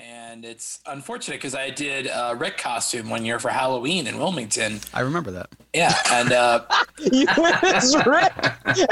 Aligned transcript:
and 0.00 0.44
it's 0.44 0.80
unfortunate 0.86 1.34
because 1.36 1.54
I 1.54 1.70
did 1.70 2.06
a 2.06 2.34
Rick 2.36 2.58
costume 2.58 3.08
one 3.10 3.24
year 3.24 3.38
for 3.38 3.48
Halloween 3.50 4.06
in 4.06 4.18
Wilmington. 4.18 4.80
I 4.92 5.00
remember 5.00 5.30
that. 5.32 5.48
Yeah, 5.72 5.94
and 6.10 6.32
uh, 6.32 6.64
you 7.12 7.26
was 7.36 7.94
Rick. 8.06 8.32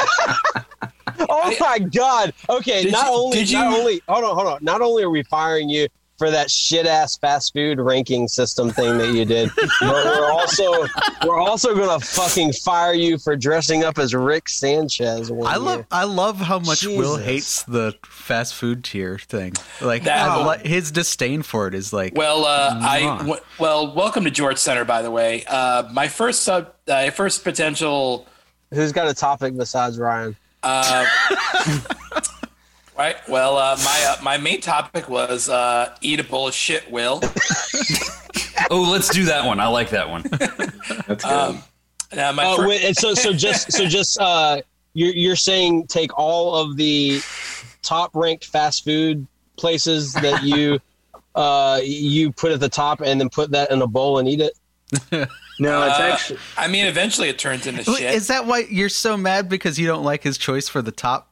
oh 1.29 1.55
my 1.61 1.79
god. 1.79 2.33
Okay, 2.49 2.83
Did 2.85 2.93
not 2.93 3.07
you- 3.07 3.13
only 3.13 3.45
did 3.45 3.53
not 3.53 3.71
you- 3.73 3.79
only 3.79 4.03
hold 4.09 4.25
on, 4.25 4.35
hold 4.35 4.47
on. 4.49 4.59
Not 4.65 4.81
only 4.81 5.03
are 5.03 5.11
we 5.11 5.23
firing 5.25 5.69
you 5.69 5.89
for 6.23 6.31
that 6.31 6.49
shit 6.53 6.87
ass 6.87 7.17
fast 7.19 7.53
food 7.53 7.81
ranking 7.81 8.29
system 8.29 8.71
thing 8.71 8.97
that 8.97 9.13
you 9.13 9.25
did, 9.25 9.51
but 9.57 9.69
we're 9.81 10.31
also 10.31 10.87
we're 11.27 11.41
also 11.41 11.75
gonna 11.75 11.99
fucking 11.99 12.53
fire 12.53 12.93
you 12.95 13.19
for 13.19 13.35
dressing 13.35 13.83
up 13.83 13.99
as 13.99 14.15
Rick 14.15 14.49
Sanchez. 14.49 15.33
One 15.33 15.49
I 15.49 15.57
love 15.57 15.79
year. 15.79 15.87
I 15.91 16.05
love 16.05 16.37
how 16.39 16.61
much 16.61 16.87
Will 16.87 17.17
hates 17.17 17.65
the 17.65 17.97
fast 18.07 18.55
food 18.55 18.85
tier 18.85 19.19
thing. 19.19 19.55
Like 19.81 20.05
That- 20.05 20.29
I 20.29 20.59
his 20.59 20.93
disdain 20.93 21.43
for 21.43 21.67
it 21.67 21.75
is 21.75 21.93
like 21.93 22.15
well, 22.15 22.45
uh, 22.45 22.71
I 22.81 23.01
Mwah. 23.01 23.41
well, 23.59 23.93
welcome 23.93 24.23
to 24.23 24.31
George 24.31 24.59
Center, 24.59 24.85
by 24.85 25.03
the 25.03 25.11
way. 25.11 25.43
Uh, 25.49 25.89
my 25.93 26.07
first 26.07 26.45
sub, 26.45 26.73
uh, 26.87 27.11
first 27.11 27.43
potential. 27.43 28.29
Who's 28.73 28.93
got 28.93 29.09
a 29.09 29.15
topic 29.15 29.57
besides 29.57 29.99
Ryan? 29.99 30.37
Uh, 30.63 31.05
right. 32.97 33.17
Well, 33.29 33.57
uh, 33.57 33.77
my 33.85 34.05
uh, 34.19 34.23
my 34.23 34.37
main 34.39 34.61
topic 34.61 35.09
was 35.09 35.49
uh, 35.49 35.95
eat 36.01 36.21
a 36.21 36.25
bowl 36.25 36.49
of 36.49 36.55
shit. 36.55 36.91
Will. 36.91 37.21
Oh, 38.71 38.83
let's 38.91 39.09
do 39.09 39.25
that 39.25 39.45
one. 39.45 39.61
I 39.61 39.67
like 39.67 39.91
that 39.91 40.09
one. 40.09 40.23
That's 41.07 41.25
good. 41.25 41.25
Um, 41.25 41.63
my 42.15 42.45
Oh, 42.47 42.57
fir- 42.57 42.69
wait, 42.69 42.97
so 42.97 43.13
so 43.13 43.33
just 43.35 43.73
so 43.73 43.87
just 43.87 44.19
uh, 44.21 44.63
you're 44.95 45.13
you're 45.13 45.37
saying 45.37 45.89
take 45.89 46.17
all 46.17 46.55
of 46.55 46.77
the 46.77 47.21
top 47.83 48.13
ranked 48.15 48.45
fast 48.47 48.85
food 48.85 49.27
places 49.57 50.13
that 50.15 50.43
you 50.45 50.79
uh 51.35 51.81
you 51.83 52.31
put 52.33 52.53
at 52.53 52.61
the 52.61 52.69
top 52.69 53.01
and 53.01 53.21
then 53.21 53.29
put 53.29 53.51
that 53.51 53.71
in 53.71 53.83
a 53.83 53.87
bowl 53.87 54.19
and 54.19 54.29
eat 54.29 54.41
it. 54.41 54.53
no, 55.59 55.83
it's 55.87 55.99
uh, 55.99 56.03
actually 56.13 56.39
I 56.57 56.69
mean, 56.69 56.87
eventually 56.87 57.29
it 57.29 57.39
turns 57.39 57.67
into 57.67 57.91
Wait, 57.91 57.99
shit. 57.99 58.15
Is 58.15 58.29
that 58.29 58.47
why 58.47 58.61
you're 58.71 58.89
so 58.91 59.17
mad 59.17 59.49
because 59.49 59.79
you 59.79 59.87
don't 59.87 60.05
like 60.05 60.23
his 60.23 60.39
choice 60.39 60.69
for 60.69 60.83
the 60.83 60.93
top? 60.93 61.31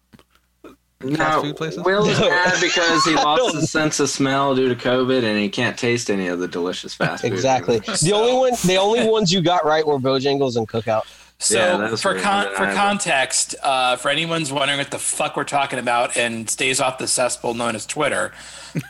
Fast 1.01 1.19
no. 1.37 1.43
food 1.43 1.57
places? 1.57 1.83
Will 1.85 2.07
is 2.09 2.19
No. 2.21 2.29
mad 2.29 2.55
because 2.61 3.05
he 3.05 3.15
lost 3.15 3.55
his 3.57 3.71
sense 3.71 4.01
of 4.01 4.09
smell 4.11 4.55
due 4.55 4.69
to 4.69 4.75
COVID, 4.77 5.23
and 5.25 5.39
he 5.39 5.49
can't 5.49 5.79
taste 5.79 6.11
any 6.11 6.29
of 6.29 6.39
the 6.41 6.49
delicious 6.49 6.95
fast 6.95 7.23
food. 7.23 7.33
Exactly. 7.33 7.81
The 8.03 8.13
only 8.13 8.35
one 8.35 8.53
the 8.65 8.77
only 8.77 9.09
ones 9.09 9.33
you 9.33 9.41
got 9.41 9.65
right 9.65 9.87
were 9.87 9.99
Bojangles 9.99 10.57
and 10.57 10.69
Cookout. 10.69 11.03
So 11.39 11.57
Yeah, 11.57 11.97
for 11.97 12.19
con- 12.21 12.45
for 12.49 12.51
undeniable. 12.65 12.77
context, 12.77 13.55
uh, 13.63 13.97
for 13.97 14.11
anyone's 14.11 14.53
wondering 14.53 14.79
what 14.79 14.91
the 14.91 14.99
fuck 14.99 15.37
we're 15.39 15.45
talking 15.45 15.79
about 15.79 16.17
and 16.19 16.49
stays 16.51 16.81
off 16.83 16.99
the 16.99 17.07
cesspool 17.07 17.55
known 17.55 17.75
as 17.75 17.87
Twitter, 17.87 18.33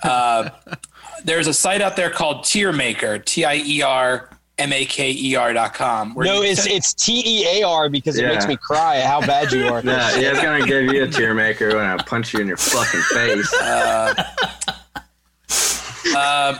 uh, 0.03 0.51
there's 1.25 1.47
a 1.47 1.55
site 1.55 1.81
out 1.81 1.95
there 1.95 2.11
called 2.11 2.43
Tier 2.45 2.73
Maker, 2.73 3.19
T 3.21 3.45
I 3.45 3.55
E 3.57 3.83
R 3.83 4.31
M 4.61 4.73
A 4.73 4.85
K 4.85 5.11
E 5.11 5.35
R 5.37 5.53
dot 5.53 5.75
com. 5.75 6.15
No, 6.17 6.43
it's 6.43 6.65
can- 6.67 6.77
it's 6.77 6.93
T 6.95 7.23
E 7.25 7.61
A 7.61 7.67
R 7.67 7.89
because 7.89 8.19
it 8.19 8.23
Yeah. 8.23 8.29
makes 8.33 8.47
me 8.47 8.57
cry 8.57 8.99
at 8.99 9.07
how 9.07 9.21
bad 9.21 9.51
you 9.53 9.67
are. 9.67 9.81
Yeah, 9.85 10.17
yeah, 10.17 10.31
it's 10.31 10.41
gonna 10.43 10.65
give 10.67 10.85
you 10.93 11.03
a 11.05 11.09
tear 11.09 11.35
maker 11.35 11.75
when 11.77 11.85
I 11.85 11.97
punch 12.03 12.33
you 12.35 12.41
in 12.41 12.47
your 12.47 12.57
fucking 12.57 13.01
face. 13.03 13.53
Uh, 16.15 16.57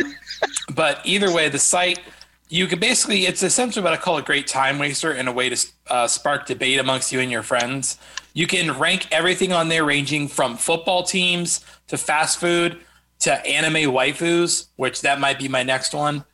but 0.75 1.01
either 1.05 1.33
way, 1.33 1.49
the 1.49 1.59
site 1.59 2.01
you 2.49 2.67
can 2.67 2.81
basically 2.81 3.27
it's 3.27 3.43
essentially 3.45 3.83
what 3.83 3.93
I 3.93 3.97
call 3.97 4.17
a 4.19 4.23
great 4.23 4.47
time 4.49 4.79
waster 4.81 5.13
and 5.13 5.29
a 5.29 5.33
way 5.33 5.49
to 5.51 5.67
uh, 5.89 6.07
spark 6.09 6.47
debate 6.47 6.79
amongst 6.81 7.13
you 7.13 7.21
and 7.21 7.31
your 7.31 7.43
friends. 7.45 7.99
You 8.33 8.47
can 8.47 8.77
rank 8.79 9.07
everything 9.13 9.53
on 9.53 9.69
there, 9.69 9.85
ranging 9.85 10.27
from 10.29 10.57
football 10.57 11.03
teams 11.05 11.65
to 11.89 11.97
fast 11.97 12.39
food 12.41 12.79
to 13.21 13.33
anime 13.47 13.93
waifus, 13.93 14.67
which 14.77 15.03
that 15.03 15.21
might 15.21 15.39
be 15.39 15.47
my 15.49 15.63
next 15.63 15.95
one. 15.95 16.25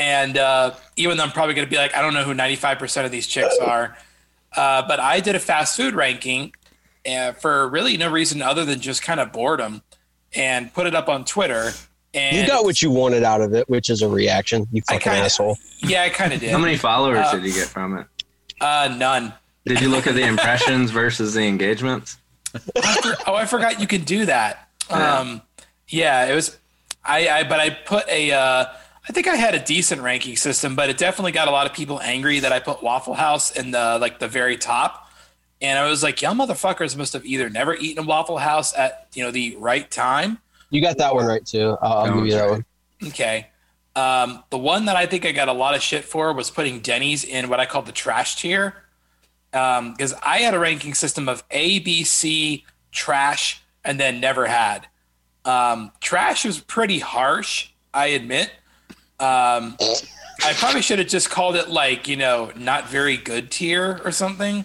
And 0.00 0.38
uh, 0.38 0.72
even 0.96 1.18
though 1.18 1.24
I'm 1.24 1.30
probably 1.30 1.54
going 1.54 1.66
to 1.66 1.70
be 1.70 1.76
like, 1.76 1.94
I 1.94 2.00
don't 2.00 2.14
know 2.14 2.24
who 2.24 2.34
95% 2.34 3.04
of 3.04 3.10
these 3.10 3.26
chicks 3.26 3.56
are, 3.62 3.96
uh, 4.56 4.82
but 4.88 4.98
I 4.98 5.20
did 5.20 5.36
a 5.36 5.38
fast 5.38 5.76
food 5.76 5.94
ranking 5.94 6.52
uh, 7.08 7.32
for 7.32 7.68
really 7.68 7.96
no 7.98 8.10
reason 8.10 8.40
other 8.40 8.64
than 8.64 8.80
just 8.80 9.02
kind 9.02 9.20
of 9.20 9.30
boredom 9.30 9.82
and 10.34 10.72
put 10.72 10.86
it 10.86 10.94
up 10.94 11.08
on 11.10 11.24
Twitter. 11.26 11.72
And 12.14 12.34
You 12.36 12.46
got 12.46 12.64
what 12.64 12.80
you 12.80 12.90
wanted 12.90 13.22
out 13.24 13.42
of 13.42 13.52
it, 13.54 13.68
which 13.68 13.90
is 13.90 14.00
a 14.00 14.08
reaction. 14.08 14.66
You 14.72 14.80
fucking 14.82 15.00
kinda- 15.00 15.18
asshole. 15.20 15.58
Yeah, 15.82 16.02
I 16.02 16.08
kind 16.08 16.32
of 16.32 16.40
did. 16.40 16.50
How 16.50 16.58
many 16.58 16.76
followers 16.78 17.18
Uh, 17.26 17.32
did 17.36 17.44
you 17.44 17.52
get 17.52 17.68
from 17.68 17.98
it? 17.98 18.06
Uh, 18.60 18.94
none. 18.98 19.34
Did 19.66 19.80
you 19.82 19.90
look 19.90 20.06
at 20.06 20.14
the 20.14 20.24
impressions 20.26 20.90
versus 21.02 21.34
the 21.34 21.42
engagements? 21.42 22.16
Oh, 23.26 23.34
I 23.34 23.44
forgot 23.44 23.80
you 23.80 23.86
could 23.86 24.06
do 24.06 24.24
that. 24.26 24.68
Yeah. 24.88 25.18
Um, 25.18 25.42
yeah, 25.88 26.26
it 26.26 26.34
was. 26.34 26.56
I, 27.04 27.28
I 27.28 27.44
but 27.44 27.60
I 27.60 27.70
put 27.70 28.08
a. 28.08 28.32
Uh, 28.32 28.64
I 29.08 29.12
think 29.12 29.26
I 29.26 29.36
had 29.36 29.54
a 29.54 29.60
decent 29.60 30.02
ranking 30.02 30.36
system, 30.36 30.76
but 30.76 30.90
it 30.90 30.98
definitely 30.98 31.32
got 31.32 31.48
a 31.48 31.50
lot 31.50 31.66
of 31.66 31.72
people 31.72 32.00
angry 32.00 32.40
that 32.40 32.52
I 32.52 32.60
put 32.60 32.82
Waffle 32.82 33.14
House 33.14 33.50
in 33.50 33.70
the 33.70 33.98
like 34.00 34.18
the 34.18 34.28
very 34.28 34.56
top. 34.56 35.10
And 35.62 35.78
I 35.78 35.88
was 35.88 36.02
like, 36.02 36.22
y'all 36.22 36.34
motherfuckers 36.34 36.96
must 36.96 37.12
have 37.12 37.24
either 37.24 37.50
never 37.50 37.74
eaten 37.74 38.04
a 38.04 38.06
Waffle 38.06 38.38
House 38.38 38.76
at 38.76 39.08
you 39.14 39.24
know 39.24 39.30
the 39.30 39.56
right 39.56 39.90
time. 39.90 40.38
You 40.70 40.80
got 40.80 40.98
that 40.98 41.14
one 41.14 41.26
right 41.26 41.44
too. 41.44 41.76
I'll, 41.82 41.98
I'll 41.98 42.14
give 42.14 42.26
you 42.26 42.32
that 42.32 42.42
right. 42.42 42.50
one. 42.50 42.64
Okay. 43.06 43.48
Um, 43.96 44.44
the 44.50 44.58
one 44.58 44.84
that 44.84 44.96
I 44.96 45.06
think 45.06 45.26
I 45.26 45.32
got 45.32 45.48
a 45.48 45.52
lot 45.52 45.74
of 45.74 45.82
shit 45.82 46.04
for 46.04 46.32
was 46.32 46.50
putting 46.50 46.80
Denny's 46.80 47.24
in 47.24 47.48
what 47.48 47.60
I 47.60 47.66
call 47.66 47.82
the 47.82 47.92
trash 47.92 48.36
tier. 48.36 48.74
Because 49.50 50.14
I 50.24 50.38
had 50.38 50.54
a 50.54 50.60
ranking 50.60 50.94
system 50.94 51.28
of 51.28 51.42
A, 51.50 51.80
B, 51.80 52.04
C, 52.04 52.64
trash, 52.92 53.60
and 53.84 53.98
then 53.98 54.20
never 54.20 54.46
had. 54.46 54.86
Um, 55.44 55.90
trash 56.00 56.44
was 56.44 56.60
pretty 56.60 57.00
harsh, 57.00 57.70
I 57.92 58.08
admit. 58.08 58.52
Um, 59.20 59.76
I 60.44 60.54
probably 60.54 60.82
should 60.82 60.98
have 60.98 61.08
just 61.08 61.28
called 61.30 61.56
it 61.56 61.68
like, 61.68 62.08
you 62.08 62.16
know, 62.16 62.50
not 62.56 62.88
very 62.88 63.16
good 63.18 63.50
tier 63.50 64.00
or 64.04 64.10
something. 64.12 64.64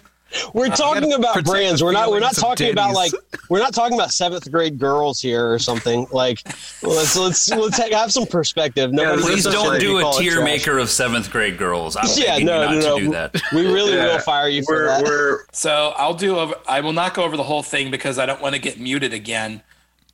We're 0.53 0.69
talking 0.69 1.13
about 1.13 1.45
brands. 1.45 1.81
We're 1.83 1.93
not. 1.93 2.09
We're 2.09 2.19
not 2.19 2.35
feelings 2.35 2.38
of 2.38 2.43
talking 2.43 2.71
about 2.71 2.94
like. 2.94 3.11
We're 3.49 3.59
not 3.59 3.73
talking 3.73 3.97
about 3.97 4.11
seventh 4.11 4.51
grade 4.51 4.77
girls 4.77 5.21
here 5.21 5.49
or 5.49 5.59
something. 5.59 6.07
Like, 6.11 6.39
let's 6.83 7.15
let's 7.15 7.49
let's 7.49 7.77
take, 7.77 7.94
have 7.94 8.11
some 8.11 8.25
perspective. 8.25 8.91
Nobody 8.91 9.21
Yeah, 9.21 9.27
Please 9.27 9.35
gives 9.44 9.45
a 9.45 9.51
shit 9.51 9.59
don't 9.61 9.79
do 9.79 9.97
a 9.99 10.11
tier 10.19 10.44
maker 10.44 10.77
of 10.77 10.89
seventh 10.89 11.31
grade 11.31 11.57
girls. 11.57 11.95
I'm 11.95 12.05
Yeah, 12.15 12.33
begging 12.33 12.47
no, 12.47 12.65
not 12.65 12.73
no, 12.75 12.81
to 12.81 12.88
no. 12.88 12.99
do 12.99 13.09
that. 13.11 13.41
We 13.53 13.65
really 13.65 13.94
Yeah. 13.94 14.13
will 14.13 14.19
fire 14.19 14.49
you 14.49 14.63
for 14.63 14.75
We're 14.75 14.85
that. 14.88 15.03
we're 15.05 15.39
So 15.53 15.94
I'll 15.95 16.13
do. 16.15 16.38
Over, 16.38 16.55
I 16.67 16.81
will 16.81 16.94
not 16.94 17.13
go 17.13 17.23
over 17.23 17.38
the 17.38 17.44
whole 17.44 17.63
thing 17.63 17.89
because 17.89 18.19
I 18.19 18.25
don't 18.25 18.41
want 18.41 18.55
to 18.55 18.59
get 18.61 18.77
muted 18.77 19.13
again. 19.13 19.61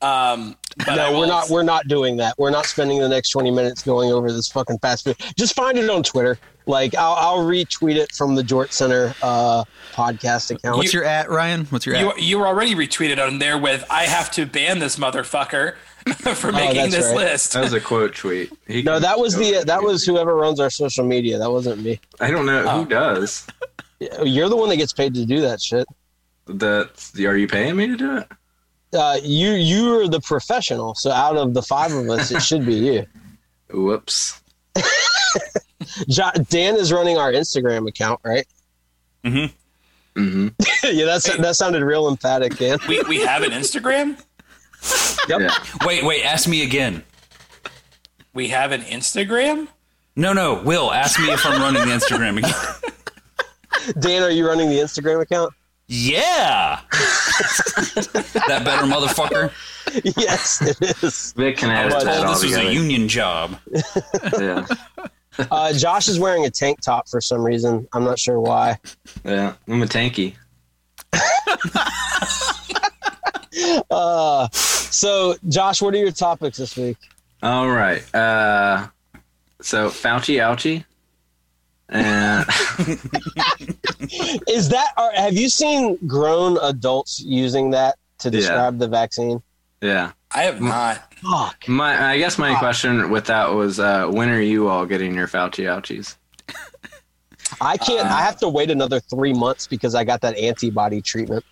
Um, 0.02 0.56
but 0.78 0.96
no, 0.96 1.20
we're 1.20 1.28
not. 1.28 1.50
We're 1.50 1.64
not 1.64 1.88
doing 1.88 2.18
that. 2.18 2.36
We're 2.38 2.50
not 2.50 2.66
spending 2.66 3.00
the 3.00 3.10
next 3.10 3.30
twenty 3.30 3.52
minutes 3.52 3.84
going 3.84 4.12
over 4.12 4.32
this 4.32 4.48
fucking 4.48 4.80
fast 4.80 5.04
food. 5.04 5.16
Just 5.38 5.54
find 5.56 5.78
it 5.78 5.90
on 5.90 6.02
Twitter. 6.04 6.40
Like, 6.68 6.96
I'll, 6.96 7.14
I'll 7.14 7.46
retweet 7.46 7.96
it 7.96 8.12
from 8.14 8.36
the 8.36 8.44
Jort 8.44 8.72
Center 8.72 9.14
uh, 9.24 9.64
podcast 9.94 10.52
account. 10.52 10.78
What's 10.78 10.94
your 10.94 11.04
at, 11.04 11.30
Ryan? 11.30 11.66
What's 11.66 11.86
your 11.88 11.96
You, 11.96 12.10
at? 12.12 12.22
you 12.22 12.38
were 12.40 12.48
already 12.48 12.76
retweeted 12.76 13.20
on 13.26 13.40
there 13.40 13.58
with 13.58 13.84
"I 13.90 14.04
have 14.04 14.32
to 14.32 14.46
ban 14.46 14.80
this 14.80 14.96
motherfucker 14.98 15.76
for 16.36 16.52
making 16.52 16.82
Oh, 16.82 16.88
this 16.88 17.08
right. 17.08 17.16
list." 17.18 17.54
that 17.54 17.64
was 17.64 17.74
a 17.74 17.82
quote 17.82 18.16
tweet. 18.16 18.52
He 18.68 18.82
no, 18.84 19.00
that 19.00 19.20
was 19.20 19.36
the 19.36 19.52
ahead 19.52 19.68
that 19.68 19.80
and 19.80 19.88
was 19.88 20.06
whoever 20.06 20.36
runs 20.36 20.60
our 20.60 20.70
social 20.70 21.04
media. 21.06 21.38
That 21.38 21.52
wasn't 21.52 21.82
me. 21.84 22.00
I 22.20 22.32
don't 22.32 22.46
know 22.46 22.64
Oh. 22.68 22.84
who 22.84 22.86
does. 22.90 23.46
You're 24.24 24.50
the 24.50 24.56
one 24.58 24.70
that 24.70 24.78
gets 24.78 24.94
paid 24.94 25.14
to 25.16 25.26
do 25.26 25.42
that 25.42 25.62
shit. 25.62 25.86
That 26.48 27.12
are 27.20 27.38
you 27.38 27.48
paying 27.48 27.76
me 27.76 27.88
to 27.88 27.98
do 27.98 28.18
it? 28.18 28.28
Uh, 28.94 29.20
you 29.24 29.52
you're 29.52 30.08
the 30.08 30.20
professional. 30.22 30.96
So 30.96 31.12
out 31.12 31.38
of 31.38 31.54
the 31.54 31.62
five 31.62 31.92
of 31.94 32.10
us, 32.10 32.32
it 32.32 32.42
should 32.44 32.66
be 32.66 32.76
you. 32.76 33.06
Whoops. 33.72 34.42
Jo- 36.10 36.32
Dan 36.50 36.76
is 36.76 36.92
running 36.92 37.18
our 37.18 37.32
Instagram 37.32 37.88
account, 37.88 38.20
right? 38.24 38.46
Mm-hmm. 39.24 40.20
Mm-hmm. 40.22 40.48
yeah, 40.96 41.06
that's 41.06 41.36
that 41.38 41.56
sounded 41.56 41.84
real 41.84 42.08
emphatic, 42.10 42.58
Dan. 42.58 42.80
we 42.88 43.02
we 43.04 43.20
have 43.22 43.44
an 43.44 43.52
Instagram. 43.52 44.22
Yep. 45.30 45.42
Yeah. 45.42 45.64
Wait, 45.86 46.04
wait. 46.04 46.24
Ask 46.26 46.48
me 46.48 46.64
again. 46.64 47.04
We 48.34 48.48
have 48.50 48.72
an 48.72 48.82
Instagram. 48.82 49.68
No, 50.16 50.34
no. 50.34 50.62
Will, 50.64 50.92
ask 50.92 51.20
me 51.20 51.32
if 51.32 51.46
I'm 51.46 51.62
running 51.62 51.88
the 51.88 51.94
Instagram 51.94 52.38
again. 52.40 53.94
Dan, 54.00 54.24
are 54.24 54.30
you 54.30 54.48
running 54.48 54.70
the 54.70 54.78
Instagram 54.78 55.22
account? 55.22 55.54
Yeah. 55.94 56.80
that 58.48 58.62
better 58.64 58.86
motherfucker. 58.86 59.52
yes, 60.18 60.62
it 60.62 61.04
is. 61.04 61.34
Vic 61.34 61.58
can 61.58 61.70
I 61.70 61.82
edit 61.82 61.96
was 61.96 62.04
that 62.06 62.14
told 62.16 62.28
all 62.28 62.34
this 62.36 62.44
was 62.46 62.56
a 62.56 62.74
union 62.74 63.10
job. 63.10 63.58
Yeah, 64.40 64.66
Uh, 65.52 65.74
Josh 65.74 66.08
is 66.08 66.18
wearing 66.18 66.46
a 66.46 66.50
tank 66.50 66.80
top 66.82 67.10
for 67.10 67.20
some 67.20 67.42
reason. 67.44 67.88
I'm 67.92 68.06
not 68.06 68.18
sure 68.20 68.40
why. 68.40 68.80
yeah. 69.26 69.56
I'm 69.68 69.82
a 69.82 69.86
tanky. 69.86 70.36
Uh, 73.92 74.48
so, 74.54 75.36
Josh, 75.50 75.82
what 75.82 75.94
are 75.94 75.98
your 75.98 76.12
topics 76.12 76.58
this 76.58 76.76
week? 76.78 76.98
All 77.44 77.70
right. 77.70 78.02
Uh, 78.16 78.88
so 79.62 79.90
Fauci 79.90 80.36
ouchie. 80.38 80.86
And 81.92 82.46
Is 84.48 84.70
that? 84.70 84.94
Or 84.98 85.12
have 85.16 85.34
you 85.34 85.50
seen 85.50 85.98
grown 86.08 86.58
adults 86.62 87.20
using 87.20 87.72
that 87.72 87.96
to 88.20 88.30
describe 88.32 88.80
the 88.80 88.88
vaccine? 88.88 89.42
yeah, 89.82 90.12
I 90.34 90.44
have 90.44 90.62
not. 90.62 91.14
Fuck. 91.16 91.68
My, 91.68 92.12
I 92.14 92.18
guess 92.18 92.38
my 92.38 92.52
Ah. 92.52 92.60
question 92.60 93.10
with 93.10 93.26
that 93.26 93.52
was, 93.54 93.80
uh, 93.80 94.08
when 94.08 94.30
are 94.30 94.42
you 94.42 94.68
all 94.70 94.86
getting 94.86 95.14
your 95.16 95.28
Fauci 95.28 95.66
ouchies? 95.66 96.16
I 97.60 97.78
can't. 97.78 98.08
I 98.08 98.22
have 98.22 98.38
to 98.38 98.50
wait 98.50 98.72
another 98.72 99.00
three 99.00 99.34
months 99.34 99.68
because 99.68 99.94
I 99.96 100.04
got 100.04 100.22
that 100.22 100.38
antibody 100.38 101.02
treatment. 101.02 101.44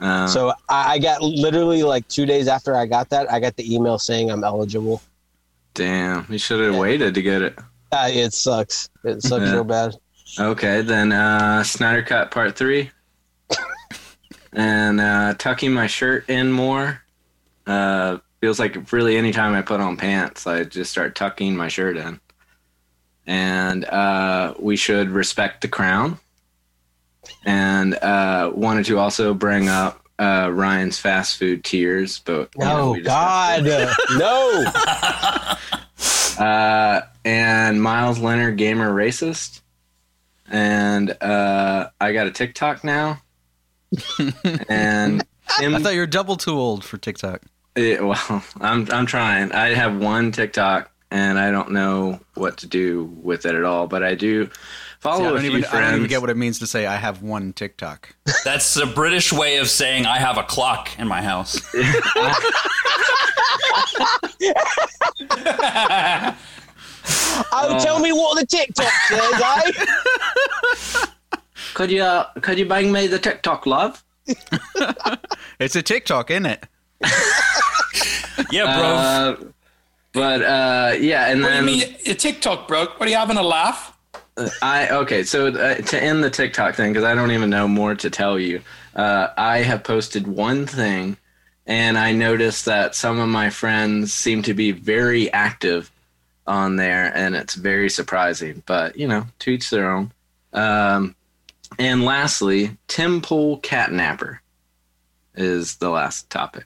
Uh, 0.00 0.26
So 0.26 0.52
I, 0.68 0.94
I 0.94 0.98
got 0.98 1.22
literally 1.22 1.82
like 1.82 2.06
two 2.08 2.26
days 2.26 2.48
after 2.48 2.76
I 2.76 2.86
got 2.86 3.08
that, 3.10 3.30
I 3.32 3.40
got 3.40 3.56
the 3.56 3.74
email 3.74 3.98
saying 3.98 4.30
I'm 4.30 4.44
eligible. 4.44 5.02
damn, 5.74 6.26
you 6.28 6.38
should 6.38 6.60
have 6.60 6.74
Yeah. 6.74 6.80
waited 6.80 7.14
to 7.14 7.22
get 7.22 7.42
it. 7.42 7.58
Uh, 7.96 8.08
it 8.12 8.32
sucks. 8.34 8.88
It 9.04 9.22
sucks 9.22 9.44
Yeah. 9.44 9.52
real 9.54 9.64
bad. 9.64 9.94
Okay, 10.38 10.82
then 10.82 11.12
uh, 11.12 11.62
Snyder 11.64 12.02
Cut 12.02 12.30
Part 12.30 12.56
Three, 12.56 12.90
and 14.52 15.00
uh, 15.00 15.34
tucking 15.38 15.72
my 15.72 15.86
shirt 15.86 16.28
in 16.28 16.50
more. 16.52 17.00
Uh, 17.66 18.18
feels 18.40 18.58
like 18.58 18.92
really 18.92 19.16
anytime 19.16 19.54
I 19.54 19.62
put 19.62 19.80
on 19.80 19.96
pants, 19.96 20.46
I 20.46 20.64
just 20.64 20.90
start 20.90 21.14
tucking 21.14 21.56
my 21.56 21.68
shirt 21.68 21.96
in. 21.96 22.20
And 23.26 23.84
uh, 23.86 24.54
we 24.58 24.76
should 24.76 25.10
respect 25.10 25.62
the 25.62 25.68
crown. 25.68 26.18
And 27.44 27.94
uh, 27.94 28.52
wanted 28.54 28.84
to 28.86 28.98
also 28.98 29.34
bring 29.34 29.68
up 29.68 30.04
uh, 30.18 30.50
Ryan's 30.52 30.98
fast 30.98 31.38
food 31.38 31.64
tears, 31.64 32.20
but 32.20 32.50
you 32.56 32.64
know, 32.64 32.94
discussed 32.94 33.64
God, 33.64 33.96
no. 34.18 34.64
it. 36.36 36.42
Uh, 36.42 37.02
and 37.24 37.82
Meyers 37.82 38.18
Leonard 38.18 38.56
gamer 38.56 38.90
racist. 38.90 39.60
And 40.48 41.10
uh, 41.22 41.90
I 42.00 42.12
got 42.12 42.26
a 42.26 42.30
TikTok 42.30 42.84
now. 42.84 43.20
and 44.68 45.24
Tim, 45.58 45.74
I 45.74 45.78
thought 45.80 45.94
you 45.94 46.00
were 46.00 46.06
double 46.06 46.36
too 46.36 46.56
old 46.58 46.84
for 46.84 46.98
TikTok. 46.98 47.42
Yeah, 47.76 48.00
well, 48.00 48.42
I'm 48.60 48.90
I'm 48.90 49.06
trying. 49.06 49.52
I 49.52 49.74
have 49.74 49.98
one 49.98 50.32
TikTok 50.32 50.90
and 51.10 51.38
I 51.38 51.50
don't 51.50 51.72
know 51.72 52.20
what 52.34 52.58
to 52.58 52.66
do 52.66 53.04
with 53.22 53.46
it 53.46 53.54
at 53.54 53.64
all. 53.64 53.86
But 53.86 54.02
I 54.02 54.14
do 54.14 54.50
See, 55.06 55.22
follow 55.22 55.24
I, 55.24 55.28
a 55.28 55.32
don't 55.34 55.44
even, 55.44 55.64
I 55.64 55.80
don't 55.80 55.94
even 55.96 56.08
get 56.08 56.20
what 56.20 56.30
it 56.30 56.36
means 56.36 56.58
to 56.58 56.66
say 56.66 56.86
I 56.86 56.96
have 56.96 57.22
one 57.22 57.52
TikTok. 57.52 58.14
That's 58.44 58.76
a 58.76 58.86
British 58.86 59.32
way 59.32 59.58
of 59.58 59.68
saying 59.68 60.06
I 60.06 60.18
have 60.18 60.38
a 60.38 60.42
clock 60.42 60.98
in 60.98 61.08
my 61.08 61.22
house. 61.22 61.60
Oh, 67.52 67.78
tell 67.82 67.98
me 68.00 68.12
what 68.12 68.38
the 68.38 68.46
TikTok 68.46 68.92
says, 69.08 69.42
eh? 69.44 69.72
could 71.74 71.90
you 71.90 72.02
uh, 72.02 72.32
could 72.40 72.58
you 72.58 72.66
bang 72.66 72.90
me 72.90 73.06
the 73.06 73.18
TikTok 73.18 73.66
love? 73.66 74.02
It's 75.58 75.76
a 75.76 75.82
TikTok, 75.82 76.30
isn't 76.30 76.46
it? 76.46 76.64
Yeah, 78.50 78.64
bro. 78.64 78.84
Uh, 78.84 79.36
but 80.12 80.42
uh, 80.42 80.94
yeah, 80.98 81.28
and 81.28 81.42
What 81.42 81.50
do 81.50 81.56
you 81.56 81.62
mean? 81.62 81.96
Your 82.04 82.14
TikTok 82.16 82.68
bro? 82.68 82.86
What 82.86 83.02
are 83.02 83.08
you 83.08 83.16
having 83.16 83.36
a 83.36 83.42
laugh? 83.42 83.95
I 84.60 84.88
okay. 84.90 85.22
So 85.24 85.48
uh, 85.48 85.74
to 85.76 86.02
end 86.02 86.22
the 86.22 86.30
TikTok 86.30 86.74
thing, 86.74 86.92
because 86.92 87.04
I 87.04 87.14
don't 87.14 87.30
even 87.30 87.50
know 87.50 87.68
more 87.68 87.94
to 87.94 88.10
tell 88.10 88.38
you, 88.38 88.60
uh, 88.94 89.28
I 89.36 89.58
have 89.58 89.84
posted 89.84 90.26
one 90.26 90.66
thing, 90.66 91.16
and 91.66 91.96
I 91.96 92.12
noticed 92.12 92.66
that 92.66 92.94
some 92.94 93.18
of 93.18 93.28
my 93.28 93.50
friends 93.50 94.12
seem 94.12 94.42
to 94.42 94.54
be 94.54 94.72
very 94.72 95.32
active 95.32 95.90
on 96.46 96.76
there, 96.76 97.10
and 97.16 97.34
it's 97.34 97.54
very 97.54 97.88
surprising. 97.88 98.62
But 98.66 98.96
you 98.96 99.08
know, 99.08 99.26
to 99.40 99.50
each 99.50 99.70
their 99.70 99.90
own. 99.90 100.12
Um, 100.52 101.14
and 101.78 102.04
lastly, 102.04 102.76
Tim 102.88 103.20
Pool 103.20 103.58
catnapper 103.58 104.40
is 105.34 105.76
the 105.76 105.90
last 105.90 106.30
topic. 106.30 106.64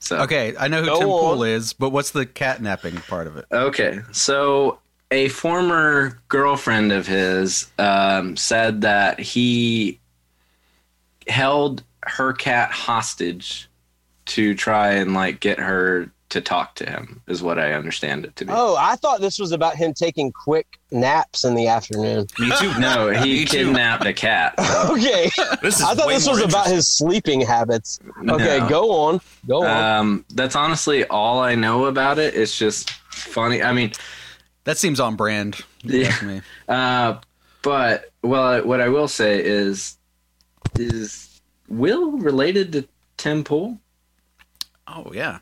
So 0.00 0.20
Okay, 0.22 0.54
I 0.58 0.68
know 0.68 0.80
who 0.80 0.86
Go 0.86 0.98
Tim 0.98 1.08
Pool 1.08 1.44
is, 1.44 1.72
but 1.72 1.90
what's 1.90 2.10
the 2.10 2.26
catnapping 2.26 3.06
part 3.06 3.26
of 3.26 3.36
it? 3.36 3.44
Okay, 3.52 4.00
so 4.10 4.78
a 5.12 5.28
former 5.28 6.18
girlfriend 6.28 6.90
of 6.90 7.06
his 7.06 7.70
um, 7.78 8.36
said 8.36 8.80
that 8.80 9.20
he 9.20 10.00
held 11.28 11.82
her 12.04 12.32
cat 12.32 12.70
hostage 12.72 13.68
to 14.24 14.54
try 14.54 14.92
and 14.94 15.14
like 15.14 15.38
get 15.40 15.58
her 15.58 16.10
to 16.30 16.40
talk 16.40 16.74
to 16.76 16.88
him. 16.88 17.20
Is 17.28 17.42
what 17.42 17.58
I 17.58 17.74
understand 17.74 18.24
it 18.24 18.34
to 18.36 18.46
be. 18.46 18.52
Oh, 18.54 18.74
I 18.78 18.96
thought 18.96 19.20
this 19.20 19.38
was 19.38 19.52
about 19.52 19.76
him 19.76 19.92
taking 19.92 20.32
quick 20.32 20.66
naps 20.90 21.44
in 21.44 21.54
the 21.54 21.68
afternoon. 21.68 22.26
Me 22.38 22.50
too. 22.58 22.72
No, 22.80 23.10
he 23.10 23.40
Me 23.40 23.44
too. 23.44 23.64
kidnapped 23.66 24.06
a 24.06 24.14
cat. 24.14 24.54
Okay, 24.90 25.30
This 25.62 25.76
is 25.76 25.82
I 25.82 25.94
thought 25.94 26.08
this 26.08 26.26
was 26.26 26.40
about 26.40 26.66
his 26.68 26.88
sleeping 26.88 27.42
habits. 27.42 28.00
Okay, 28.28 28.58
No. 28.60 28.68
go 28.68 28.90
on, 28.90 29.20
go 29.46 29.62
on. 29.64 30.00
Um, 30.00 30.24
that's 30.30 30.56
honestly 30.56 31.04
all 31.06 31.40
I 31.40 31.54
know 31.54 31.84
about 31.84 32.18
it. 32.18 32.34
It's 32.34 32.56
just 32.56 32.90
funny. 33.10 33.62
I 33.62 33.72
mean, 33.74 33.92
That 34.64 34.78
seems 34.78 35.00
on 35.00 35.16
brand. 35.16 35.60
Yeah. 35.82 36.14
me. 36.22 36.40
Uh, 36.68 37.20
but 37.62 38.10
well, 38.22 38.64
what 38.64 38.80
I 38.80 38.88
will 38.88 39.08
say 39.08 39.42
is, 39.44 39.96
is 40.78 41.40
Will 41.68 42.12
related 42.12 42.72
to 42.72 42.88
Tim 43.16 43.44
Pool? 43.44 43.78
Oh 44.86 45.12
yeah. 45.14 45.38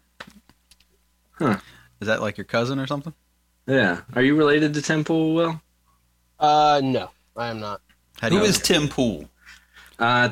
Huh. 1.32 1.58
Is 2.00 2.06
that 2.08 2.20
like 2.20 2.36
your 2.38 2.44
cousin 2.44 2.78
or 2.78 2.86
something? 2.86 3.14
Yeah. 3.66 4.00
Are 4.14 4.22
you 4.22 4.36
related 4.36 4.74
to 4.74 4.82
Tim 4.82 5.04
Pool, 5.04 5.34
Will? 5.34 5.60
Uh, 6.38 6.80
no, 6.82 7.10
I 7.36 7.48
am 7.48 7.60
not. 7.60 7.80
Who 8.20 8.26
is 8.26 8.30
do 8.30 8.36
Who 8.36 8.42
you- 8.42 8.48
is 8.48 8.58
Tim 8.60 8.88
Pool? 8.88 9.28
Uh, 9.98 10.30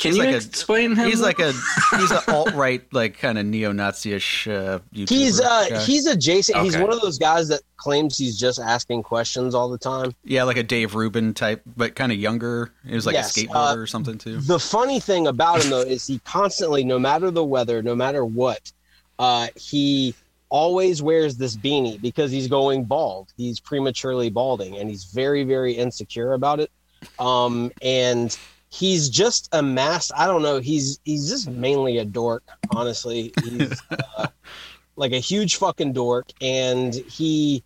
can 0.00 0.08
He's 0.12 0.16
you 0.16 0.24
like 0.24 0.34
a- 0.34 0.36
explain 0.38 0.96
him? 0.96 1.06
He's 1.08 1.20
like 1.20 1.38
a 1.38 1.52
he's 1.96 2.10
an 2.10 2.18
alt 2.28 2.52
right 2.54 2.82
like 2.92 3.18
kind 3.18 3.38
of 3.38 3.44
neo 3.46 3.70
Nazi-ish 3.70 4.48
uh, 4.48 4.78
YouTuber 4.94 5.08
He's 5.08 5.40
uh, 5.40 5.66
guy. 5.68 5.78
he's 5.80 6.06
adjacent. 6.06 6.58
He's 6.62 6.76
one 6.76 6.92
of 6.92 7.00
those 7.00 7.18
guys 7.18 7.48
that 7.48 7.60
claims 7.76 8.16
he's 8.18 8.38
just 8.38 8.58
asking 8.58 9.02
questions 9.02 9.54
all 9.54 9.68
the 9.68 9.78
time. 9.78 10.12
yeah, 10.24 10.42
like 10.44 10.56
a 10.56 10.62
Dave 10.62 10.94
Rubin 10.94 11.34
type, 11.34 11.62
but 11.76 11.94
kind 11.94 12.10
of 12.12 12.18
younger. 12.18 12.72
He 12.86 12.94
was 12.94 13.06
like 13.06 13.12
Yes, 13.14 13.36
a 13.36 13.46
skateboarder 13.46 13.76
uh, 13.76 13.78
or 13.78 13.86
something 13.86 14.16
too. 14.18 14.40
The 14.40 14.58
funny 14.58 15.00
thing 15.00 15.26
about 15.26 15.62
him 15.62 15.70
though 15.70 15.80
is 15.82 16.06
he 16.06 16.18
constantly, 16.24 16.82
no 16.82 16.98
matter 16.98 17.30
the 17.30 17.44
weather, 17.44 17.82
no 17.82 17.94
matter 17.94 18.24
what, 18.24 18.72
uh, 19.18 19.48
he 19.54 20.14
always 20.48 21.00
wears 21.02 21.36
this 21.36 21.56
beanie 21.56 22.00
because 22.00 22.32
he's 22.32 22.48
going 22.48 22.84
bald. 22.84 23.32
He's 23.36 23.60
prematurely 23.60 24.30
balding, 24.30 24.76
and 24.78 24.88
he's 24.88 25.04
very, 25.04 25.44
very 25.44 25.74
insecure 25.74 26.32
about 26.32 26.58
it. 26.58 26.70
Um, 27.18 27.70
and 27.82 28.36
he's 28.70 29.08
just 29.08 29.48
a 29.52 29.62
mass. 29.62 30.10
I 30.16 30.26
don't 30.26 30.42
know. 30.42 30.60
He's 30.60 31.00
he's 31.04 31.28
just 31.28 31.48
mainly 31.50 31.98
a 31.98 32.04
dork, 32.04 32.44
honestly. 32.70 33.32
He's 33.44 33.80
uh, 34.16 34.28
like 34.96 35.12
a 35.12 35.18
huge 35.18 35.56
fucking 35.56 35.92
dork, 35.92 36.30
and 36.40 36.94
he. 36.94 37.62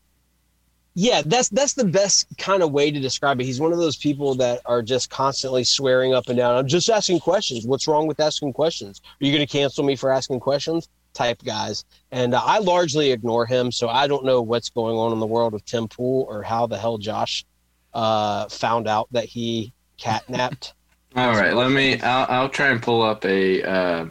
Yeah, 0.97 1.23
that's 1.27 1.49
that's 1.49 1.75
the 1.75 1.85
best 1.85 2.27
kind 2.39 2.63
of 2.63 2.71
way 2.71 2.93
to 2.93 3.01
describe 3.01 3.41
it. 3.41 3.45
He's 3.45 3.61
one 3.61 3.73
of 3.73 3.79
those 3.79 3.97
people 3.97 4.37
that 4.37 4.61
are 4.65 4.81
just 4.81 5.11
constantly 5.11 5.65
swearing 5.65 6.15
up 6.15 6.29
and 6.29 6.37
down. 6.37 6.57
I'm 6.57 6.69
just 6.69 6.89
asking 6.89 7.19
questions. 7.19 7.67
What's 7.67 7.89
wrong 7.89 8.07
with 8.07 8.21
asking 8.21 8.53
questions? 8.53 9.01
Are 9.05 9.25
you 9.25 9.33
going 9.33 9.45
to 9.45 9.53
cancel 9.53 9.83
me 9.83 9.97
for 9.97 10.13
asking 10.13 10.39
questions? 10.39 10.89
Type 11.13 11.43
guys, 11.45 11.85
and 12.13 12.33
uh, 12.33 12.41
I 12.45 12.59
largely 12.59 13.11
ignore 13.11 13.45
him. 13.45 13.73
So 13.73 13.89
I 13.89 14.07
don't 14.07 14.25
know 14.25 14.41
what's 14.41 14.69
going 14.69 14.97
on 14.97 15.13
in 15.13 15.19
the 15.19 15.27
world 15.27 15.55
of 15.55 15.65
Tim 15.65 15.89
Pool 15.89 16.27
or 16.29 16.45
how 16.45 16.67
the 16.67 16.79
hell 16.79 16.99
Josh 16.99 17.45
uh, 17.93 18.49
found 18.49 18.87
out 18.87 19.09
that 19.11 19.25
he 19.25 19.73
catnapped. 19.99 20.75
All 21.17 21.31
right, 21.31 21.55
let 21.55 21.71
me. 21.71 22.01
I'll, 22.01 22.27
I'll 22.29 22.49
try 22.49 22.69
and 22.69 22.83
pull 22.83 23.03
up 23.03 23.25
a. 23.25 23.63
Uh, 23.63 24.07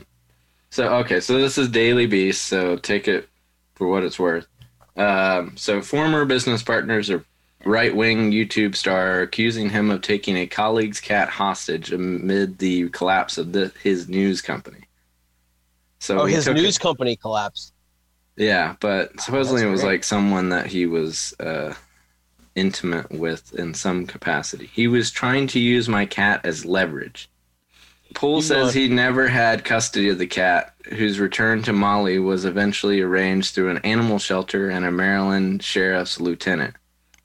so 0.69 0.95
okay, 1.00 1.19
so 1.19 1.38
this 1.38 1.57
is 1.57 1.67
Daily 1.69 2.05
Beast. 2.05 2.45
So 2.45 2.77
take 2.77 3.07
it 3.07 3.27
for 3.75 3.88
what 3.88 4.03
it's 4.03 4.17
worth. 4.17 4.48
Um, 4.95 5.57
so 5.57 5.81
former 5.81 6.24
business 6.25 6.63
partners 6.63 7.10
are 7.10 7.25
right-wing 7.65 8.31
YouTube 8.31 8.75
star 8.75 9.22
accusing 9.22 9.69
him 9.69 9.89
of 9.89 10.01
taking 10.01 10.38
a 10.38 10.45
colleague's 10.45 11.00
cat 11.00 11.29
hostage 11.29 11.91
amid 11.91 12.57
the 12.60 12.89
collapse 12.89 13.38
of 13.38 13.53
the, 13.53 13.72
his 13.81 14.07
news 14.10 14.41
company. 14.41 14.88
So 16.00 16.22
oh, 16.22 16.25
his 16.25 16.48
news 16.48 16.77
it- 16.77 16.81
company 16.81 17.15
collapsed. 17.15 17.74
yeah, 18.36 18.75
but 18.79 19.19
supposedly 19.19 19.62
that's 19.62 19.67
it 19.67 19.72
was 19.72 19.81
great. 19.81 19.91
like 19.91 20.03
someone 20.03 20.50
that 20.50 20.67
he 20.67 20.86
was 20.86 21.33
uh, 21.39 21.74
intimate 22.55 23.12
with 23.12 23.53
in 23.53 23.74
some 23.74 24.05
capacity. 24.05 24.69
He 24.74 24.88
was 24.88 25.12
trying 25.12 25.48
to 25.48 25.60
use 25.60 25.89
my 25.89 26.05
cat 26.05 26.41
as 26.43 26.65
leverage. 26.65 27.29
Pool 28.13 28.39
Keep 28.39 28.48
says 28.48 28.74
he 28.74 28.88
never 28.88 29.27
had 29.27 29.65
custody 29.65 30.10
of 30.10 30.19
the 30.19 30.27
cat, 30.27 30.74
whose 30.86 31.19
return 31.19 31.63
to 31.63 31.74
Mali 31.74 32.19
was 32.19 32.45
eventually 32.45 33.01
arranged 33.01 33.55
through 33.55 33.72
an 33.72 33.79
animal 33.79 34.19
shelter 34.19 34.69
and 34.69 34.86
a 34.86 34.91
Maryland 34.91 35.63
sheriff's 35.63 36.19
lieutenant. 36.19 36.75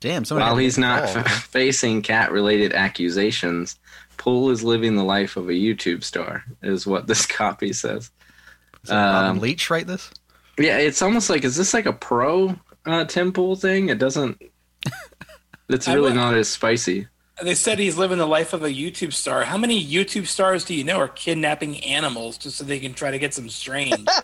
Damn, 0.01 0.25
While 0.25 0.57
he's 0.57 0.79
not 0.79 1.05
f- 1.05 1.45
facing 1.51 2.03
cat 2.03 2.31
related 2.31 2.73
accusations, 2.73 3.79
Pool 4.17 4.51
is 4.51 4.63
living 4.65 4.97
the 4.97 5.05
life 5.05 5.37
of 5.37 5.49
a 5.49 5.53
YouTube 5.53 6.05
star, 6.05 6.45
is 6.63 6.87
what 6.87 7.07
this 7.07 7.27
copy 7.27 7.73
says. 7.73 8.11
Is 8.85 8.91
um, 8.91 9.41
Leach 9.41 9.71
write 9.71 9.87
this? 9.87 10.11
Yeah, 10.57 10.79
it's 10.79 11.03
almost 11.03 11.31
like 11.31 11.45
is 11.45 11.57
this 11.57 11.75
like 11.75 11.87
a 11.87 11.93
pro 11.93 12.57
uh, 12.87 13.05
Tim 13.05 13.33
Pool 13.33 13.57
thing? 13.57 13.89
It 13.89 13.99
doesn't. 13.99 14.41
It's 15.69 15.89
really 15.89 16.15
not 16.15 16.35
as 16.35 16.49
spicy. 16.49 17.09
They 17.41 17.55
said 17.55 17.79
he's 17.79 17.97
living 17.97 18.19
the 18.19 18.27
life 18.27 18.53
of 18.53 18.65
a 18.65 18.69
YouTube 18.69 19.13
star. 19.13 19.45
How 19.45 19.57
many 19.57 19.85
YouTube 19.85 20.27
stars 20.27 20.65
do 20.65 20.75
you 20.75 20.83
know 20.83 20.99
are 20.99 21.09
kidnapping 21.09 21.85
animals 21.85 22.37
just 22.37 22.57
so 22.57 22.65
they 22.65 22.81
can 22.81 22.95
try 22.95 23.13
to 23.13 23.19
get 23.19 23.35
some 23.35 23.49
strange? 23.49 24.09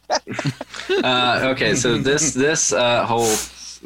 Uh, 1.02 1.40
okay, 1.52 1.74
so 1.74 1.96
this 1.96 2.34
this 2.34 2.72
uh, 2.72 3.06
whole 3.06 3.34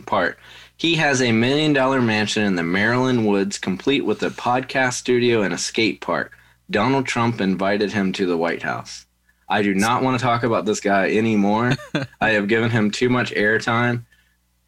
part, 0.05 0.37
he 0.77 0.97
has 0.97 1.23
a 1.23 1.31
million 1.31 1.73
dollar 1.73 2.01
mansion 2.01 2.45
in 2.45 2.57
the 2.57 2.63
Maryland 2.63 3.27
woods, 3.27 3.57
complete 3.57 4.05
with 4.05 4.23
a 4.23 4.31
podcast 4.31 4.95
studio 4.95 5.43
and 5.43 5.55
a 5.55 5.59
skate 5.59 6.01
park. 6.01 6.33
Donald 6.71 7.07
Trump 7.07 7.41
invited 7.41 7.93
him 7.93 8.13
to 8.13 8.27
the 8.27 8.37
White 8.37 8.63
House. 8.63 9.07
I 9.49 9.63
do 9.63 9.75
not 9.75 10.03
want 10.03 10.19
to 10.19 10.25
talk 10.25 10.43
about 10.43 10.67
this 10.67 10.81
guy 10.81 11.11
anymore. 11.17 11.73
I 12.21 12.31
have 12.31 12.49
given 12.49 12.71
him 12.71 12.91
too 12.91 13.09
much 13.09 13.33
airtime. 13.33 14.05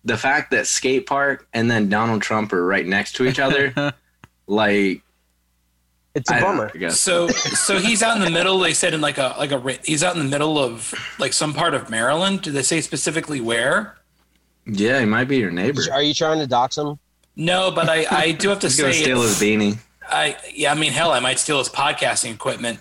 The 0.04 0.16
fact 0.16 0.50
that 0.52 0.66
skate 0.66 1.06
park 1.06 1.46
and 1.52 1.70
then 1.70 1.88
Donald 1.88 2.22
Trump 2.22 2.52
are 2.52 2.64
right 2.64 2.86
next 2.86 3.12
to 3.16 3.26
each 3.26 3.38
other, 3.38 3.72
like 4.46 5.02
It's 6.14 6.30
a 6.30 6.34
I 6.36 6.40
don't 6.40 6.56
know, 6.56 6.68
bummer. 6.72 6.90
So, 6.90 7.28
so 7.28 7.78
he's 7.78 8.02
out 8.02 8.16
in 8.16 8.22
the 8.24 8.30
middle. 8.30 8.58
They 8.58 8.72
said 8.74 8.94
in 8.94 9.00
like 9.00 9.18
a 9.18 9.34
like 9.38 9.52
a 9.52 9.58
ri- 9.58 9.78
he's 9.84 10.02
out 10.02 10.16
in 10.16 10.22
the 10.22 10.28
middle 10.28 10.58
of 10.58 10.94
like 11.18 11.32
some 11.32 11.52
part 11.52 11.74
of 11.74 11.90
Maryland. 11.90 12.42
Did 12.42 12.54
they 12.54 12.62
say 12.62 12.80
specifically 12.80 13.40
where? 13.40 13.96
Yeah, 14.66 15.00
he 15.00 15.06
might 15.06 15.24
be 15.28 15.36
your 15.38 15.50
neighbor. 15.50 15.82
Are 15.92 16.02
you 16.02 16.14
trying 16.14 16.38
to 16.38 16.46
dox 16.46 16.78
him? 16.78 16.98
No, 17.36 17.70
but 17.70 17.88
I 17.88 18.06
I 18.10 18.32
do 18.32 18.48
have 18.48 18.60
to 18.60 18.66
He's 18.68 18.76
say 18.76 18.92
steal 18.92 19.22
his 19.22 19.38
beanie. 19.38 19.78
I 20.08 20.36
yeah 20.54 20.72
I 20.72 20.74
mean 20.76 20.92
hell 20.92 21.12
I 21.12 21.20
might 21.20 21.38
steal 21.38 21.58
his 21.58 21.68
podcasting 21.68 22.32
equipment. 22.34 22.78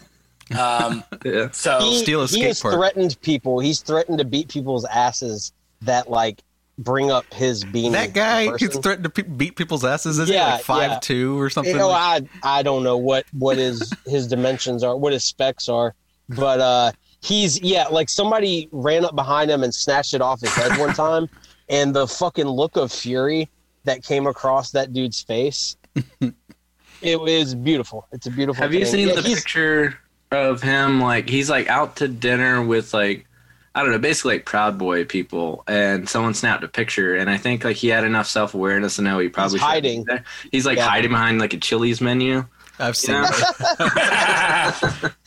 Um, 0.57 1.03
Yeah. 1.25 1.49
so 1.51 1.79
he, 1.81 1.99
steal 1.99 2.21
a 2.21 2.25
he 2.25 2.33
skate 2.33 2.43
has 2.47 2.61
park. 2.61 2.73
threatened 2.73 3.19
people. 3.21 3.59
He's 3.59 3.81
threatened 3.81 4.17
to 4.19 4.25
beat 4.25 4.47
people's 4.47 4.85
asses 4.85 5.51
that 5.81 6.09
like 6.09 6.41
bring 6.79 7.12
up 7.12 7.31
his 7.33 7.63
being 7.65 7.91
That 7.91 8.13
guy, 8.13 8.48
person. 8.48 8.67
he's 8.69 8.79
threatened 8.79 9.03
to 9.03 9.09
pe- 9.09 9.29
beat 9.29 9.55
people's 9.55 9.83
asses. 9.86 10.17
Is 10.17 10.29
Yeah, 10.29 10.45
he 10.45 10.51
like 10.53 10.63
five 10.63 10.91
yeah. 10.91 11.00
two 11.01 11.39
or 11.39 11.50
something? 11.50 11.74
You 11.74 11.77
know, 11.79 11.91
I 11.91 12.21
I 12.41 12.63
don't 12.63 12.83
know 12.83 12.98
what 12.98 13.25
what 13.33 13.57
his 13.57 13.93
his 14.07 14.25
dimensions 14.27 14.83
are, 14.83 14.98
what 14.98 15.13
his 15.13 15.24
specs 15.24 15.69
are, 15.69 15.93
but 16.29 16.59
uh 16.59 16.91
he's 17.21 17.62
yeah, 17.62 17.88
like 17.88 18.09
somebody 18.09 18.69
ran 18.71 19.03
up 19.05 19.13
behind 19.15 19.51
him 19.51 19.62
and 19.63 19.74
snatched 19.75 20.13
it 20.13 20.21
off 20.21 20.39
his 20.41 20.53
head 20.55 20.77
one 20.79 20.93
time, 20.93 21.29
and 21.69 21.93
the 21.93 22.07
fucking 22.07 22.48
look 22.48 22.77
of 22.77 22.91
fury 22.91 23.50
that 23.83 24.03
came 24.03 24.25
across 24.27 24.71
that 24.71 24.91
dude's 24.93 25.21
face, 25.21 25.75
it 27.01 27.19
was 27.19 27.55
beautiful. 27.55 28.07
It's 28.12 28.27
a 28.27 28.31
beautiful. 28.31 28.62
Have 28.62 28.74
you 28.74 28.86
seen 28.86 29.09
Yeah, 29.09 29.15
the 29.15 29.21
picture 29.24 29.98
of 30.31 30.62
him? 30.62 31.01
Like 31.01 31.29
he's 31.29 31.50
like 31.50 31.67
out 31.67 31.95
to 31.98 32.07
dinner 32.07 32.62
with 32.63 32.93
like 32.93 33.25
I 33.79 33.83
don't 33.83 33.91
know, 33.91 33.98
basically 34.00 34.36
like 34.36 34.45
Proud 34.45 34.77
Boy 34.77 35.05
people, 35.05 35.63
and 35.67 36.07
someone 36.09 36.33
snapped 36.33 36.63
a 36.63 36.67
picture, 36.67 37.15
and 37.15 37.29
I 37.29 37.38
think 37.38 37.63
like 37.63 37.75
he 37.77 37.88
had 37.88 38.03
enough 38.03 38.27
self 38.27 38.53
awareness 38.53 38.98
to 38.98 39.01
know 39.01 39.19
he 39.19 39.29
probably 39.29 39.59
shouldn't 39.59 39.71
hiding. 39.71 40.03
there. 40.05 40.24
He's 40.51 40.65
like 40.65 40.77
Yeah. 40.77 40.88
hiding 40.88 41.12
behind 41.12 41.39
like 41.39 41.53
a 41.53 41.57
Chili's 41.57 42.01
menu. 42.01 42.45
I've 42.79 42.95
seen. 42.98 43.15
Yeah. 43.15 43.29
that. 43.29 45.13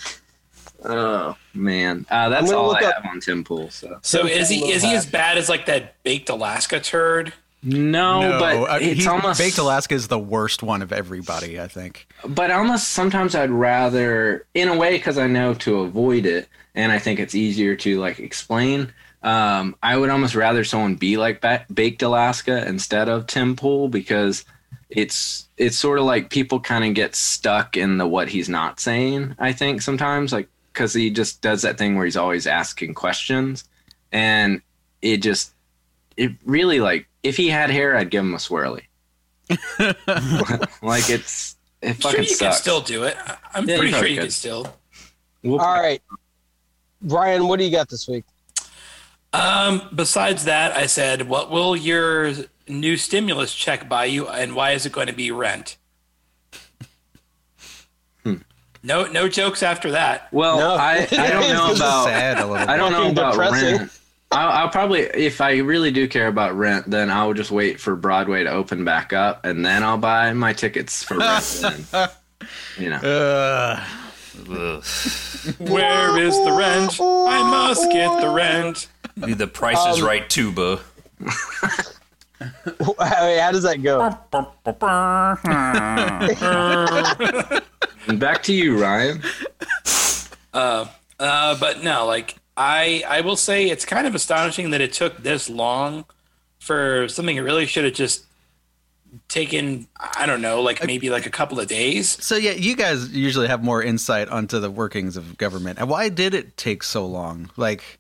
Oh 0.84 1.36
man, 1.54 2.06
uh, 2.10 2.28
that's 2.28 2.46
gonna 2.50 2.60
all 2.60 2.74
I 2.74 2.80
up- 2.80 2.94
have 3.04 3.06
on 3.12 3.20
Tim 3.20 3.44
Pool. 3.44 3.70
So 3.70 3.98
so 4.02 4.26
is 4.26 4.48
he 4.48 4.68
is 4.72 4.82
he 4.82 4.92
as 4.96 5.06
bad 5.06 5.38
as 5.38 5.48
like 5.48 5.66
that 5.66 6.02
baked 6.02 6.28
Alaska 6.28 6.80
turd? 6.80 7.32
no, 7.62 8.20
No, 8.22 8.38
but 8.40 8.56
I- 8.68 8.80
it's 8.80 9.06
almost 9.06 9.38
Baked 9.38 9.58
Alaska 9.58 9.94
is 9.94 10.08
the 10.08 10.18
worst 10.18 10.64
one 10.64 10.82
of 10.82 10.92
everybody. 10.92 11.60
I 11.60 11.68
think. 11.68 12.08
but 12.26 12.50
almost 12.50 12.88
sometimes 12.88 13.36
I'd 13.36 13.50
rather, 13.50 14.44
in 14.54 14.66
a 14.66 14.76
way, 14.76 14.96
because 14.96 15.18
I 15.18 15.28
know 15.28 15.54
to 15.54 15.82
avoid 15.82 16.26
it, 16.26 16.48
and 16.74 16.90
I 16.92 16.98
think 16.98 17.20
it's 17.20 17.34
easier 17.34 17.76
to 17.76 18.00
like 18.00 18.18
explain. 18.20 18.92
Um, 19.22 19.76
I 19.82 19.96
would 19.96 20.10
almost 20.10 20.34
rather 20.34 20.64
someone 20.64 20.96
be 20.96 21.16
like 21.16 21.40
ba- 21.40 21.64
Baked 21.72 22.02
Alaska 22.02 22.66
instead 22.66 23.08
of 23.08 23.26
Tim 23.26 23.54
Pool 23.56 23.88
because 23.88 24.44
it's 24.90 25.48
it's 25.56 25.78
sort 25.78 25.98
of 25.98 26.04
like 26.04 26.28
people 26.30 26.58
kind 26.60 26.84
of 26.84 26.94
get 26.94 27.14
stuck 27.14 27.76
in 27.76 27.98
the 27.98 28.06
what 28.06 28.28
he's 28.28 28.48
not 28.48 28.80
saying. 28.80 29.34
I 29.38 29.52
think 29.52 29.80
sometimes 29.82 30.32
like 30.32 30.48
because 30.72 30.92
he 30.94 31.10
just 31.10 31.40
does 31.42 31.62
that 31.62 31.78
thing 31.78 31.94
where 31.96 32.04
he's 32.04 32.16
always 32.16 32.46
asking 32.46 32.94
questions, 32.94 33.64
and 34.10 34.60
it 35.02 35.18
just 35.18 35.52
it 36.16 36.32
really 36.44 36.80
like 36.80 37.06
if 37.22 37.36
he 37.36 37.48
had 37.48 37.70
hair, 37.70 37.96
I'd 37.96 38.10
give 38.10 38.24
him 38.24 38.34
a 38.34 38.38
swirly. 38.38 38.82
like 40.82 41.08
it's 41.10 41.56
it 41.80 41.88
I'm 41.90 41.94
fucking 41.94 42.24
sure 42.24 42.30
you 42.32 42.36
can 42.38 42.52
still 42.54 42.80
do 42.80 43.04
it. 43.04 43.16
I- 43.24 43.36
I'm 43.54 43.68
Yeah, 43.68 43.78
pretty 43.78 43.92
sure 43.92 44.06
you 44.06 44.14
could. 44.16 44.22
can 44.22 44.30
still. 44.30 44.76
We'll- 45.42 45.60
All 45.60 45.80
right, 45.80 46.00
Brian, 47.02 47.48
what 47.48 47.58
do 47.58 47.64
you 47.64 47.70
got 47.70 47.88
this 47.88 48.08
week? 48.08 48.24
Um, 49.32 49.88
besides 49.94 50.44
that, 50.44 50.76
I 50.76 50.86
said, 50.86 51.28
what 51.28 51.50
will 51.50 51.74
your 51.74 52.32
new 52.68 52.96
stimulus 52.96 53.54
check 53.54 53.88
buy 53.88 54.04
you, 54.06 54.28
and 54.28 54.54
why 54.54 54.72
is 54.72 54.86
it 54.86 54.92
going 54.92 55.06
to 55.08 55.12
be 55.12 55.30
rent? 55.30 55.76
Hmm. 58.24 58.34
No, 58.82 59.06
no 59.06 59.28
jokes 59.28 59.62
after 59.62 59.92
that. 59.92 60.32
Well, 60.32 60.58
No. 60.58 60.74
I, 60.74 61.06
I 61.10 61.30
don't 61.30 61.48
know 61.54 61.72
about 61.74 62.04
Sad 62.04 62.38
a 62.38 62.46
little. 62.46 62.68
I 62.68 62.76
don't 62.76 62.92
know 62.92 63.10
about 63.10 63.32
depressing. 63.32 63.76
rent. 63.78 63.98
I'll, 64.30 64.48
I'll 64.64 64.68
probably 64.70 65.00
if 65.00 65.40
I 65.42 65.58
really 65.58 65.90
do 65.90 66.08
care 66.08 66.28
about 66.28 66.56
rent, 66.56 66.88
then 66.88 67.10
I'll 67.10 67.34
just 67.34 67.50
wait 67.50 67.78
for 67.80 67.94
Broadway 67.96 68.44
to 68.44 68.50
open 68.50 68.84
back 68.84 69.12
up, 69.12 69.44
and 69.44 69.64
then 69.64 69.82
I'll 69.82 69.98
buy 69.98 70.32
my 70.32 70.52
tickets 70.52 71.02
for 71.04 71.18
rent. 71.18 71.62
then. 71.90 72.08
You 72.78 72.90
know, 72.90 72.96
Ugh. 72.96 73.88
Ugh. 74.38 74.84
Where 75.58 76.18
is 76.18 76.34
the 76.44 76.52
rent? 76.56 76.98
I 77.00 77.42
must 77.50 77.90
get 77.92 78.20
the 78.20 78.30
rent. 78.30 78.88
Need 79.16 79.38
the 79.38 79.46
Price 79.46 79.84
is 79.94 80.00
Um, 80.00 80.06
Right 80.06 80.28
tuba. 80.28 80.80
How 82.98 83.50
does 83.52 83.62
that 83.62 83.82
go? 83.82 83.98
back 88.18 88.42
to 88.44 88.52
you, 88.52 88.80
Ryan. 88.80 89.22
Uh, 90.52 90.86
but 91.18 91.82
no, 91.82 92.06
like 92.06 92.36
I, 92.56 93.04
I 93.06 93.20
will 93.20 93.36
say 93.36 93.68
it's 93.70 93.84
kind 93.84 94.06
of 94.06 94.14
astonishing 94.14 94.70
that 94.70 94.80
it 94.80 94.92
took 94.92 95.22
this 95.22 95.48
long 95.48 96.04
for 96.58 97.08
something 97.08 97.36
that 97.36 97.42
really 97.42 97.66
should 97.66 97.84
have 97.84 97.94
just 97.94 98.24
taken. 99.28 99.86
I 99.98 100.26
don't 100.26 100.40
know, 100.42 100.62
like 100.62 100.84
maybe 100.86 101.10
like 101.10 101.26
a 101.26 101.30
couple 101.30 101.60
of 101.60 101.68
days. 101.68 102.08
So 102.24 102.36
yeah, 102.36 102.52
you 102.52 102.76
guys 102.76 103.10
usually 103.10 103.48
have 103.48 103.62
more 103.62 103.82
insight 103.82 104.28
onto 104.28 104.58
the 104.58 104.70
workings 104.70 105.16
of 105.16 105.36
government. 105.38 105.78
And 105.78 105.88
why 105.88 106.08
did 106.08 106.34
it 106.34 106.56
take 106.56 106.82
so 106.82 107.06
long? 107.06 107.50
Like, 107.56 107.98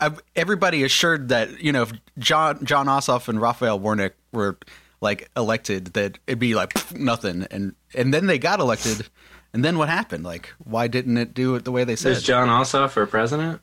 I, 0.00 0.10
everybody 0.34 0.82
assured 0.82 1.28
that 1.30 1.60
you 1.60 1.72
know 1.72 1.82
if 1.82 1.92
Jon 2.18 2.64
Jon 2.64 2.86
Ossoff 2.86 3.28
and 3.28 3.40
Raphael 3.40 3.78
Warnock 3.78 4.12
were 4.32 4.58
like 5.00 5.30
elected, 5.36 5.94
that 5.94 6.18
it'd 6.26 6.38
be 6.38 6.54
like 6.54 6.74
pff, 6.74 6.98
nothing, 6.98 7.46
and 7.50 7.74
and 7.94 8.12
then 8.12 8.26
they 8.26 8.38
got 8.38 8.60
elected, 8.60 9.08
and 9.52 9.64
then 9.64 9.78
what 9.78 9.88
happened? 9.88 10.24
Like, 10.24 10.52
why 10.58 10.86
didn't 10.88 11.16
it 11.16 11.34
do 11.34 11.54
it 11.54 11.64
the 11.64 11.72
way 11.72 11.84
they 11.84 11.96
said? 11.96 12.12
Is 12.12 12.22
Jon 12.22 12.48
Ossoff 12.48 12.90
for 12.90 13.06
president? 13.06 13.62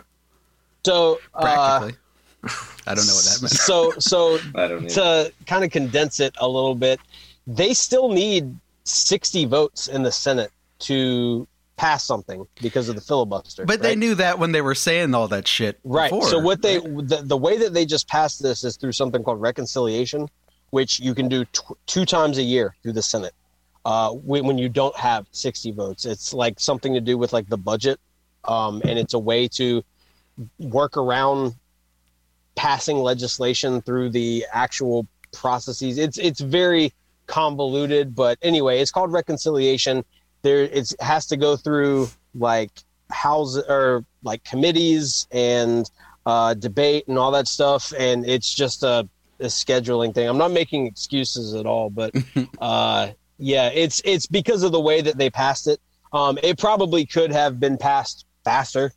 So, 0.86 1.20
uh, 1.34 1.42
Practically, 1.42 2.03
I 2.88 2.94
don't 2.94 3.08
know 3.08 3.14
what 3.14 3.26
that 3.26 3.40
meant. 3.42 3.52
so, 3.52 3.92
so 4.00 4.40
I 4.56 4.68
don't 4.68 4.84
know. 4.84 4.90
to 4.90 5.34
kind 5.48 5.64
of 5.64 5.72
condense 5.72 6.20
it 6.20 6.36
a 6.40 6.48
little 6.48 6.76
bit, 6.76 7.00
they 7.48 7.74
still 7.74 8.10
need 8.10 8.56
60 8.84 9.46
votes 9.46 9.88
in 9.88 10.04
the 10.04 10.12
Senate 10.12 10.52
to 10.80 11.48
pass 11.76 12.04
something 12.04 12.46
because 12.62 12.90
of 12.90 12.96
the 12.96 13.02
filibuster. 13.02 13.66
But 13.66 13.82
they 13.82 13.96
knew 13.96 14.16
that 14.16 14.40
when 14.40 14.52
they 14.52 14.62
were 14.62 14.76
saying 14.76 15.14
all 15.16 15.28
that 15.30 15.48
shit. 15.48 15.80
Right. 15.84 16.12
Before, 16.12 16.28
so 16.28 16.40
what 16.40 16.62
they 16.62 16.80
right? 16.80 17.08
the, 17.08 17.22
the 17.24 17.38
way 17.38 17.58
that 17.58 17.74
they 17.74 17.86
just 17.86 18.08
passed 18.08 18.44
this 18.44 18.64
is 18.64 18.78
through 18.78 18.92
something 18.92 19.24
called 19.24 19.42
reconciliation, 19.42 20.30
which 20.70 21.00
you 21.00 21.16
can 21.16 21.30
do 21.30 21.46
tw- 21.46 21.78
two 21.86 22.06
times 22.06 22.38
a 22.38 22.44
year 22.44 22.76
through 22.84 22.94
the 22.94 23.02
Senate. 23.02 23.34
Uh, 23.86 24.12
when, 24.12 24.46
when 24.46 24.58
you 24.58 24.70
don't 24.70 24.96
have 24.96 25.28
60 25.32 25.72
votes, 25.72 26.06
it's 26.06 26.34
like 26.34 26.60
something 26.60 26.94
to 26.94 27.02
do 27.02 27.18
with 27.18 27.34
like 27.34 27.50
the 27.50 27.58
budget, 27.58 28.00
um, 28.46 28.82
and 28.86 28.98
it's 28.98 29.14
a 29.14 29.20
way 29.20 29.48
to 29.48 29.84
work 30.60 30.96
around 30.96 31.54
passing 32.56 32.98
legislation 32.98 33.82
through 33.82 34.10
the 34.10 34.46
actual 34.52 35.08
processes. 35.34 35.98
It's 35.98 36.18
it's 36.18 36.40
very 36.40 36.94
convoluted, 37.28 38.16
but 38.16 38.38
anyway, 38.42 38.80
it's 38.80 38.92
called 38.92 39.12
reconciliation. 39.12 40.06
There, 40.42 40.64
it 40.64 40.94
has 41.00 41.26
to 41.28 41.38
go 41.38 41.56
through 41.56 42.10
like 42.36 42.72
house 43.10 43.58
or 43.58 44.06
like 44.24 44.44
committees 44.44 45.28
and 45.32 45.90
uh, 46.26 46.54
debate 46.54 47.08
and 47.08 47.18
all 47.18 47.32
that 47.32 47.48
stuff, 47.48 47.94
and 47.98 48.26
it's 48.26 48.54
just 48.54 48.84
a, 48.84 49.08
a 49.40 49.46
scheduling 49.46 50.14
thing. 50.14 50.28
I'm 50.28 50.38
not 50.38 50.52
making 50.52 50.88
excuses 50.88 51.54
at 51.54 51.66
all, 51.66 51.90
but 51.90 52.14
uh, 52.60 53.10
yeah, 53.38 53.70
it's 53.70 54.02
it's 54.06 54.28
because 54.28 54.64
of 54.64 54.72
the 54.72 54.80
way 54.80 55.02
that 55.02 55.18
they 55.18 55.30
passed 55.30 55.68
it. 55.68 55.80
Um, 56.12 56.38
it 56.44 56.60
probably 56.60 57.06
could 57.06 57.32
have 57.32 57.60
been 57.60 57.78
passed 57.78 58.26
faster, 58.44 58.94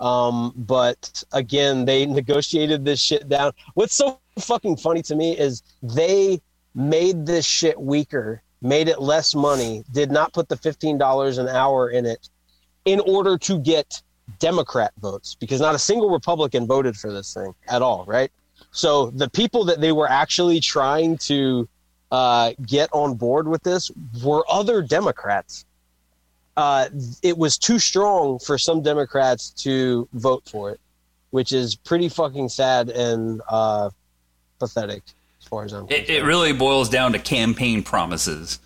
um, 0.00 0.52
but 0.56 1.22
again, 1.32 1.84
they 1.84 2.06
negotiated 2.06 2.84
this 2.84 3.00
shit 3.00 3.28
down. 3.28 3.52
What's 3.74 3.94
so 3.94 4.18
fucking 4.38 4.78
funny 4.78 5.02
to 5.02 5.14
me 5.14 5.38
is 5.38 5.62
they 5.82 6.40
made 6.74 7.26
this 7.26 7.44
shit 7.44 7.78
weaker, 7.78 8.42
made 8.62 8.88
it 8.88 9.00
less 9.00 9.34
money, 9.34 9.84
did 9.92 10.10
not 10.10 10.32
put 10.32 10.48
the 10.48 10.56
fifteen 10.56 10.98
dollars 10.98 11.38
an 11.38 11.48
hour 11.48 11.90
in 11.90 12.06
it, 12.06 12.28
in 12.84 13.00
order 13.00 13.36
to 13.38 13.58
get 13.58 14.02
Democrat 14.38 14.92
votes 15.00 15.36
because 15.38 15.60
not 15.60 15.74
a 15.74 15.78
single 15.78 16.10
Republican 16.10 16.66
voted 16.66 16.96
for 16.96 17.12
this 17.12 17.34
thing 17.34 17.54
at 17.68 17.82
all, 17.82 18.04
right? 18.06 18.30
So 18.70 19.10
the 19.10 19.28
people 19.28 19.64
that 19.64 19.80
they 19.80 19.92
were 19.92 20.08
actually 20.08 20.60
trying 20.60 21.18
to 21.18 21.68
uh, 22.10 22.52
get 22.66 22.88
on 22.92 23.14
board 23.14 23.48
with 23.48 23.62
this 23.62 23.90
were 24.22 24.44
other 24.48 24.82
Democrats. 24.82 25.64
Uh, 26.60 26.90
it 27.22 27.38
was 27.38 27.56
too 27.56 27.78
strong 27.78 28.38
for 28.38 28.58
some 28.58 28.82
Democrats 28.82 29.48
to 29.48 30.06
vote 30.12 30.42
for 30.46 30.70
it, 30.70 30.78
which 31.30 31.52
is 31.52 31.74
pretty 31.74 32.10
fucking 32.10 32.50
sad 32.50 32.90
and 32.90 33.40
uh, 33.48 33.88
pathetic 34.58 35.02
as 35.40 35.48
far 35.48 35.64
as 35.64 35.72
I'm 35.72 35.86
concerned. 35.86 36.10
It, 36.10 36.16
it 36.16 36.22
really 36.22 36.52
boils 36.52 36.90
down 36.90 37.12
to 37.14 37.18
campaign 37.18 37.82
promises. 37.82 38.58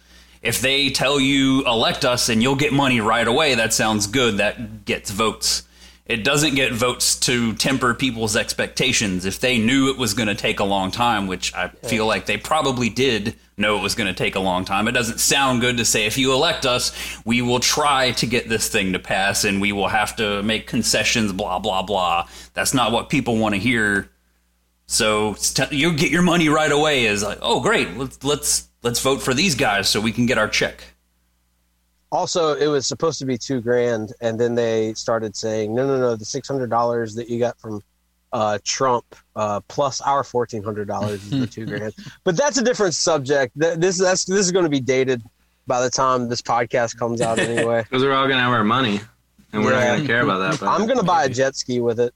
If 0.43 0.61
they 0.61 0.91
tell 0.91 1.21
you 1.21 1.65
elect 1.67 2.05
us 2.05 2.29
and 2.29 2.43
you'll 2.43 2.57
get 2.57 2.73
money 2.73 3.01
right 3.01 3.29
away, 3.29 3.55
that 3.55 3.73
sounds 3.73 4.09
good. 4.09 4.39
That 4.39 4.85
gets 4.85 5.13
votes. 5.13 5.63
It 6.07 6.23
doesn't 6.23 6.55
get 6.55 6.73
votes 6.75 7.19
to 7.21 7.55
temper 7.55 7.95
people's 7.95 8.37
expectations. 8.37 9.25
If 9.25 9.41
they 9.41 9.57
knew 9.57 9.89
it 9.91 9.97
was 9.97 10.13
going 10.13 10.29
to 10.29 10.35
take 10.35 10.61
a 10.61 10.65
long 10.65 10.91
time, 10.91 11.27
which 11.27 11.55
I 11.55 11.69
feel 11.69 12.07
like 12.07 12.27
they 12.27 12.37
probably 12.37 12.91
did 12.91 13.37
know 13.57 13.79
it 13.79 13.83
was 13.83 13.95
going 13.95 14.09
to 14.09 14.15
take 14.15 14.35
a 14.35 14.41
long 14.41 14.67
time, 14.67 14.87
it 14.87 14.93
doesn't 14.93 15.19
sound 15.19 15.63
good 15.63 15.79
to 15.79 15.85
say 15.87 16.05
if 16.05 16.19
you 16.19 16.35
elect 16.35 16.67
us, 16.67 16.93
we 17.25 17.41
will 17.41 17.59
try 17.59 18.11
to 18.13 18.27
get 18.27 18.51
this 18.51 18.69
thing 18.69 18.93
to 18.93 18.99
pass 18.99 19.45
and 19.45 19.63
we 19.63 19.73
will 19.73 19.89
have 19.89 20.15
to 20.17 20.43
make 20.43 20.67
concessions, 20.67 21.33
blah 21.33 21.59
blah 21.59 21.83
blah. 21.83 22.29
That's 22.53 22.75
not 22.75 22.93
what 22.93 23.09
people 23.09 23.39
want 23.39 23.55
to 23.55 23.61
hear. 23.61 24.11
So 24.87 25.37
you 25.71 25.95
get 25.95 26.11
your 26.11 26.21
money 26.21 26.51
right 26.51 26.71
away. 26.71 27.07
Is 27.07 27.23
like, 27.23 27.39
oh 27.41 27.61
great, 27.61 27.97
let's 27.97 28.23
let's 28.23 28.69
let's 28.83 29.01
vote 29.01 29.23
for 29.23 29.33
these 29.33 29.55
guys 29.55 29.89
so 29.89 30.03
we 30.03 30.13
can 30.13 30.27
get 30.27 30.37
our 30.37 30.49
check. 30.49 30.85
Also 32.15 32.55
it 32.55 32.69
was 32.69 32.87
supposed 32.87 33.19
to 33.19 33.27
be 33.27 33.37
two 33.37 33.61
grand 33.61 34.13
and 34.21 34.39
then 34.41 34.55
they 34.55 34.95
started 34.95 35.35
saying 35.37 35.75
no 35.75 35.87
no 35.87 35.99
no 35.99 36.17
the 36.17 36.25
$600 36.25 37.17
that 37.17 37.29
you 37.29 37.39
got 37.39 37.59
from 37.59 37.81
uh, 38.33 38.59
trump 38.65 39.05
uh, 39.37 39.61
plus 39.69 40.01
our 40.01 40.23
$1400 40.23 41.15
is 41.15 41.31
the 41.31 41.47
two 41.47 41.67
grand 41.73 41.93
but 42.25 42.37
that's 42.37 42.59
a 42.59 42.63
different 42.65 42.95
subject 42.95 43.53
Th- 43.61 43.77
this 43.79 43.99
that's 43.99 44.25
this 44.25 44.41
is 44.41 44.53
going 44.53 44.65
to 44.65 44.71
be 44.71 44.81
dated 44.81 45.23
by 45.67 45.81
the 45.83 45.91
time 45.91 46.29
this 46.29 46.43
podcast 46.43 46.97
comes 46.97 47.21
out 47.21 47.39
anyway 47.39 47.83
Because 47.89 48.03
we're 48.03 48.13
all 48.13 48.29
gonna 48.29 48.41
have 48.43 48.53
our 48.53 48.65
money, 48.65 49.01
and 49.53 49.65
we're 49.65 49.73
Yeah. 49.73 49.89
not 49.89 49.97
gonna 49.97 50.07
care 50.07 50.23
about 50.23 50.39
that. 50.39 50.61
But 50.61 50.69
i'm 50.69 50.87
going 50.87 50.99
to 50.99 51.05
buy 51.05 51.25
a 51.25 51.29
jet 51.29 51.55
ski 51.57 51.81
with 51.81 51.99
it 52.01 52.13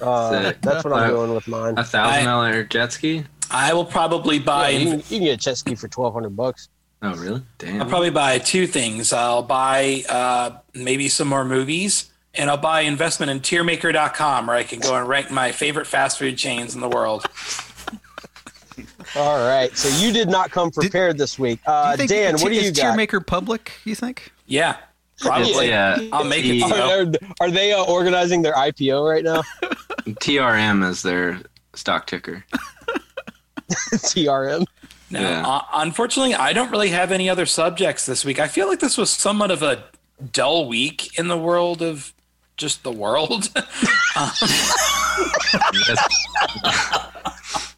uh, 0.00 0.52
that's 0.62 0.84
what 0.84 0.92
i'm 0.94 1.10
doing 1.10 1.34
with 1.34 1.46
mine 1.48 1.74
a 1.76 1.84
thousand 1.84 2.24
dollar 2.24 2.64
jet 2.64 2.92
ski. 2.92 3.24
I 3.50 3.74
will 3.74 3.84
probably 3.84 4.38
Yeah, 4.38 4.44
buy. 4.44 4.68
you, 4.70 4.88
can, 4.90 4.98
you 5.00 5.04
can 5.04 5.20
get 5.20 5.34
a 5.34 5.36
jet 5.36 5.58
ski 5.58 5.74
for 5.74 5.86
1200 5.88 6.34
bucks 6.34 6.68
Oh 7.02 7.14
really? 7.16 7.42
Damn. 7.58 7.82
I'll 7.82 7.88
probably 7.88 8.10
buy 8.10 8.38
two 8.38 8.66
things. 8.66 9.12
I'll 9.12 9.42
buy 9.42 10.04
uh, 10.08 10.58
maybe 10.72 11.08
some 11.08 11.26
more 11.28 11.44
movies, 11.44 12.10
and 12.34 12.48
I'll 12.48 12.56
buy 12.56 12.82
investment 12.82 13.30
in 13.30 13.40
tiermaker.com 13.40 14.46
where 14.46 14.56
I 14.56 14.62
can 14.62 14.78
go 14.78 14.94
and 14.94 15.08
rank 15.08 15.30
my 15.30 15.50
favorite 15.52 15.86
fast 15.86 16.18
food 16.18 16.38
chains 16.38 16.74
in 16.74 16.80
the 16.80 16.88
world. 16.88 17.24
all 19.16 19.46
right 19.46 19.76
so 19.76 19.88
you 20.02 20.12
did 20.12 20.28
not 20.30 20.50
come 20.50 20.70
prepared 20.70 21.18
this 21.18 21.38
week 21.38 21.60
uh, 21.66 21.88
you 21.90 21.96
think 21.98 22.08
dan 22.08 22.18
it's- 22.28 22.42
what 22.42 22.48
do 22.50 22.54
is 22.54 22.64
you 22.66 22.72
got 22.72 22.96
Tiermaker 22.96 23.24
public? 23.24 23.72
You 23.84 23.94
think? 23.94 24.32
Yeah, 24.46 24.76
probably. 25.20 25.68
yeah. 25.68 25.98
I'll 26.12 26.24
make 26.24 26.44
it 26.46 26.52
T- 26.52 26.62
are, 26.72 27.06
are 27.40 27.50
they 27.50 27.72
uh, 27.72 27.84
organizing 27.84 28.40
their 28.42 28.54
ipo 28.54 29.06
right 29.08 29.24
now 29.24 29.42
TRM 30.06 30.88
is 30.88 31.02
their 31.02 31.40
stock 31.74 32.06
ticker. 32.06 32.44
trm 33.70 34.64
No, 35.12 35.20
Yeah. 35.20 35.46
uh, 35.46 35.62
unfortunately, 35.74 36.34
I 36.34 36.52
don't 36.52 36.70
really 36.70 36.88
have 36.90 37.12
any 37.12 37.28
other 37.30 37.46
subjects 37.46 38.06
this 38.06 38.24
week. 38.24 38.38
I 38.40 38.48
feel 38.48 38.66
like 38.66 38.80
this 38.80 38.98
was 38.98 39.10
somewhat 39.10 39.50
of 39.50 39.62
a 39.62 39.84
dull 40.32 40.66
week 40.66 41.16
in 41.18 41.28
the 41.28 41.38
world 41.38 41.82
of 41.82 42.12
just 42.56 42.82
the 42.82 42.92
world. 42.92 43.48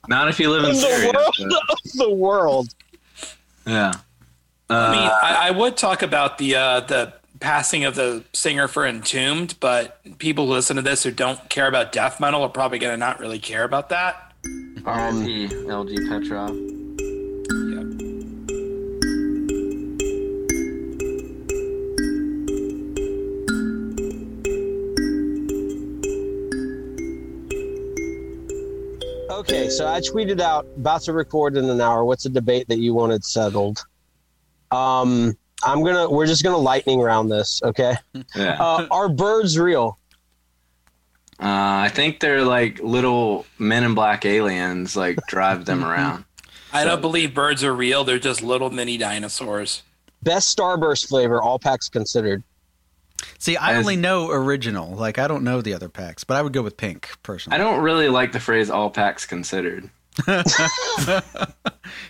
Not 0.08 0.28
if 0.28 0.38
you 0.38 0.50
live 0.50 0.64
in 0.64 0.70
the 0.70 0.76
Syria. 0.76 1.12
world 1.14 1.52
of 1.70 1.78
the 1.94 2.10
world. 2.10 2.68
but- 3.64 3.70
yeah. 3.72 3.92
I 4.70 4.90
mean, 4.90 5.00
Uh, 5.06 5.18
I, 5.22 5.48
I 5.48 5.50
would 5.50 5.76
talk 5.76 6.02
about 6.02 6.38
the 6.38 6.56
uh, 6.56 6.80
the 6.80 7.12
passing 7.40 7.84
of 7.84 7.94
the 7.94 8.24
singer 8.32 8.66
for 8.68 8.86
Entombed, 8.86 9.54
but 9.60 10.00
people 10.18 10.46
who 10.46 10.52
listen 10.52 10.76
to 10.76 10.82
this 10.82 11.02
who 11.02 11.10
don't 11.10 11.48
care 11.50 11.66
about 11.66 11.92
death 11.92 12.18
metal 12.20 12.42
are 12.42 12.48
probably 12.48 12.78
going 12.78 12.92
to 12.92 12.96
not 12.96 13.20
really 13.20 13.38
care 13.38 13.64
about 13.64 13.90
that. 13.90 14.32
R.I.P. 14.84 15.48
LG 15.48 16.08
Petrov. 16.08 16.56
Okay, 29.44 29.68
so 29.68 29.86
I 29.86 30.00
tweeted 30.00 30.40
out 30.40 30.66
about 30.78 31.02
to 31.02 31.12
record 31.12 31.58
in 31.58 31.68
an 31.68 31.78
hour. 31.78 32.02
What's 32.02 32.24
a 32.24 32.30
debate 32.30 32.66
that 32.68 32.78
you 32.78 32.94
wanted 32.94 33.22
settled? 33.24 33.84
Um, 34.70 35.36
I'm 35.62 35.84
gonna. 35.84 36.08
We're 36.08 36.26
just 36.26 36.42
gonna 36.42 36.56
lightning 36.56 36.98
round 37.00 37.30
this. 37.30 37.60
Okay. 37.62 37.94
Yeah. 38.34 38.56
Uh, 38.58 38.86
are 38.90 39.08
birds 39.10 39.58
real? 39.58 39.98
Uh, 41.38 41.84
I 41.84 41.90
think 41.92 42.20
they're 42.20 42.42
like 42.42 42.80
little 42.80 43.44
men 43.58 43.84
in 43.84 43.94
black 43.94 44.24
aliens, 44.24 44.96
like 44.96 45.18
drive 45.28 45.66
them 45.66 45.84
around. 45.90 46.24
I 46.72 46.84
don't 46.84 47.02
believe 47.02 47.34
birds 47.34 47.62
are 47.62 47.74
real. 47.74 48.02
They're 48.02 48.18
just 48.18 48.40
little 48.42 48.70
mini 48.70 48.96
dinosaurs. 48.96 49.82
Best 50.22 50.56
Starburst 50.56 51.06
flavor, 51.08 51.42
all 51.42 51.58
packs 51.58 51.88
considered. 51.90 52.42
See, 53.38 53.56
I 53.56 53.72
As- 53.72 53.78
only 53.78 53.96
know 53.96 54.30
original. 54.30 54.90
Like 54.94 55.18
I 55.18 55.28
don't 55.28 55.44
know 55.44 55.60
the 55.60 55.74
other 55.74 55.88
packs, 55.88 56.24
but 56.24 56.36
I 56.36 56.42
would 56.42 56.52
go 56.52 56.62
with 56.62 56.76
pink 56.76 57.10
personally. 57.22 57.54
I 57.58 57.58
don't 57.62 57.80
really 57.82 58.08
like 58.08 58.32
the 58.32 58.40
phrase 58.40 58.70
"all 58.70 58.90
packs 58.90 59.26
considered." 59.26 59.90
you 60.28 60.34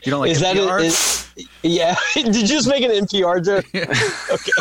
don't 0.07 0.21
like 0.21 0.31
is 0.31 0.41
that 0.41 0.57
NPR? 0.57 0.81
it? 0.81 0.87
Is, 0.87 1.29
yeah. 1.63 1.97
Did 2.15 2.35
you 2.37 2.47
just 2.47 2.69
make 2.69 2.83
an 2.85 2.91
NPR 2.91 3.45
joke? 3.45 3.65
okay. 3.75 4.53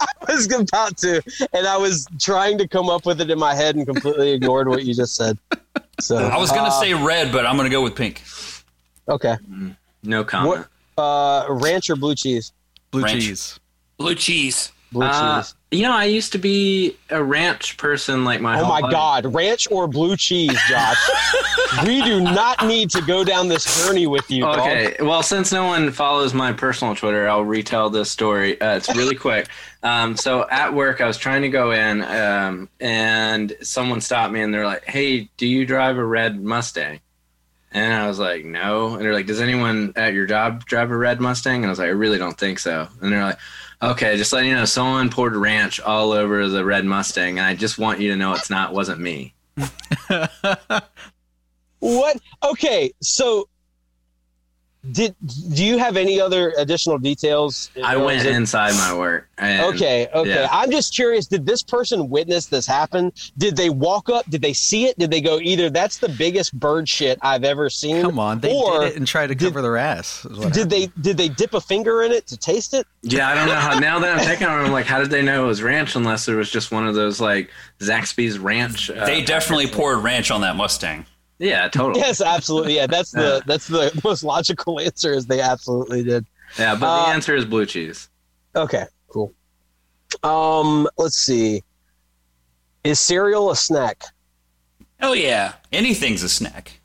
I 0.00 0.32
was 0.32 0.46
about 0.52 0.96
to, 0.98 1.22
and 1.52 1.66
I 1.66 1.76
was 1.76 2.06
trying 2.20 2.58
to 2.58 2.68
come 2.68 2.88
up 2.88 3.06
with 3.06 3.20
it 3.20 3.30
in 3.30 3.38
my 3.38 3.54
head 3.54 3.76
and 3.76 3.86
completely 3.86 4.32
ignored 4.32 4.68
what 4.68 4.84
you 4.84 4.94
just 4.94 5.16
said. 5.16 5.38
So 6.00 6.16
I 6.16 6.36
was 6.38 6.50
gonna 6.50 6.68
uh, 6.68 6.80
say 6.80 6.94
red, 6.94 7.32
but 7.32 7.46
I'm 7.46 7.56
gonna 7.56 7.70
go 7.70 7.82
with 7.82 7.96
pink. 7.96 8.22
okay. 9.08 9.36
No 10.02 10.24
comment. 10.24 10.66
What 10.96 11.02
uh, 11.02 11.46
ranch 11.48 11.88
or 11.90 11.96
blue 11.96 12.14
cheese? 12.14 12.52
blue 12.90 13.02
Ranch. 13.02 13.22
cheese. 13.24 13.60
Blue 13.96 14.14
cheese. 14.14 14.72
Blue 14.90 15.06
Uh, 15.06 15.42
cheese. 15.42 15.54
You 15.72 15.82
know, 15.82 15.92
I 15.92 16.04
used 16.04 16.32
to 16.32 16.38
be 16.38 16.96
a 17.08 17.22
ranch 17.22 17.78
person, 17.78 18.24
like 18.24 18.40
my 18.42 18.60
Oh 18.60 18.68
my 18.68 18.80
life. 18.80 18.92
God, 18.92 19.34
ranch 19.34 19.66
or 19.70 19.88
blue 19.88 20.16
cheese, 20.16 20.58
Josh? 20.68 21.10
we 21.86 22.02
do 22.02 22.20
not 22.20 22.66
need 22.66 22.90
to 22.90 23.00
go 23.00 23.24
down 23.24 23.48
this 23.48 23.82
journey 23.84 24.06
with 24.06 24.30
you. 24.30 24.42
dog. 24.42 24.58
Okay, 24.58 24.96
well, 25.00 25.22
since 25.22 25.50
no 25.50 25.64
one 25.64 25.90
follows 25.90 26.34
my 26.34 26.52
personal 26.52 26.94
Twitter, 26.94 27.26
I'll 27.26 27.44
retell 27.44 27.88
this 27.88 28.10
story. 28.10 28.60
Uh, 28.60 28.76
it's 28.76 28.94
really 28.94 29.16
quick. 29.16 29.48
Um, 29.84 30.16
so 30.16 30.46
at 30.48 30.74
work, 30.74 31.00
I 31.00 31.08
was 31.08 31.16
trying 31.16 31.42
to 31.42 31.48
go 31.48 31.72
in, 31.72 32.02
um, 32.04 32.68
and 32.78 33.52
someone 33.62 34.00
stopped 34.00 34.32
me, 34.32 34.40
and 34.40 34.54
they're 34.54 34.64
like, 34.64 34.84
"Hey, 34.84 35.28
do 35.36 35.44
you 35.44 35.66
drive 35.66 35.98
a 35.98 36.04
red 36.04 36.40
Mustang?" 36.40 37.00
And 37.72 37.92
I 37.92 38.06
was 38.06 38.20
like, 38.20 38.44
"No." 38.44 38.94
And 38.94 39.00
they're 39.02 39.12
like, 39.12 39.26
"Does 39.26 39.40
anyone 39.40 39.92
at 39.96 40.12
your 40.12 40.26
job 40.26 40.64
drive 40.66 40.92
a 40.92 40.96
red 40.96 41.20
Mustang?" 41.20 41.56
And 41.56 41.66
I 41.66 41.70
was 41.70 41.80
like, 41.80 41.88
"I 41.88 41.90
really 41.98 42.18
don't 42.18 42.38
think 42.38 42.60
so." 42.60 42.86
And 43.00 43.12
they're 43.12 43.24
like, 43.24 43.38
"Okay, 43.82 44.16
just 44.16 44.32
letting 44.32 44.50
you 44.50 44.56
know, 44.56 44.64
someone 44.64 45.10
poured 45.10 45.34
ranch 45.34 45.80
all 45.80 46.12
over 46.12 46.48
the 46.48 46.64
red 46.64 46.84
Mustang, 46.84 47.38
and 47.38 47.46
I 47.46 47.54
just 47.54 47.78
want 47.78 48.00
you 48.00 48.10
to 48.10 48.16
know 48.16 48.32
it's 48.32 48.50
not 48.50 48.72
wasn't 48.72 49.00
me." 49.00 49.34
What? 51.82 52.18
Okay, 52.44 52.92
so 53.02 53.48
did 54.90 55.14
do 55.54 55.64
you 55.64 55.78
have 55.78 55.96
any 55.96 56.20
other 56.20 56.52
additional 56.58 56.98
details? 56.98 57.70
I 57.84 57.94
Or 57.94 58.04
went 58.06 58.26
it- 58.26 58.34
inside 58.34 58.72
my 58.74 58.92
work. 58.96 59.28
And 59.38 59.74
Okay, 59.74 60.08
okay. 60.14 60.30
yeah. 60.30 60.48
I'm 60.50 60.70
just 60.70 60.94
curious. 60.94 61.26
Did 61.26 61.46
this 61.46 61.62
person 61.62 62.08
witness 62.10 62.46
this 62.46 62.66
happen? 62.66 63.12
Did 63.38 63.56
they 63.56 63.70
walk 63.70 64.08
up? 64.08 64.28
Did 64.28 64.42
they 64.42 64.52
see 64.52 64.86
it? 64.86 64.98
Did 64.98 65.10
they 65.10 65.20
go 65.20 65.38
either? 65.40 65.70
That's 65.70 65.98
the 65.98 66.08
biggest 66.08 66.52
bird 66.58 66.88
shit 66.88 67.18
I've 67.22 67.44
ever 67.44 67.70
seen. 67.70 68.02
Come 68.02 68.18
on, 68.18 68.40
they 68.40 68.52
or 68.52 68.80
did 68.80 68.92
it 68.92 68.96
and 68.96 69.06
try 69.06 69.26
to 69.26 69.34
did- 69.34 69.46
cover 69.46 69.62
their 69.62 69.76
ass. 69.76 70.24
is 70.24 70.36
what 70.38 70.52
Did 70.52 70.68
they 70.70 70.86
did 71.00 71.16
they 71.16 71.28
dip 71.28 71.54
a 71.54 71.60
finger 71.60 72.02
in 72.02 72.10
it 72.12 72.26
to 72.28 72.36
taste 72.36 72.74
it? 72.74 72.86
Yeah, 73.02 73.28
I 73.28 73.34
don't 73.34 73.46
know 73.46 73.54
how. 73.54 73.78
Now 73.78 73.98
that 74.00 74.18
I'm 74.18 74.24
thinking, 74.24 74.46
of 74.48 74.52
it, 74.60 74.64
I'm 74.66 74.72
like, 74.72 74.86
how 74.86 74.98
did 75.00 75.10
they 75.10 75.22
know 75.22 75.44
it 75.44 75.48
was 75.48 75.62
ranch 75.62 75.94
unless 75.96 76.26
there 76.26 76.36
was 76.36 76.50
just 76.50 76.70
one 76.72 76.86
of 76.88 76.94
those 76.94 77.20
like 77.20 77.50
Zaxby's 77.80 78.38
ranch? 78.38 78.90
Uh, 78.90 79.06
They 79.06 79.22
definitely 79.22 79.66
poured 79.68 79.98
ranch 80.02 80.30
on 80.30 80.40
that 80.42 80.56
Mustang. 80.56 81.06
Yeah, 81.42 81.66
totally. 81.68 81.98
Yes, 82.00 82.20
absolutely. 82.20 82.76
Yeah, 82.76 82.86
that's 82.86 83.10
the 83.10 83.42
that's 83.46 83.66
the 83.66 83.90
most 84.04 84.22
logical 84.22 84.78
answer. 84.78 85.12
Is 85.12 85.26
they 85.26 85.40
absolutely 85.40 86.04
did. 86.04 86.24
Yeah, 86.58 86.76
but 86.76 86.86
Uh, 86.86 87.06
the 87.06 87.12
answer 87.14 87.34
is 87.34 87.44
blue 87.44 87.66
cheese. 87.66 88.08
Okay, 88.54 88.84
cool. 89.08 89.32
Um, 90.22 90.86
let's 90.98 91.16
see. 91.16 91.62
Is 92.84 93.00
cereal 93.00 93.50
a 93.50 93.56
snack? 93.56 94.04
Oh 95.00 95.14
yeah. 95.14 95.54
Anything's 95.72 96.22
a 96.22 96.28
snack 96.28 96.78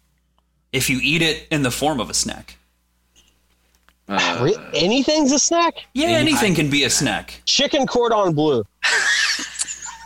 if 0.72 0.89
you 0.89 1.00
eat 1.04 1.22
it 1.22 1.48
in 1.52 1.62
the 1.62 1.72
form 1.72 2.00
of 2.00 2.10
a 2.10 2.13
snack. 2.15 2.58
Uh, 4.10 4.39
Re- 4.41 4.56
Anything's 4.74 5.32
a 5.34 5.39
snack? 5.39 5.76
Yeah, 5.93 6.08
anything 6.08 6.56
can 6.56 6.70
be 6.72 6.84
a 6.84 6.89
snack. 6.89 7.41
Chicken 7.46 7.86
cordon 7.86 8.34
bleu. 8.34 8.63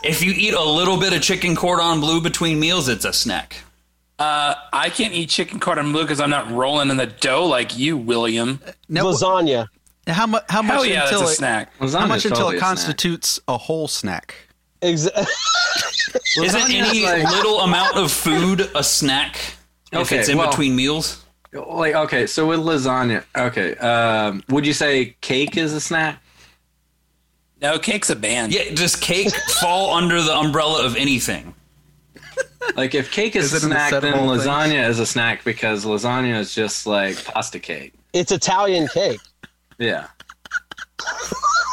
If 0.04 0.20
you 0.20 0.32
eat 0.32 0.52
a 0.52 0.60
little 0.64 0.96
bit 0.98 1.12
of 1.12 1.22
chicken 1.22 1.54
cordon 1.54 2.00
bleu 2.00 2.20
between 2.20 2.58
meals, 2.58 2.88
it's 2.88 3.04
a 3.04 3.12
snack. 3.12 3.62
Uh, 4.22 4.54
I 4.72 4.88
can't 4.90 5.12
eat 5.14 5.30
chicken 5.30 5.58
cordon 5.58 5.90
bleu 5.90 6.02
because 6.02 6.20
I'm 6.20 6.30
not 6.30 6.48
rolling 6.52 6.90
in 6.90 6.96
the 6.96 7.06
dough 7.06 7.44
like 7.46 7.76
you, 7.76 7.96
William. 7.96 8.60
Now, 8.88 9.06
Lasagna. 9.06 9.66
how 10.06 10.26
much? 10.28 10.44
How 10.48 10.62
much 10.62 10.74
Hell 10.74 10.86
yeah, 10.86 11.02
until 11.04 11.20
that's 11.20 11.30
a 11.30 11.32
it, 11.32 11.36
snack. 11.38 11.72
how 11.80 12.06
much 12.06 12.24
until 12.24 12.36
totally 12.38 12.56
it 12.58 12.60
constitutes 12.60 13.40
a 13.48 13.58
whole 13.58 13.88
snack? 13.88 14.36
Exactly. 14.80 15.24
Isn't 16.44 16.70
any 16.70 17.04
like- 17.04 17.24
little 17.30 17.60
amount 17.62 17.96
of 17.96 18.12
food 18.12 18.70
a 18.76 18.84
snack 18.84 19.36
if 19.90 19.98
Okay, 20.06 20.18
it's 20.20 20.28
in 20.28 20.38
well- 20.38 20.50
between 20.50 20.76
meals? 20.76 21.24
Like 21.52 21.94
okay, 21.94 22.26
so 22.28 22.46
with 22.46 22.60
lasagna, 22.60 23.24
okay, 23.36 23.74
um, 23.76 24.42
would 24.48 24.64
you 24.66 24.72
say 24.72 25.16
cake 25.20 25.56
is 25.56 25.74
a 25.74 25.80
snack? 25.80 26.22
No, 27.60 27.78
cake's 27.78 28.08
a 28.08 28.16
band. 28.16 28.54
Yeah, 28.54 28.72
does 28.72 28.94
cake 28.96 29.34
fall 29.60 29.92
under 29.94 30.22
the 30.22 30.34
umbrella 30.34 30.86
of 30.86 30.96
anything? 30.96 31.54
Like 32.76 32.94
if 32.94 33.10
cake 33.10 33.36
is, 33.36 33.52
Is 33.52 33.52
a 33.52 33.56
it 33.56 33.62
in 33.64 33.70
the 33.70 33.88
snack, 33.88 34.02
then 34.02 34.14
all 34.14 34.28
things? 34.34 34.46
lasagna 34.46 34.88
is 34.88 34.98
a 34.98 35.06
snack 35.06 35.44
because 35.44 35.84
lasagna 35.84 36.38
is 36.38 36.54
just 36.54 36.86
like 36.86 37.22
pasta 37.24 37.58
cake. 37.58 37.92
it's 38.12 38.30
Italian 38.32 38.88
cake. 38.88 39.20
Yeah. 39.78 40.06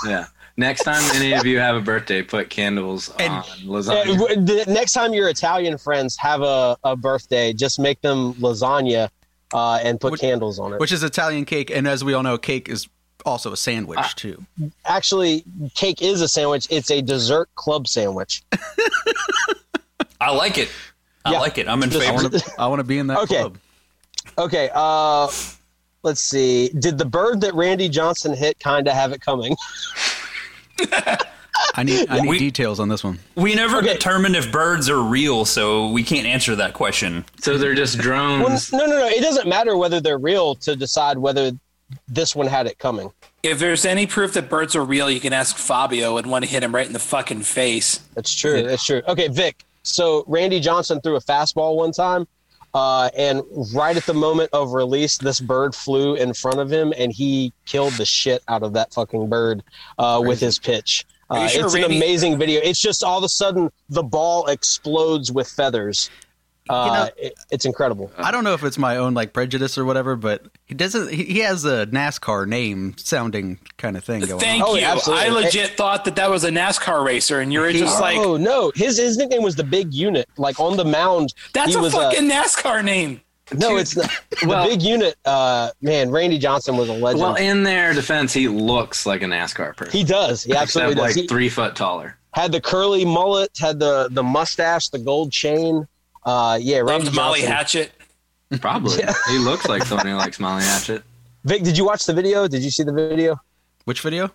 yeah. 0.07 0.25
Next 0.57 0.83
time 0.83 1.01
any 1.15 1.33
of 1.33 1.45
you 1.45 1.59
have 1.59 1.75
a 1.75 1.81
birthday, 1.81 2.21
put 2.21 2.49
candles 2.49 3.09
And- 3.19 3.31
on 3.31 3.39
Uh, 3.39 3.43
lasagna. 3.65 4.17
w- 4.17 4.45
the 4.45 4.65
next 4.67 4.91
time 4.93 5.13
your 5.13 5.29
Italian 5.29 5.77
friends 5.77 6.17
have 6.17 6.41
a, 6.41 6.75
a 6.83 6.95
birthday, 6.95 7.53
just 7.53 7.79
make 7.79 8.01
them 8.01 8.33
lasagna 8.35 9.09
uh, 9.53 9.79
and 9.83 10.01
put 10.01 10.11
Which- 10.13 10.21
candles 10.21 10.59
on 10.59 10.73
it. 10.73 10.79
Which 10.79 10.91
is 10.91 11.01
Italian 11.03 11.45
cake, 11.45 11.69
and 11.69 11.87
as 11.87 12.03
we 12.03 12.13
all 12.13 12.23
know, 12.23 12.37
cake 12.37 12.67
is 12.67 12.87
also 13.25 13.51
a 13.53 13.57
sandwich 13.57 13.99
Ah. 14.01 14.11
too. 14.15 14.43
Actually, 14.85 15.43
cake 15.75 16.01
is 16.01 16.19
a 16.21 16.27
sandwich. 16.27 16.67
It's 16.69 16.89
a 16.91 17.01
dessert 17.01 17.49
club 17.55 17.87
sandwich. 17.87 18.43
I 20.21 20.31
like 20.31 20.57
it. 20.57 20.69
I 21.25 21.31
Yeah. 21.33 21.39
like 21.39 21.57
it. 21.57 21.67
I'm 21.67 21.81
in 21.83 21.89
Just- 21.89 22.05
favor. 22.05 22.15
want 22.23 22.33
to. 22.33 22.51
I 22.57 22.67
want 22.67 22.79
to 22.79 22.83
be 22.83 22.97
in 22.97 23.07
that 23.07 23.19
Okay. 23.19 23.39
club. 23.39 23.57
Okay, 24.37 24.69
uh, 24.73 25.27
let's 26.03 26.21
see. 26.21 26.69
Did 26.69 26.97
the 26.97 27.05
bird 27.05 27.41
that 27.41 27.53
Randy 27.55 27.89
Johnson 27.89 28.33
hit 28.35 28.59
kind 28.59 28.87
of 28.87 28.93
have 28.93 29.11
it 29.11 29.21
coming? 29.21 29.55
I 31.75 31.83
need. 31.83 32.09
I 32.09 32.21
need 32.21 32.29
We- 32.29 32.39
details 32.39 32.79
on 32.79 32.89
this 32.89 33.03
one. 33.03 33.19
We 33.35 33.53
never 33.55 33.77
Okay. 33.77 33.93
determined 33.93 34.35
if 34.35 34.51
birds 34.51 34.89
are 34.89 35.01
real, 35.01 35.45
so 35.45 35.89
we 35.89 36.03
can't 36.03 36.25
answer 36.25 36.55
that 36.55 36.73
question. 36.73 37.25
so 37.41 37.57
they're 37.57 37.75
just 37.75 37.95
Well, 37.97 38.03
drones. 38.03 38.71
no, 38.71 38.79
no, 38.79 38.87
no. 38.99 39.07
It 39.07 39.21
doesn't 39.21 39.47
matter 39.47 39.77
whether 39.77 39.99
they're 39.99 40.17
real 40.17 40.55
to 40.55 40.75
decide 40.75 41.17
whether 41.17 41.51
this 42.07 42.35
one 42.35 42.47
had 42.47 42.65
it 42.67 42.77
coming. 42.79 43.11
If 43.43 43.59
there's 43.59 43.85
any 43.85 44.05
proof 44.05 44.33
that 44.33 44.49
birds 44.49 44.75
are 44.75 44.83
real, 44.83 45.09
you 45.09 45.19
can 45.19 45.33
ask 45.33 45.55
Fabio 45.57 46.17
and 46.17 46.27
want 46.29 46.45
to 46.45 46.51
hit 46.51 46.63
him 46.63 46.73
right 46.75 46.85
in 46.85 46.93
the 46.93 46.99
fucking 46.99 47.41
face. 47.41 47.99
That's 48.15 48.33
true. 48.33 48.63
That's 48.63 48.85
true. 48.85 49.01
Okay, 49.07 49.27
Vic. 49.27 49.63
So 49.89 50.23
Randy 50.27 50.59
Johnson 50.59 51.01
threw 51.01 51.15
a 51.15 51.21
fastball 51.21 51.75
one 51.75 51.91
time, 51.91 52.27
uh, 52.73 53.09
and 53.17 53.41
right 53.73 53.97
at 53.97 54.05
the 54.05 54.13
moment 54.13 54.51
of 54.53 54.73
release, 54.73 55.17
this 55.17 55.39
bird 55.39 55.73
flew 55.73 56.15
in 56.15 56.33
front 56.33 56.59
of 56.59 56.71
him, 56.71 56.93
and 56.97 57.11
he 57.11 57.53
killed 57.65 57.93
the 57.93 58.05
shit 58.05 58.43
out 58.47 58.63
of 58.63 58.73
that 58.73 58.93
fucking 58.93 59.29
bird 59.29 59.63
uh, 59.97 60.21
with 60.23 60.39
his 60.39 60.59
pitch. 60.59 61.05
Uh, 61.29 61.47
sure 61.47 61.65
it's 61.65 61.75
an 61.75 61.83
amazing 61.83 62.37
video. 62.37 62.59
It's 62.61 62.81
just 62.81 63.03
all 63.03 63.19
of 63.19 63.23
a 63.23 63.29
sudden 63.29 63.69
the 63.89 64.03
ball 64.03 64.47
explodes 64.47 65.31
with 65.31 65.47
feathers. 65.47 66.09
Uh, 66.69 66.93
know- 67.05 67.09
it- 67.17 67.33
it's 67.51 67.65
incredible. 67.65 68.11
I 68.17 68.31
don't 68.31 68.43
know 68.43 68.53
if 68.53 68.63
it's 68.63 68.77
my 68.77 68.97
own 68.97 69.13
like 69.13 69.33
prejudice 69.33 69.77
or 69.77 69.85
whatever, 69.85 70.15
but 70.15 70.45
he 70.65 70.73
doesn't. 70.75 71.09
He, 71.11 71.23
he 71.23 71.39
has 71.39 71.65
a 71.65 71.87
NASCAR 71.87 72.47
name 72.47 72.95
sounding 72.97 73.59
kind 73.77 73.97
of 73.97 74.03
thing 74.03 74.21
going 74.21 74.39
Thank 74.39 74.63
Oh, 74.65 74.75
you. 74.75 74.83
absolutely. 74.85 75.25
I 75.25 75.29
legit 75.29 75.71
thought 75.77 76.05
that 76.05 76.15
that 76.17 76.29
was 76.29 76.43
a 76.43 76.49
NASCAR 76.49 77.03
racer, 77.03 77.39
and 77.39 77.51
you 77.51 77.59
were 77.61 77.71
just 77.71 77.99
like, 77.99 78.17
oh 78.17 78.37
no, 78.37 78.71
his 78.75 78.97
his 78.97 79.17
nickname 79.17 79.41
was 79.43 79.55
the 79.55 79.63
Big 79.63 79.93
Unit. 79.93 80.27
Like 80.37 80.59
on 80.59 80.77
the 80.77 80.85
mound, 80.85 81.33
that's 81.53 81.71
he 81.71 81.77
a 81.77 81.81
was 81.81 81.93
uh, 81.95 82.11
fucking 82.11 82.29
NASCAR 82.29 82.83
name. 82.83 83.21
no, 83.55 83.77
it's 83.77 83.95
not. 83.97 84.11
the 84.41 84.47
Well- 84.47 84.67
Big 84.67 84.81
Unit. 84.83 85.15
Uh, 85.25 85.71
man, 85.81 86.11
Randy 86.11 86.37
Johnson 86.37 86.77
was 86.77 86.87
a 86.87 86.93
legend. 86.93 87.21
Well, 87.23 87.33
in 87.35 87.63
their 87.63 87.93
defense, 87.95 88.31
he 88.31 88.47
looks 88.47 89.07
like 89.07 89.23
a 89.23 89.25
NASCAR 89.25 89.75
person. 89.75 89.91
He 89.97 90.03
does. 90.03 90.43
He 90.43 90.53
absolutely 90.55 90.93
except 90.93 91.07
does. 91.07 91.15
like 91.17 91.21
He 91.23 91.27
three 91.27 91.49
foot 91.49 91.75
taller. 91.75 92.15
had 92.33 92.51
the 92.51 92.61
curly 92.61 93.05
mullet, 93.05 93.49
had 93.59 93.79
the 93.79 94.07
the 94.11 94.21
mustache, 94.21 94.89
the 94.89 94.99
gold 94.99 95.31
chain. 95.31 95.87
Uh, 96.23 96.57
yeah, 96.61 96.77
Randy 96.79 97.05
Loved 97.05 97.15
Molly 97.15 97.39
Johnson. 97.41 97.55
Hatchet. 97.55 97.91
Probably. 98.61 99.03
He 99.29 99.37
looks 99.37 99.67
like 99.67 99.83
someone 99.83 100.07
who 100.07 100.15
likes 100.15 100.39
Molly 100.39 100.63
Hatchet. 100.63 101.03
Vic, 101.45 101.63
did 101.63 101.77
you 101.77 101.85
watch 101.85 102.05
the 102.05 102.13
video? 102.13 102.47
Did 102.47 102.63
you 102.63 102.71
see 102.71 102.83
the 102.83 102.91
video? 102.93 103.39
Which 103.85 104.01
video? 104.01 104.31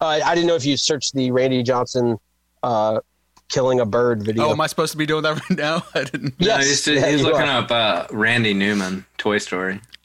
Uh, 0.00 0.20
I 0.24 0.34
didn't 0.34 0.48
know 0.48 0.56
if 0.56 0.64
you 0.64 0.76
searched 0.76 1.14
the 1.14 1.30
Randy 1.30 1.62
Johnson 1.62 2.18
uh, 2.62 3.00
killing 3.48 3.80
a 3.80 3.86
bird 3.86 4.22
video. 4.24 4.44
Oh, 4.44 4.50
am 4.50 4.60
I 4.60 4.66
supposed 4.66 4.92
to 4.92 4.98
be 4.98 5.06
doing 5.06 5.22
that 5.22 5.40
right 5.50 5.58
now? 5.58 5.82
I 5.94 6.04
didn't. 6.04 6.34
Yes. 6.38 6.58
No, 6.58 6.64
he's, 6.92 7.02
Yeah, 7.02 7.10
he's 7.10 7.22
looking 7.22 7.48
are. 7.48 7.62
up 7.62 7.70
uh, 7.70 8.06
Randy 8.10 8.52
Newman, 8.52 9.06
Toy 9.16 9.38
Story. 9.38 9.80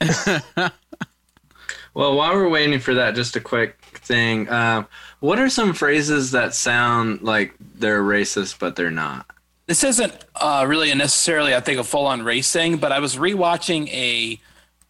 well, 0.56 2.16
while 2.16 2.34
we're 2.34 2.48
waiting 2.48 2.80
for 2.80 2.94
that, 2.94 3.14
just 3.14 3.36
a 3.36 3.40
quick 3.40 3.76
thing. 3.96 4.48
Uh, 4.48 4.84
what 5.20 5.38
are 5.38 5.48
some 5.50 5.74
phrases 5.74 6.30
that 6.30 6.54
sound 6.54 7.22
like 7.22 7.54
they're 7.60 8.02
racist, 8.02 8.58
but 8.58 8.76
they're 8.76 8.90
not? 8.90 9.26
This 9.66 9.84
isn't 9.84 10.12
uh, 10.36 10.64
really 10.68 10.92
necessarily, 10.94 11.54
I 11.54 11.60
think, 11.60 11.78
a 11.78 11.84
full-on 11.84 12.22
race 12.22 12.52
thing, 12.52 12.78
but 12.78 12.92
I 12.92 12.98
was 12.98 13.16
rewatching 13.16 13.88
a 13.90 14.40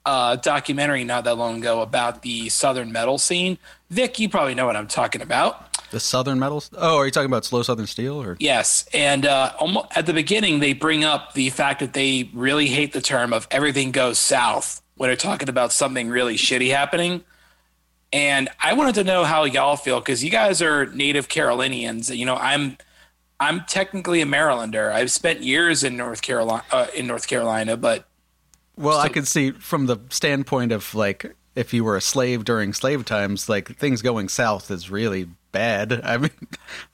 uh, 0.05 0.37
documentary 0.37 1.05
not 1.05 1.25
that 1.25 1.37
long 1.37 1.59
ago 1.59 1.83
about 1.83 2.23
the 2.23 2.49
Southern 2.49 2.91
metal 2.91 3.19
scene. 3.19 3.59
Vic, 3.91 4.19
you 4.19 4.29
probably 4.29 4.55
know 4.55 4.67
what 4.67 4.77
I'm 4.77 4.89
talking 4.89 5.21
about. 5.21 5.69
The 5.91 6.01
Southern 6.01 6.39
metals. 6.39 6.71
Oh, 6.75 6.97
are 6.97 7.05
you 7.05 7.11
talking 7.11 7.31
about 7.31 7.45
Slow 7.45 7.63
Southern 7.63 7.87
Steel 7.87 8.21
or? 8.21 8.37
Yes, 8.41 8.89
and 8.95 9.27
uh, 9.27 9.53
almo- 9.61 9.87
at 9.95 10.07
the 10.07 10.15
beginning, 10.15 10.61
they 10.61 10.73
bring 10.73 11.05
up 11.05 11.35
the 11.35 11.51
fact 11.51 11.81
that 11.81 11.93
they 11.93 12.31
really 12.33 12.67
hate 12.67 12.95
the 12.95 13.03
term 13.03 13.33
of 13.33 13.47
everything 13.51 13.93
goes 13.93 14.19
south 14.19 14.83
when 14.97 15.09
they're 15.09 15.17
talking 15.17 15.51
about 15.51 15.71
something 15.71 16.09
really 16.09 16.37
shitty 16.37 16.71
happening. 16.71 17.23
And 18.13 18.49
I 18.63 18.73
wanted 18.73 18.95
to 18.97 19.05
know 19.05 19.25
how 19.25 19.45
y'all 19.45 19.77
feel 19.77 20.01
because 20.01 20.25
you 20.25 20.31
guys 20.31 20.61
are 20.63 20.87
native 20.87 21.29
Carolinians. 21.29 22.11
You 22.11 22.27
know, 22.27 22.37
I'm 22.37 22.79
I'm 23.41 23.65
technically 23.65 24.21
a 24.21 24.27
Marylander. 24.27 24.93
I've 24.93 25.11
spent 25.11 25.43
years 25.43 25.83
in 25.83 25.97
North 25.97 26.23
Carolina, 26.23 26.65
uh, 26.71 26.87
in 26.95 27.07
North 27.07 27.27
Carolina, 27.27 27.77
but 27.77 28.07
Well, 28.77 28.99
I 28.99 29.09
could 29.09 29.27
see 29.27 29.51
from 29.51 29.87
the 29.87 29.99
standpoint 30.11 30.73
of 30.73 30.95
like 30.95 31.35
if 31.55 31.75
you 31.75 31.85
were 31.85 31.97
a 31.97 32.01
slave 32.01 32.45
during 32.45 32.73
slave 32.73 33.05
times, 33.05 33.49
like 33.49 33.77
things 33.77 34.01
going 34.03 34.29
south 34.29 34.71
is 34.71 34.91
really 34.91 35.29
bad. 35.51 35.93
I 36.05 36.17
mean, 36.19 36.31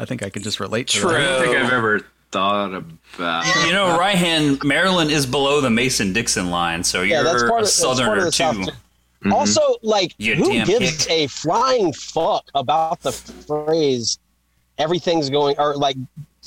I 0.01 0.05
think 0.05 0.23
I 0.23 0.31
could 0.31 0.43
just 0.43 0.59
relate 0.61 0.89
to 0.89 0.99
True. 1.01 1.11
I 1.11 1.21
don't 1.21 1.43
think 1.45 1.57
I've 1.57 1.73
ever 1.73 2.01
thought 2.31 2.75
about. 2.75 3.67
You 3.67 3.73
know, 3.73 3.99
Ryan, 3.99 4.59
Maryland 4.65 5.11
is 5.11 5.27
below 5.27 5.61
the 5.61 5.71
Mason 5.71 6.13
Dixon 6.13 6.51
line, 6.51 6.83
so 6.83 7.03
yeah, 7.03 7.23
you're 7.23 7.25
that's 7.25 7.43
part 7.43 7.53
a 7.53 7.55
of, 7.57 7.61
that's 7.65 7.81
part 7.81 7.93
of 7.93 7.99
southerner 7.99 8.25
the 8.25 8.33
South 8.33 8.57
too. 8.57 8.65
too. 8.65 9.33
Also, 9.33 9.61
like, 9.83 10.15
You 10.19 10.35
who 10.37 10.65
gives 10.65 11.05
hick. 11.05 11.11
a 11.11 11.27
flying 11.27 11.93
fuck 11.93 12.45
about 12.55 13.01
the 13.03 13.13
phrase 13.13 14.19
"everything's 14.79 15.29
going" 15.31 15.57
or 15.59 15.75
like 15.77 15.97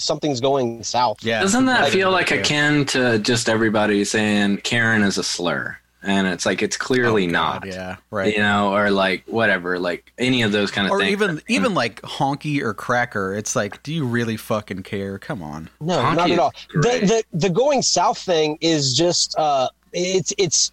something's 0.01 0.41
going 0.41 0.83
south? 0.83 1.17
Yeah. 1.23 1.41
Doesn't 1.41 1.65
that 1.67 1.83
Like- 1.83 1.93
feel 1.93 2.11
like 2.11 2.29
Yeah. 2.31 2.37
akin 2.37 2.85
to 2.87 3.19
just 3.19 3.47
everybody 3.49 4.03
saying 4.05 4.57
Karen 4.57 5.03
is 5.03 5.17
a 5.17 5.23
slur? 5.23 5.77
And 6.03 6.25
it's 6.25 6.47
like 6.47 6.63
it's 6.63 6.77
clearly 6.77 7.27
Oh, 7.27 7.29
not. 7.31 7.67
Yeah. 7.67 7.97
Right. 8.09 8.33
You 8.33 8.39
know, 8.41 8.73
or 8.73 8.89
like 8.89 9.23
whatever, 9.27 9.77
like 9.77 10.11
any 10.17 10.41
of 10.41 10.51
those 10.51 10.71
kind 10.71 10.87
of 10.87 10.93
or 10.93 10.99
things. 10.99 11.11
even 11.11 11.41
even 11.47 11.75
like 11.75 12.01
honky 12.01 12.59
or 12.61 12.73
cracker. 12.73 13.35
It's 13.35 13.55
like, 13.55 13.83
do 13.83 13.93
you 13.93 14.03
really 14.05 14.35
fucking 14.35 14.81
care? 14.81 15.19
Come 15.19 15.43
on. 15.43 15.69
No, 15.79 15.97
Honky 15.99 16.15
not 16.15 16.31
at 16.31 16.39
all. 16.39 16.53
The, 16.73 16.79
the 16.81 17.23
the 17.37 17.49
going 17.51 17.83
south 17.83 18.17
thing 18.17 18.57
is 18.61 18.95
just 18.97 19.35
uh, 19.37 19.69
it's 19.93 20.33
it's 20.39 20.71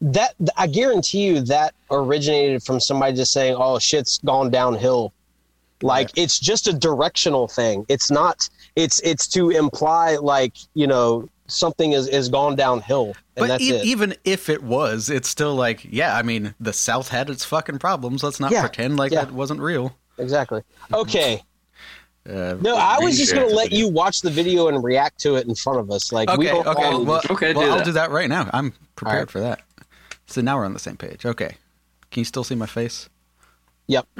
that 0.00 0.34
I 0.56 0.66
guarantee 0.66 1.18
you 1.26 1.40
that 1.42 1.74
originated 1.92 2.64
from 2.64 2.80
somebody 2.80 3.14
just 3.14 3.32
saying, 3.32 3.54
"Oh, 3.56 3.78
shit's 3.78 4.18
gone 4.24 4.50
downhill." 4.50 5.12
Like 5.82 6.10
it's 6.16 6.38
just 6.40 6.66
a 6.66 6.72
directional 6.72 7.46
thing. 7.48 7.86
It's 7.88 8.10
not. 8.10 8.48
It's 8.76 9.00
it's 9.00 9.26
to 9.28 9.50
imply 9.50 10.16
like 10.16 10.54
you 10.74 10.86
know 10.86 11.28
something 11.46 11.92
is 11.92 12.08
is 12.08 12.28
gone 12.28 12.56
downhill, 12.56 13.06
and 13.06 13.14
But 13.36 13.46
that's 13.48 13.62
e- 13.62 13.70
it. 13.76 13.84
even 13.84 14.14
if 14.24 14.48
it 14.48 14.62
was, 14.62 15.08
it's 15.08 15.28
still 15.28 15.54
like, 15.54 15.84
yeah. 15.88 16.16
I 16.16 16.22
mean, 16.22 16.54
the 16.60 16.72
South 16.72 17.08
had 17.08 17.30
its 17.30 17.44
fucking 17.44 17.78
problems. 17.78 18.22
Let's 18.24 18.40
not 18.40 18.50
Yeah, 18.50 18.60
pretend 18.62 18.96
like 18.96 19.12
yeah. 19.12 19.22
it 19.22 19.30
wasn't 19.32 19.60
real. 19.60 19.96
exactly. 20.18 20.62
Okay. 20.92 21.42
Uh, 22.28 22.56
No, 22.60 22.76
I 22.76 22.98
was 22.98 23.16
just 23.16 23.32
gonna 23.32 23.46
let 23.46 23.72
you 23.72 23.88
watch 23.88 24.20
the 24.20 24.30
video 24.30 24.68
and 24.68 24.82
react 24.84 25.18
to 25.20 25.36
it 25.36 25.46
in 25.46 25.54
front 25.54 25.78
of 25.78 25.90
us. 25.90 26.12
Like 26.12 26.28
we 26.36 26.46
okay. 26.50 26.54
don't 26.62 26.66
Okay. 26.66 26.84
all- 26.84 27.04
Well, 27.04 27.22
Okay, 27.30 27.54
well 27.54 27.64
do 27.64 27.70
I'll 27.70 27.76
that. 27.78 27.84
do 27.86 27.92
that 27.92 28.10
right 28.10 28.28
now. 28.28 28.50
I'm 28.52 28.72
prepared 28.96 29.14
All 29.14 29.20
right. 29.20 29.30
for 29.30 29.40
that. 29.40 29.60
So 30.26 30.40
now 30.42 30.56
we're 30.58 30.64
on 30.66 30.74
the 30.74 30.78
same 30.78 30.96
page. 30.96 31.24
Okay. 31.24 31.56
Can 32.10 32.20
you 32.20 32.24
still 32.24 32.44
see 32.44 32.54
my 32.56 32.66
face? 32.66 33.08
Yep. 33.86 34.06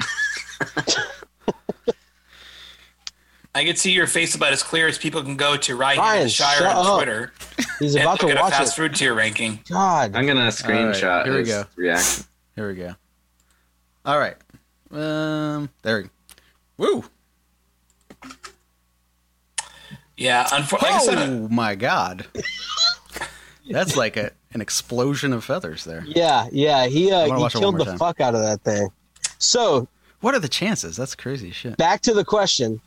I 3.58 3.64
can 3.64 3.76
see 3.76 3.92
your 3.92 4.06
face 4.06 4.34
about 4.34 4.52
as 4.52 4.62
clear 4.62 4.86
as 4.88 4.96
people 4.98 5.22
can 5.22 5.36
go 5.36 5.56
to 5.56 5.76
Ryan, 5.76 5.98
Ryan, 5.98 6.22
the 6.24 6.28
Shire 6.30 6.58
shut 6.58 6.76
on 6.76 6.86
up. 6.86 6.96
Twitter 6.96 7.32
He's 7.78 7.94
and 7.96 8.02
about 8.04 8.22
look 8.22 8.30
to 8.30 8.34
at 8.36 8.38
a 8.38 8.42
watch 8.42 8.52
fast 8.52 8.72
it. 8.78 8.80
food 8.80 8.94
tier 8.94 9.14
ranking. 9.14 9.60
God. 9.68 10.14
I'm 10.16 10.26
gonna 10.26 10.48
screenshot 10.48 11.24
here 11.24 11.32
we 11.34 11.38
his 11.40 11.48
go. 11.48 11.64
reaction. 11.76 12.24
Here 12.56 12.68
we 12.68 12.74
go. 12.76 12.94
All 14.04 14.18
right. 14.18 14.36
Um. 14.90 15.68
There. 15.82 16.02
we 16.78 16.86
Woo. 16.86 17.04
Yeah, 20.16 20.46
unfortunately, 20.52 21.14
like 21.16 21.28
Oh 21.28 21.48
my 21.48 21.74
God. 21.74 22.26
That's 23.70 23.96
like 23.96 24.16
a, 24.16 24.32
an 24.52 24.60
explosion 24.60 25.32
of 25.32 25.44
feathers 25.44 25.84
there. 25.84 26.04
Yeah, 26.06 26.48
yeah. 26.50 26.86
He 26.86 27.12
uh, 27.12 27.26
he 27.26 27.30
watch 27.32 27.54
it 27.54 27.58
one 27.58 27.62
killed 27.62 27.78
the 27.78 27.84
time. 27.84 27.98
fuck 27.98 28.20
out 28.20 28.34
of 28.34 28.40
that 28.42 28.62
thing. 28.62 28.88
So 29.38 29.86
What 30.20 30.34
are 30.34 30.40
the 30.40 30.48
chances? 30.48 30.96
That's 30.96 31.14
crazy 31.14 31.50
shit. 31.50 31.76
back 31.76 32.00
to 32.02 32.14
the 32.14 32.24
question: 32.24 32.80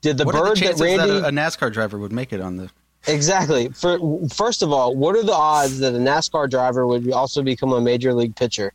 Did 0.00 0.18
the 0.18 0.24
what 0.24 0.34
are 0.34 0.38
the 0.38 0.48
bird 0.50 0.56
that 0.56 0.62
chances 0.62 0.80
Randy 0.80 1.20
that 1.20 1.24
a, 1.24 1.28
a 1.28 1.30
NASCAR 1.30 1.72
driver 1.72 1.98
would 1.98 2.12
make 2.12 2.32
it 2.32 2.40
on 2.40 2.56
the? 2.56 2.70
exactly? 3.06 3.68
For 3.68 3.98
first 4.28 4.62
of 4.62 4.72
all, 4.72 4.94
what 4.94 5.16
are 5.16 5.22
the 5.22 5.34
odds 5.34 5.78
that 5.80 5.94
a 5.94 5.98
NASCAR 5.98 6.48
driver 6.48 6.86
would 6.86 7.10
also 7.12 7.42
become 7.42 7.72
a 7.72 7.80
major 7.80 8.14
league 8.14 8.36
pitcher? 8.36 8.72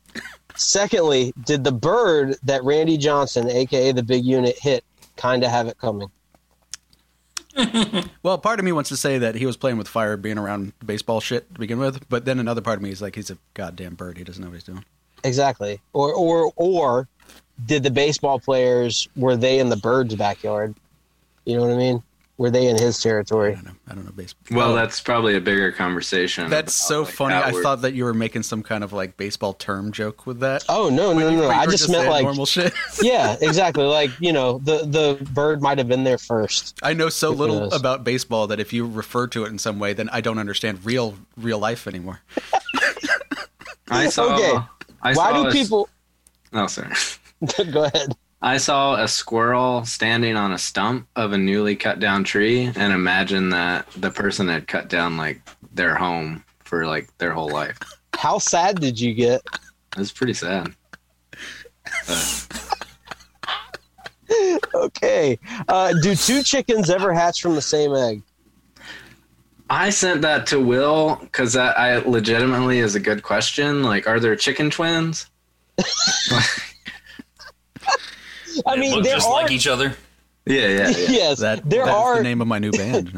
Secondly, 0.56 1.34
did 1.46 1.64
the 1.64 1.72
bird 1.72 2.38
that 2.44 2.64
Randy 2.64 2.98
Johnson, 2.98 3.50
aka 3.50 3.92
the 3.92 4.04
big 4.04 4.24
unit, 4.24 4.58
hit 4.60 4.84
kind 5.18 5.44
of 5.44 5.52
have 5.52 5.68
it 5.68 5.78
coming? 5.78 6.10
Well, 8.24 8.40
part 8.40 8.60
of 8.60 8.66
me 8.66 8.72
wants 8.72 8.90
to 8.90 8.98
say 8.98 9.20
that 9.20 9.36
he 9.36 9.46
was 9.46 9.56
playing 9.56 9.78
with 9.78 9.88
fire, 9.88 10.18
being 10.18 10.40
around 10.40 10.74
baseball 10.84 11.22
shit 11.22 11.54
to 11.54 11.60
begin 11.60 11.78
with, 11.78 12.10
but 12.10 12.26
then 12.26 12.40
another 12.40 12.60
part 12.60 12.78
of 12.78 12.82
me 12.82 12.90
is 12.90 13.04
like, 13.04 13.16
he's 13.16 13.30
a 13.30 13.38
goddamn 13.54 13.94
bird. 13.94 14.18
He 14.18 14.24
doesn't 14.24 14.44
know 14.44 14.50
what 14.50 14.56
he's 14.56 14.64
doing. 14.64 14.84
Exactly. 15.24 15.80
Or 15.94 16.14
or 16.14 16.52
or 16.56 17.08
did 17.66 17.84
the 17.84 17.92
baseball 17.92 18.40
players 18.40 19.08
were 19.16 19.36
they 19.36 19.60
in 19.60 19.70
the 19.70 19.78
bird's 19.78 20.16
backyard? 20.16 20.76
You 21.46 21.58
know 21.58 21.62
what 21.62 21.72
I 21.72 21.78
mean? 21.78 22.04
Were 22.38 22.50
they 22.50 22.68
in 22.68 22.78
his 22.78 23.02
territory? 23.02 23.52
I 23.52 23.54
territory? 23.54 23.56
don't 23.56 23.88
know. 23.88 23.92
I 23.92 23.96
don't 23.96 24.06
know 24.06 24.12
baseball. 24.12 24.58
Well, 24.58 24.76
that's 24.76 25.00
probably 25.00 25.38
a 25.38 25.42
bigger 25.42 25.72
conversation. 25.72 26.50
That's 26.50 26.74
so 26.74 27.04
like, 27.04 27.14
funny. 27.14 27.36
I 27.36 27.52
thought 27.62 27.82
that 27.84 27.94
you 27.94 28.04
were 28.04 28.14
making 28.14 28.44
some 28.44 28.62
kind 28.62 28.84
of 28.84 28.92
like 28.92 29.16
baseball 29.16 29.54
term 29.54 29.94
joke 29.94 30.26
with 30.26 30.42
that. 30.42 30.66
Oh 30.68 30.90
no 30.90 31.14
no 31.14 31.30
no! 31.30 31.44
no. 31.44 31.50
I 31.50 31.66
were 31.66 31.72
just 31.72 31.90
meant 31.90 32.10
like 32.10 32.24
normal 32.26 32.46
shit. 32.46 32.74
yeah, 33.02 33.38
exactly. 33.40 33.86
Like 33.86 34.10
you 34.20 34.34
know, 34.34 34.58
the 34.58 34.80
the 34.80 35.26
bird 35.32 35.62
might 35.62 35.78
have 35.78 35.88
been 35.88 36.04
there 36.04 36.18
first. 36.18 36.78
I 36.84 36.94
know 36.94 37.08
so 37.08 37.32
Who 37.32 37.38
little 37.38 37.60
knows? 37.62 37.74
about 37.74 38.04
baseball 38.04 38.48
that 38.48 38.60
if 38.60 38.74
you 38.74 38.86
refer 38.86 39.28
to 39.28 39.46
it 39.46 39.48
in 39.48 39.58
some 39.58 39.80
way, 39.80 39.94
then 39.94 40.10
I 40.10 40.20
don't 40.20 40.38
understand 40.38 40.84
real 40.84 41.16
real 41.38 41.60
life 41.60 41.88
anymore. 41.88 42.20
I 43.90 44.10
saw. 44.10 44.36
Okay. 44.36 44.66
I 45.02 45.14
Why 45.14 45.32
saw 45.32 45.44
do 45.44 45.50
a- 45.50 45.52
people? 45.54 45.90
Oh, 46.52 46.68
sorry. 46.68 46.92
Go 47.72 47.86
ahead. 47.86 48.14
I 48.42 48.58
saw 48.58 49.02
a 49.02 49.08
squirrel 49.08 49.86
standing 49.86 50.36
on 50.36 50.52
a 50.52 50.58
stump 50.58 51.08
of 51.16 51.34
a 51.34 51.38
newly 51.38 51.76
cut 51.76 52.00
down 52.00 52.24
tree, 52.24 52.72
and 52.76 52.94
imagine 52.94 53.50
that 53.50 53.90
the 53.92 54.12
person 54.12 54.48
had 54.48 54.68
cut 54.68 54.88
down 54.90 55.18
like 55.18 55.42
their 55.74 55.96
home 55.96 56.44
for 56.64 56.86
like 56.86 57.16
their 57.18 57.32
whole 57.32 57.50
life. 57.50 57.78
How 58.14 58.38
sad 58.38 58.80
did 58.80 59.00
you 59.00 59.14
get? 59.14 59.42
It 59.94 59.98
was 59.98 60.12
pretty 60.12 60.34
sad. 60.34 60.74
Okay. 64.74 65.40
Uh, 65.68 65.94
do 66.02 66.16
two 66.16 66.44
chickens 66.44 66.90
ever 66.90 67.14
hatch 67.14 67.42
from 67.42 67.56
the 67.56 67.62
same 67.62 67.94
egg? 67.94 68.22
I 69.70 69.90
sent 69.90 70.22
that 70.22 70.46
to 70.48 70.60
Will 70.60 71.16
because 71.22 71.54
that 71.54 71.78
I 71.78 71.98
legitimately 71.98 72.80
is 72.80 72.96
a 72.96 73.00
good 73.00 73.24
question. 73.24 73.84
Like, 73.84 74.08
are 74.08 74.20
there 74.20 74.36
chicken 74.36 74.70
twins? 74.70 75.30
I 78.66 78.76
They 78.76 78.82
mean, 78.82 78.96
look 78.96 79.04
there 79.04 79.16
just 79.16 79.28
are. 79.28 79.34
like 79.34 79.52
each 79.52 79.68
other. 79.68 79.96
Yeah, 80.46 80.68
yeah, 80.68 80.90
yeah. 80.90 80.90
yes, 81.10 81.40
That 81.40 81.68
there 81.70 81.86
that 81.86 81.92
is 81.92 81.96
are. 81.96 82.18
the 82.18 82.24
name 82.24 82.42
of 82.42 82.48
my 82.48 82.60
new 82.60 82.72
band. 82.72 83.12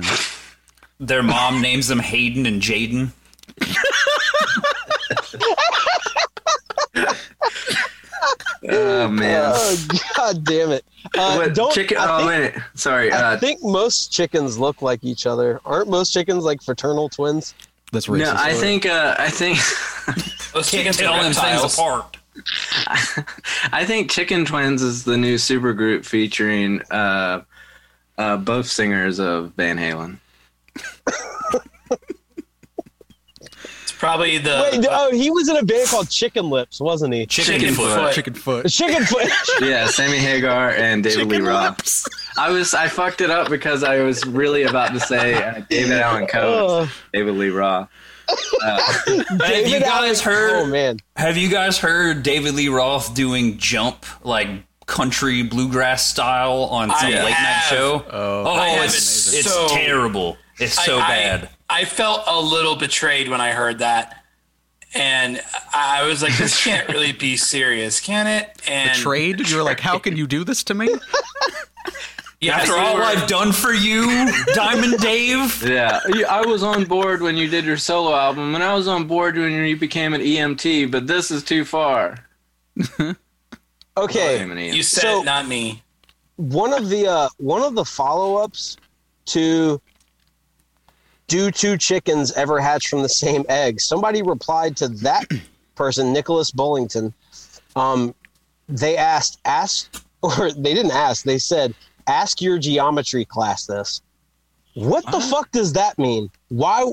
Their 1.00 1.22
mom 1.24 1.62
names 1.62 1.88
them 1.88 2.00
Hayden 2.00 2.46
and 2.46 2.62
Jaden. 2.62 3.12
oh 8.70 9.08
man. 9.08 9.52
Oh 9.56 9.88
god 10.16 10.44
damn 10.44 10.72
it! 10.72 10.86
Uh, 11.18 11.36
What, 11.36 11.54
don't 11.54 11.74
chicken? 11.74 11.98
I 11.98 12.06
oh 12.10 12.28
think, 12.28 12.56
wait, 12.56 12.64
sorry. 12.76 13.12
I 13.12 13.34
Uh, 13.34 13.38
think 13.40 13.64
most 13.64 14.12
chickens 14.12 14.58
look 14.58 14.82
like 14.82 15.04
each 15.04 15.26
other. 15.26 15.60
Aren't 15.66 15.90
most 15.90 16.12
chickens 16.12 16.44
like 16.44 16.62
fraternal 16.62 17.10
twins? 17.10 17.54
That's 17.92 18.08
racist. 18.08 18.20
no, 18.20 18.34
I 18.36 18.54
think. 18.54 18.86
Uh, 18.86 19.16
I 19.18 19.30
think. 19.30 19.58
Those 20.54 20.70
Can't 20.70 20.96
chickens 20.96 21.00
are 21.00 21.04
tell 21.04 21.22
them 21.24 21.34
things 21.34 21.74
apart. 21.74 22.17
I 23.72 23.84
think 23.86 24.12
Chicken 24.12 24.46
Twins 24.46 24.82
is 24.82 25.04
the 25.04 25.18
new 25.18 25.36
supergroup 25.36 26.06
featuring 26.06 26.82
uh, 26.92 27.44
uh, 28.18 28.38
both 28.38 28.68
singers 28.68 29.20
of 29.20 29.54
Van 29.56 29.78
Halen. 29.78 30.18
It's 33.40 33.92
probably 33.98 34.38
the 34.38 34.70
Wait, 34.72 34.86
oh, 34.90 35.12
he 35.12 35.32
was 35.32 35.48
in 35.50 35.58
a 35.58 35.64
band 35.64 35.88
called 35.90 36.10
Chicken 36.10 36.50
Lips, 36.50 36.80
wasn't 36.80 37.14
he? 37.14 37.26
Chicken, 37.26 37.60
Chicken 37.60 37.74
foot. 37.76 37.96
foot. 38.00 38.14
chicken 38.14 38.34
foot. 38.34 38.68
Chicken 38.70 39.04
Foot. 39.06 39.28
Yeah, 39.62 39.88
Sammy 39.88 40.18
Hagar 40.18 40.72
and 40.72 41.04
David 41.04 41.28
Lee 41.28 41.40
Roth. 41.40 41.72
lips. 41.80 42.06
I 42.38 42.52
was 42.52 42.74
I 42.76 42.88
fucked 42.90 43.22
it 43.22 43.30
up 43.32 43.50
because 43.50 43.84
I 43.84 44.02
was 44.02 44.24
really 44.26 44.64
about 44.64 44.94
to 44.94 45.00
say 45.00 45.34
uh, 45.34 45.62
David 45.70 46.00
Allan 46.00 46.28
Coe, 46.28 46.68
Oh, 46.86 46.92
David 47.14 47.36
Lee 47.36 47.50
Roth. 47.50 47.90
Uh, 48.30 48.78
Have 49.46 49.68
you 49.68 49.80
guys 49.80 49.84
Allen- 49.84 50.16
heard? 50.36 50.52
Oh 50.54 50.66
man, 50.66 51.00
Have 51.16 51.38
you 51.38 51.50
guys 51.50 51.78
heard 51.78 52.24
David 52.24 52.54
Lee 52.56 52.68
Roth 52.70 53.14
doing 53.14 53.58
jump 53.58 54.06
like 54.26 54.48
country 54.86 55.44
bluegrass 55.44 56.06
style 56.08 56.64
on 56.72 56.90
some 56.90 56.98
I 57.14 57.24
late 57.24 57.32
night 57.32 57.66
show? 57.70 58.06
Oh, 58.10 58.44
oh, 58.48 58.84
it's 58.84 58.96
It's 58.96 59.34
it's 59.40 59.54
so- 59.54 59.68
terrible. 59.70 60.38
It's 60.60 60.74
so 60.86 60.98
I, 60.98 61.02
I- 61.02 61.08
bad. 61.08 61.50
I, 61.70 61.86
felt 61.86 62.24
a 62.28 62.40
little 62.42 62.76
betrayed 62.76 63.28
when 63.30 63.42
I 63.42 63.52
heard 63.52 63.80
that, 63.80 64.24
and 64.94 65.42
I 65.74 66.08
was 66.08 66.24
like, 66.24 66.36
"This 66.38 66.64
can't 66.64 66.88
really 66.94 67.12
be 67.12 67.36
serious, 67.38 68.00
can 68.00 68.26
it?" 68.26 68.50
And 68.68 68.92
Betrayed? 68.92 69.48
You 69.50 69.58
were 69.58 69.64
like, 69.64 69.80
how 69.82 70.00
can 70.00 70.16
you 70.18 70.26
do 70.28 70.44
this 70.46 70.64
to 70.66 70.74
me? 70.74 70.88
Yeah, 72.40 72.58
After 72.58 72.78
all 72.78 72.96
were- 72.98 73.04
I've 73.04 73.28
done 73.28 73.52
for 73.52 73.74
you, 73.74 74.06
Diamond 74.54 75.00
Dave. 75.00 75.64
yeah, 75.64 76.00
I 76.30 76.42
was 76.46 76.62
on 76.62 76.84
board 76.86 77.22
when 77.22 77.36
you 77.36 77.48
did 77.48 77.66
your 77.66 77.78
solo 77.78 78.16
album, 78.16 78.54
and 78.54 78.64
I 78.64 78.76
was 78.76 78.88
on 78.88 79.08
board 79.08 79.36
when 79.38 79.52
you 79.66 79.76
became 79.76 80.14
an 80.14 80.22
EMT. 80.22 80.92
But 80.92 81.08
this 81.08 81.32
is 81.32 81.44
too 81.44 81.66
far. 81.66 82.18
okay. 83.98 84.44
Became 84.46 84.58
you 84.76 84.84
said 84.84 85.02
So- 85.02 85.22
it, 85.22 85.26
not 85.26 85.48
me. 85.48 85.82
One 86.36 86.72
of 86.72 86.90
the 86.90 87.08
uh, 87.08 87.30
one 87.38 87.64
of 87.64 87.74
the 87.74 87.84
follow 87.84 88.36
ups 88.36 88.78
to 89.28 89.82
do 91.28 91.50
two 91.50 91.78
chickens 91.78 92.32
ever 92.34 92.60
hatch 92.60 92.88
from 92.90 93.02
the 93.02 93.10
same 93.10 93.44
egg? 93.50 93.82
Somebody 93.82 94.22
replied 94.22 94.78
to 94.78 94.88
that 94.90 95.26
person, 95.76 96.14
Nicholas 96.14 96.52
Bullington. 96.52 97.12
Um, 97.76 98.14
they 98.70 98.96
asked, 98.98 99.40
asked, 99.46 100.04
or 100.22 100.52
they 100.52 100.76
didn't 100.76 100.92
ask. 100.92 101.24
They 101.26 101.40
said, 101.40 101.74
ask 102.08 102.42
your 102.42 102.58
geometry 102.58 103.26
class 103.26 103.66
this. 103.66 104.02
What 104.74 105.06
the 105.12 105.20
fuck 105.20 105.52
does 105.52 105.74
that 105.74 105.98
mean? 105.98 106.30
Why? 106.50 106.92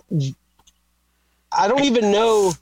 I 1.53 1.69
don't 1.69 1.85
even 1.85 2.11
know 2.11 2.53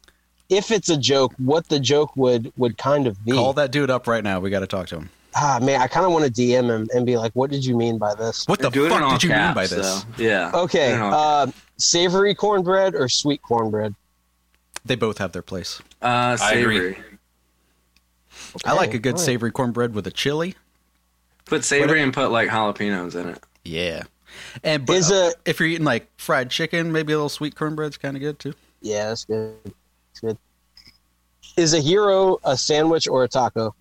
if 0.48 0.70
it's 0.70 0.88
a 0.90 0.96
joke. 0.96 1.32
What 1.38 1.68
the 1.68 1.78
joke 1.80 2.14
would 2.16 2.52
would 2.56 2.76
kind 2.76 3.06
of 3.06 3.24
be. 3.24 3.32
Call 3.32 3.52
that 3.54 3.70
dude 3.72 3.90
up 3.90 4.06
right 4.06 4.22
now. 4.24 4.40
We 4.40 4.50
got 4.50 4.60
to 4.60 4.66
talk 4.66 4.88
to 4.88 4.96
him. 4.96 5.10
ah 5.34 5.58
man, 5.62 5.80
I 5.80 5.86
kind 5.86 6.04
of 6.04 6.12
want 6.12 6.24
to 6.26 6.30
DM 6.30 6.64
him 6.68 6.88
and 6.92 7.06
be 7.06 7.16
like, 7.16 7.32
"What 7.34 7.50
did 7.50 7.64
you 7.64 7.76
mean 7.76 7.98
by 7.98 8.14
this?" 8.14 8.46
What 8.48 8.58
the 8.58 8.68
Do 8.70 8.86
it 8.86 8.90
fuck 8.90 9.10
did 9.12 9.22
you 9.22 9.30
mean 9.30 9.54
by 9.54 9.66
this? 9.66 10.02
though. 10.02 10.22
Yeah. 10.24 10.50
Okay, 10.52 10.88
Do 10.88 10.94
it 10.94 10.96
in 10.96 11.02
uh, 11.02 11.46
savory 11.78 12.34
cornbread 12.34 12.94
or 12.96 13.08
sweet 13.08 13.40
cornbread? 13.42 13.94
They 14.84 14.96
both 14.96 15.18
have 15.18 15.30
their 15.32 15.42
place. 15.42 15.80
Uh, 16.02 16.36
I 16.40 16.54
agree. 16.54 16.94
savory. 16.94 16.98
I 18.64 18.72
like 18.74 18.92
a 18.94 18.98
good 18.98 19.14
alright. 19.14 19.24
savory 19.24 19.52
cornbread 19.52 19.94
with 19.94 20.06
a 20.06 20.10
chili. 20.10 20.56
Put 21.44 21.64
savory 21.64 22.02
and 22.02 22.12
put 22.14 22.31
like 22.31 22.48
jalapenos 22.48 23.14
in 23.20 23.28
it. 23.31 23.42
Yeah. 23.64 24.02
And 24.64 24.87
but 24.87 24.96
Is 24.96 25.11
a 25.11 25.33
if 25.44 25.61
you're 25.61 25.68
eating 25.68 25.85
like 25.85 26.09
fried 26.16 26.50
chicken, 26.50 26.92
maybe 26.92 27.12
a 27.12 27.16
little 27.16 27.28
sweet 27.28 27.55
cornbread's 27.55 27.96
kind 27.96 28.16
of 28.16 28.20
good 28.22 28.38
too. 28.38 28.55
yeah, 28.81 29.09
that's 29.09 29.24
good. 29.24 29.55
That's 29.64 30.20
good. 30.20 30.38
Is 31.57 31.74
a 31.74 31.81
hero 31.81 32.38
a 32.44 32.57
sandwich 32.57 33.07
or 33.09 33.24
a 33.24 33.28
taco? 33.28 33.74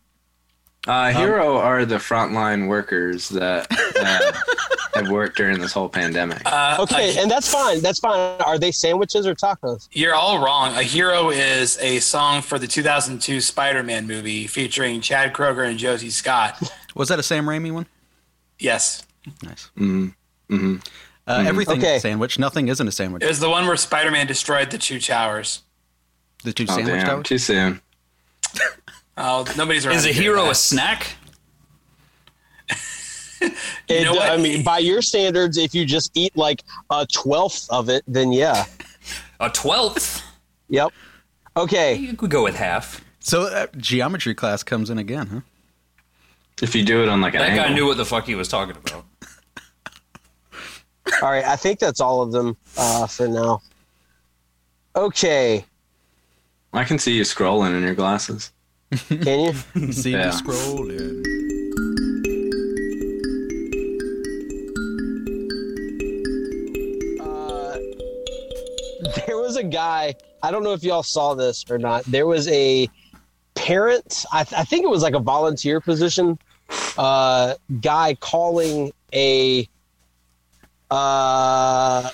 Uh, 0.88 1.12
Hero 1.12 1.58
are 1.58 1.86
the 1.86 1.98
frontline 1.98 2.68
workers 2.68 3.30
that 3.30 3.68
uh, 4.00 4.32
have 4.96 5.10
worked 5.10 5.38
during 5.38 5.60
this 5.60 5.72
whole 5.74 5.90
pandemic. 5.90 6.42
Uh, 6.46 6.78
Okay, 6.80 7.16
a- 7.18 7.22
and 7.22 7.30
that's 7.32 7.52
fine. 7.52 7.82
That's 7.82 8.00
fine. 8.00 8.40
Are 8.42 8.58
they 8.58 8.72
sandwiches 8.72 9.26
or 9.28 9.36
tacos? 9.36 9.88
you're 9.92 10.16
all 10.16 10.44
wrong. 10.44 10.76
A 10.76 10.84
hero 10.84 11.30
is 11.30 11.78
a 11.80 12.00
song 12.00 12.42
for 12.42 12.58
the 12.60 12.68
2002 12.68 13.42
Spider-Man 13.42 14.08
movie 14.08 14.48
featuring 14.48 15.02
Chad 15.02 15.34
Kroeger 15.34 15.68
and 15.68 15.78
Josie 15.80 16.10
Scott. 16.10 16.62
Was 16.96 17.10
that 17.10 17.20
a 17.20 17.24
Sam 17.24 17.46
Raimi 17.46 17.72
one? 17.72 17.86
Yes, 18.60 19.04
Nice. 19.44 19.70
Mm. 19.78 20.14
hmm 20.50 20.76
Uh, 21.28 21.44
Everything's 21.48 21.84
Okay. 21.84 21.98
a 21.98 22.00
sandwich. 22.00 22.38
Nothing 22.40 22.68
isn't 22.68 22.88
a 22.88 22.92
sandwich. 22.92 23.24
it 23.24 23.28
was 23.28 23.40
the 23.40 23.50
one 23.50 23.66
where 23.68 23.78
Spider-Man 23.78 24.28
destroyed 24.28 24.72
the 24.72 24.78
two 24.78 25.00
towers. 25.00 25.62
The 26.44 26.52
two 26.54 26.66
Oh, 26.68 26.76
sandwich 26.76 26.96
damn. 26.96 27.06
towers. 27.06 27.28
Too 27.28 27.38
soon. 27.38 27.82
Oh, 29.18 29.46
nobody's 29.58 29.86
around. 29.86 29.96
Is 29.98 30.06
a 30.06 30.08
to 30.10 30.14
hear 30.14 30.36
hero 30.36 30.50
a 30.50 30.56
snack? 30.56 31.16
It, 33.88 34.04
know? 34.06 34.20
I 34.20 34.38
mean, 34.38 34.64
by 34.64 34.80
your 34.80 35.02
standards, 35.02 35.58
if 35.58 35.74
you 35.76 35.86
just 35.86 36.12
eat 36.16 36.36
like 36.38 36.64
a 36.90 37.06
twelfth 37.12 37.68
of 37.70 37.90
it, 37.90 38.04
then 38.08 38.32
yeah. 38.32 38.66
A 39.40 39.50
twelfth? 39.50 40.24
Yep. 40.70 40.92
Okay. 41.58 41.96
You 41.96 42.16
could 42.16 42.30
go 42.30 42.44
with 42.44 42.56
half. 42.56 43.04
So 43.20 43.44
uh, 43.44 43.68
geometry 43.78 44.34
class 44.36 44.64
comes 44.64 44.90
in 44.90 44.98
again, 44.98 45.28
huh? 45.28 45.40
If 46.62 46.76
you 46.76 46.84
do 46.86 47.02
it 47.04 47.10
on 47.10 47.22
like 47.22 47.34
an 47.34 47.40
That 47.40 47.50
guy 47.56 47.64
angle. 47.64 47.76
knew 47.76 47.86
what 47.88 47.98
the 47.98 48.06
fuck 48.06 48.26
he 48.26 48.36
was 48.36 48.48
talking 48.48 48.76
about. 48.78 49.04
All 51.22 51.30
right. 51.32 51.44
I 51.44 51.56
think 51.56 51.80
that's 51.80 52.00
all 52.00 52.22
of 52.22 52.32
them 52.32 52.56
uh, 52.78 53.08
for 53.08 53.28
now. 53.28 53.62
Okay, 54.96 55.66
I 56.74 56.84
can 56.84 57.00
see 57.00 57.14
you 57.14 57.24
scrolling 57.24 57.76
in 57.76 57.82
your 57.84 57.96
glasses. 57.96 58.52
can 59.08 59.40
you? 59.76 59.92
See 59.94 60.12
Yeah. 60.12 60.26
me 60.28 60.32
scrolling. 60.34 61.26
Guy. 69.72 70.16
I 70.44 70.52
don't 70.52 70.64
know 70.64 70.74
if 70.74 70.84
y'all 70.84 71.04
saw 71.04 71.34
this 71.34 71.66
or 71.70 71.78
not. 71.78 72.04
There 72.06 72.28
was 72.28 72.48
a 72.48 72.90
parent. 73.56 74.26
I, 74.32 74.44
th- 74.44 74.60
I 74.60 74.64
think 74.64 74.84
it 74.84 74.90
was 74.90 75.04
like 75.04 75.14
a 75.14 75.20
volunteer 75.20 75.80
position. 75.80 76.40
Uh, 76.98 77.56
guy 77.82 78.16
calling 78.16 78.92
a 79.14 79.68
uh, 80.90 82.10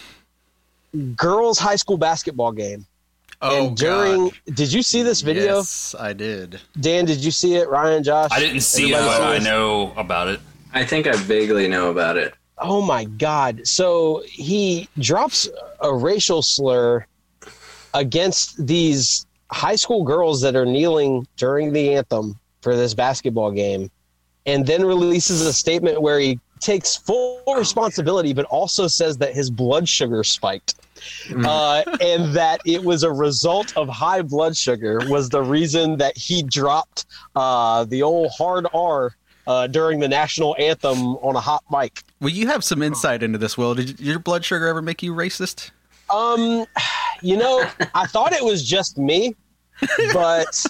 girls' 1.15 1.59
high 1.59 1.75
school 1.75 1.97
basketball 1.97 2.51
game. 2.51 2.85
Oh, 3.39 3.67
and 3.67 3.77
during, 3.77 4.29
God. 4.29 4.55
did 4.55 4.73
you 4.73 4.81
see 4.81 5.03
this 5.03 5.21
video? 5.21 5.57
Yes, 5.57 5.93
I 5.99 6.13
did. 6.13 6.59
Dan, 6.79 7.05
did 7.05 7.23
you 7.23 7.29
see 7.29 7.55
it? 7.55 7.69
Ryan, 7.69 8.03
Josh? 8.03 8.31
I 8.31 8.39
didn't 8.39 8.61
see 8.61 8.91
it, 8.91 8.97
but 8.97 9.21
I 9.21 9.37
know 9.37 9.93
about 9.95 10.27
it. 10.27 10.39
I 10.73 10.83
think 10.83 11.05
I 11.05 11.15
vaguely 11.15 11.67
know 11.67 11.91
about 11.91 12.17
it. 12.17 12.33
Oh 12.59 12.81
my 12.81 13.05
God. 13.05 13.67
So 13.67 14.23
he 14.25 14.89
drops 14.97 15.47
a 15.79 15.93
racial 15.93 16.41
slur 16.41 17.05
against 17.97 18.65
these 18.65 19.25
high 19.51 19.75
school 19.75 20.03
girls 20.03 20.41
that 20.41 20.55
are 20.55 20.65
kneeling 20.65 21.27
during 21.35 21.73
the 21.73 21.95
anthem 21.95 22.39
for 22.61 22.75
this 22.75 22.93
basketball 22.93 23.51
game, 23.51 23.89
and 24.45 24.65
then 24.65 24.85
releases 24.85 25.41
a 25.41 25.51
statement 25.51 26.01
where 26.01 26.19
he 26.19 26.39
takes 26.59 26.95
full 26.95 27.41
responsibility, 27.55 28.33
but 28.33 28.45
also 28.45 28.87
says 28.87 29.17
that 29.17 29.33
his 29.33 29.49
blood 29.49 29.89
sugar 29.89 30.23
spiked. 30.23 30.75
Uh, 31.45 31.83
and 32.01 32.33
that 32.33 32.59
it 32.65 32.83
was 32.83 33.03
a 33.03 33.11
result 33.11 33.75
of 33.77 33.87
high 33.87 34.21
blood 34.21 34.57
sugar 34.57 34.99
was 35.07 35.29
the 35.29 35.41
reason 35.41 35.97
that 35.97 36.17
he 36.17 36.41
dropped 36.41 37.05
uh, 37.35 37.83
the 37.85 38.01
old 38.01 38.31
hard 38.35 38.65
R 38.73 39.15
uh, 39.45 39.67
during 39.67 39.99
the 39.99 40.07
national 40.07 40.55
anthem 40.59 40.99
on 41.17 41.35
a 41.35 41.39
hot 41.39 41.63
mic. 41.71 42.01
Well, 42.19 42.31
you 42.31 42.47
have 42.47 42.63
some 42.63 42.81
insight 42.81 43.21
into 43.21 43.37
this, 43.37 43.57
Will. 43.57 43.75
Did 43.75 43.99
your 43.99 44.19
blood 44.19 44.43
sugar 44.43 44.67
ever 44.67 44.81
make 44.81 45.03
you 45.03 45.13
racist? 45.13 45.69
Um, 46.09 46.65
you 47.21 47.37
know, 47.37 47.65
I 47.93 48.05
thought 48.07 48.33
it 48.33 48.43
was 48.43 48.63
just 48.63 48.97
me, 48.97 49.35
but 50.13 50.65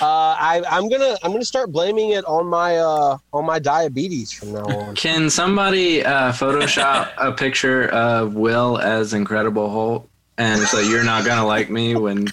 uh, 0.00 0.04
I, 0.38 0.62
I'm 0.68 0.88
gonna 0.88 1.16
I'm 1.22 1.32
gonna 1.32 1.44
start 1.44 1.72
blaming 1.72 2.10
it 2.10 2.24
on 2.24 2.46
my 2.46 2.76
uh, 2.76 3.18
on 3.32 3.44
my 3.44 3.58
diabetes 3.58 4.32
from 4.32 4.52
now 4.52 4.64
on. 4.64 4.94
Can 4.94 5.30
somebody 5.30 6.04
uh, 6.04 6.32
Photoshop 6.32 7.10
a 7.18 7.32
picture 7.32 7.88
of 7.88 8.34
Will 8.34 8.78
as 8.78 9.14
Incredible 9.14 9.70
Hulk, 9.70 10.08
and 10.36 10.60
so 10.62 10.80
you're 10.80 11.04
not 11.04 11.24
gonna 11.24 11.46
like 11.46 11.70
me 11.70 11.94
when 11.96 12.28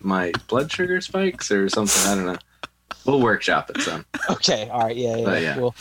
my 0.00 0.32
blood 0.48 0.70
sugar 0.70 1.00
spikes 1.00 1.50
or 1.50 1.68
something? 1.68 2.10
I 2.10 2.14
don't 2.14 2.26
know. 2.26 2.38
We'll 3.04 3.20
workshop 3.20 3.70
it 3.70 3.80
some. 3.82 4.06
Okay, 4.30 4.68
all 4.68 4.84
right, 4.84 4.96
yeah, 4.96 5.16
yeah, 5.16 5.24
But 5.24 5.42
yeah. 5.42 5.58
Well, 5.58 5.74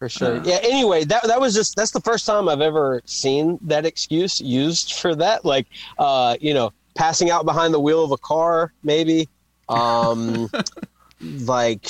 for 0.00 0.08
sure. 0.08 0.38
Uh. 0.38 0.42
yeah. 0.44 0.58
Anyway, 0.62 1.04
that 1.04 1.22
that 1.28 1.40
was 1.40 1.54
just 1.54 1.76
that's 1.76 1.92
the 1.92 2.00
first 2.00 2.26
time 2.26 2.48
I've 2.48 2.62
ever 2.62 3.02
seen 3.04 3.58
that 3.62 3.86
excuse 3.86 4.40
used 4.40 4.94
for 4.94 5.14
that. 5.14 5.44
Like, 5.44 5.68
uh, 5.98 6.36
you 6.40 6.54
know, 6.54 6.72
passing 6.96 7.30
out 7.30 7.44
behind 7.44 7.72
the 7.72 7.78
wheel 7.78 8.02
of 8.02 8.10
a 8.10 8.18
car, 8.18 8.72
maybe. 8.82 9.28
Um, 9.68 10.50
like 11.20 11.86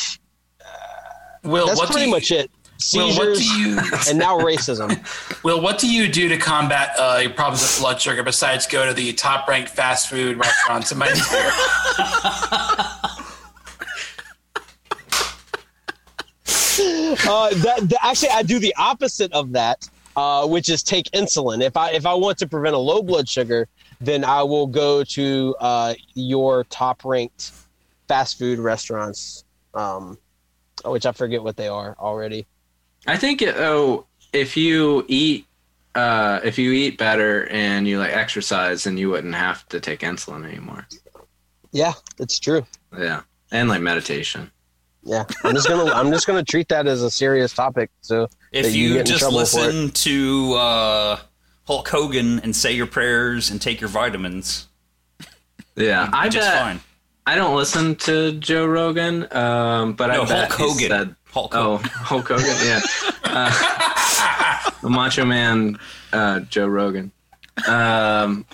Will, 1.44 1.66
that's 1.66 1.78
what 1.78 1.90
pretty 1.90 2.06
you, 2.06 2.10
much 2.10 2.30
it. 2.30 2.50
Will, 2.94 3.08
what 3.08 3.36
Seizures 3.36 3.38
do 3.38 3.60
you, 3.60 3.78
and 4.08 4.18
now 4.18 4.38
racism. 4.38 4.98
Will, 5.44 5.60
what 5.60 5.78
do 5.78 5.90
you 5.90 6.08
do 6.08 6.28
to 6.30 6.38
combat 6.38 6.94
uh, 6.98 7.18
your 7.20 7.30
problems 7.30 7.62
with 7.62 7.78
blood 7.78 8.00
sugar 8.00 8.22
besides 8.22 8.66
go 8.66 8.86
to 8.86 8.94
the 8.94 9.12
top-ranked 9.12 9.68
fast 9.68 10.08
food 10.08 10.38
restaurants 10.38 10.90
in 10.90 10.98
my 10.98 11.06
area? 11.06 12.86
uh, 16.80 17.50
that, 17.50 17.80
that- 17.88 17.98
actually, 18.04 18.30
I 18.30 18.42
do 18.42 18.58
the 18.58 18.74
opposite 18.76 19.32
of 19.32 19.52
that, 19.52 19.88
uh, 20.16 20.46
which 20.46 20.68
is 20.68 20.82
take 20.82 21.10
insulin. 21.12 21.62
If 21.62 21.76
I 21.76 21.90
if 21.92 22.06
I 22.06 22.14
want 22.14 22.38
to 22.38 22.48
prevent 22.48 22.74
a 22.74 22.78
low 22.78 23.02
blood 23.02 23.28
sugar, 23.28 23.68
then 24.00 24.24
I 24.24 24.42
will 24.42 24.66
go 24.66 25.04
to 25.04 25.56
uh, 25.60 25.94
your 26.14 26.64
top 26.64 27.04
ranked 27.04 27.52
fast 28.08 28.38
food 28.38 28.58
restaurants, 28.58 29.44
um, 29.74 30.18
which 30.84 31.06
I 31.06 31.12
forget 31.12 31.42
what 31.42 31.56
they 31.56 31.68
are 31.68 31.96
already. 31.98 32.46
I 33.06 33.16
think 33.16 33.40
it, 33.42 33.56
oh, 33.56 34.06
if 34.32 34.56
you 34.56 35.04
eat, 35.08 35.46
uh, 35.94 36.40
if 36.44 36.58
you 36.58 36.72
eat 36.72 36.98
better 36.98 37.46
and 37.48 37.86
you 37.86 37.98
like 37.98 38.12
exercise, 38.12 38.84
then 38.84 38.96
you 38.98 39.10
wouldn't 39.10 39.34
have 39.34 39.66
to 39.68 39.80
take 39.80 40.00
insulin 40.00 40.44
anymore. 40.46 40.86
Yeah, 41.72 41.92
it's 42.18 42.38
true. 42.38 42.66
Yeah, 42.98 43.22
and 43.52 43.68
like 43.68 43.80
meditation. 43.80 44.50
Yeah, 45.02 45.24
I'm 45.44 45.54
just 45.54 45.66
gonna 45.68 45.90
I'm 45.92 46.10
just 46.12 46.26
gonna 46.26 46.44
treat 46.44 46.68
that 46.68 46.86
as 46.86 47.02
a 47.02 47.10
serious 47.10 47.54
topic. 47.54 47.90
So 48.02 48.28
If 48.52 48.74
you 48.74 48.94
you, 48.96 49.02
just 49.02 49.20
trouble 49.20 49.44
for 49.46 49.60
it. 49.60 49.62
listen 49.74 49.90
to 49.90 50.54
uh, 50.54 51.18
Hulk 51.66 51.88
Hogan 51.88 52.40
and 52.40 52.54
say 52.54 52.72
your 52.72 52.86
prayers 52.86 53.50
and 53.50 53.60
take 53.62 53.80
your 53.80 53.88
vitamins, 53.88 54.68
Yeah, 55.76 56.10
I 56.12 56.28
just 56.28 56.46
bet. 56.46 56.60
fine. 56.62 56.80
I 57.26 57.34
don't 57.36 57.56
listen 57.56 57.94
to 57.96 58.32
Joe 58.32 58.66
Rogan, 58.66 59.26
um, 59.34 59.92
but 59.94 60.08
No, 60.08 60.22
I 60.22 60.26
bet 60.26 60.52
Hulk 60.52 60.78
he 60.78 60.86
Hogan. 60.86 60.88
said 60.88 61.16
Hulk 61.32 61.54
Oh, 61.54 61.76
Hogan. 61.78 61.90
Hulk 61.94 62.28
Hogan, 62.28 62.56
yeah. 62.66 62.80
Uh, 63.24 64.70
the 64.82 64.90
Macho 64.90 65.24
Man, 65.24 65.78
uh, 66.12 66.40
Joe 66.40 66.66
Rogan. 66.66 67.12
Um, 67.68 68.44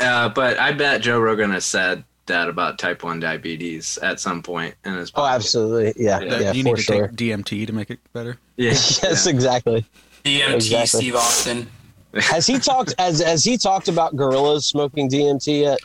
uh, 0.00 0.28
but 0.30 0.58
I 0.58 0.72
bet 0.72 1.00
Joe 1.02 1.18
Rogan 1.20 1.50
has 1.52 1.64
said 1.64 2.04
that 2.28 2.48
about 2.48 2.78
type 2.78 3.02
1 3.02 3.20
diabetes 3.20 3.98
at 3.98 4.20
some 4.20 4.42
point 4.42 4.74
in 4.84 4.94
his 4.94 5.12
oh, 5.14 5.26
absolutely, 5.26 5.92
yeah, 6.02 6.20
Yeah. 6.20 6.40
yeah, 6.40 6.52
you 6.52 6.62
need 6.62 6.76
to 6.76 6.82
sure. 6.82 7.08
take 7.08 7.16
DMT 7.16 7.66
to 7.66 7.72
make 7.72 7.90
it 7.90 7.98
better. 8.12 8.38
Yeah, 8.56 8.70
yes, 8.70 9.00
yeah. 9.02 9.30
exactly. 9.30 9.84
DMT 10.24 10.54
Exactly. 10.54 11.00
Steve 11.00 11.16
Austin. 11.16 11.70
Has 12.14 12.46
he 12.46 12.58
talked 12.58 12.94
as 12.98 13.20
has 13.20 13.44
he 13.44 13.58
talked 13.58 13.88
about 13.88 14.16
gorillas 14.16 14.64
smoking 14.66 15.10
DMT 15.10 15.60
yet? 15.62 15.78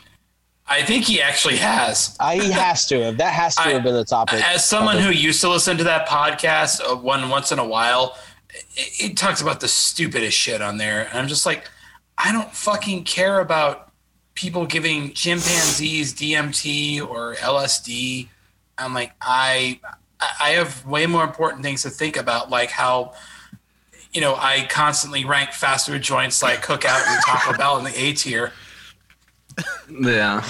I 0.66 0.82
think 0.82 1.04
he 1.04 1.20
actually 1.20 1.56
has. 1.58 2.16
Uh, 2.18 2.30
he 2.30 2.50
has 2.50 2.86
to 2.86 3.02
have. 3.04 3.18
That 3.18 3.34
has 3.34 3.54
to 3.56 3.62
I- 3.62 3.72
have 3.72 3.82
been 3.82 3.94
the 3.94 4.04
topic. 4.04 4.42
As 4.42 4.66
someone 4.66 4.98
who 4.98 5.10
used 5.10 5.42
to 5.42 5.50
listen 5.50 5.76
to 5.76 5.84
that 5.84 6.08
podcast 6.08 6.80
uh, 6.80 6.96
one 6.96 7.28
once 7.28 7.52
in 7.52 7.58
a 7.58 7.66
while, 7.66 8.16
it, 8.74 9.10
it 9.10 9.16
talks 9.18 9.42
about 9.42 9.60
the 9.60 9.68
stupidest 9.68 10.36
shit 10.36 10.62
on 10.62 10.78
there, 10.78 11.06
and 11.10 11.18
I'm 11.18 11.28
just 11.28 11.44
like, 11.44 11.68
I 12.16 12.32
don't 12.32 12.50
fucking 12.50 13.04
care 13.04 13.40
about 13.40 13.92
people 14.34 14.66
giving 14.66 15.12
chimpanzees 15.12 16.14
DMT 16.14 17.06
or 17.06 17.34
LSD. 17.36 18.28
I'm 18.78 18.94
like, 18.94 19.12
I 19.20 19.80
I 20.40 20.50
have 20.50 20.84
way 20.86 21.06
more 21.06 21.24
important 21.24 21.62
things 21.62 21.82
to 21.82 21.90
think 21.90 22.16
about, 22.16 22.50
like 22.50 22.70
how. 22.70 23.12
You 24.12 24.20
know, 24.20 24.36
I 24.36 24.68
constantly 24.70 25.24
rank 25.24 25.50
fast 25.50 25.88
food 25.88 26.00
joints 26.00 26.40
like 26.40 26.64
Cookout 26.64 27.04
and 27.04 27.20
Taco 27.26 27.52
Bell 27.58 27.78
in 27.78 27.84
the 27.84 27.98
A 28.00 28.12
tier. 28.12 28.52
yeah. 29.90 30.48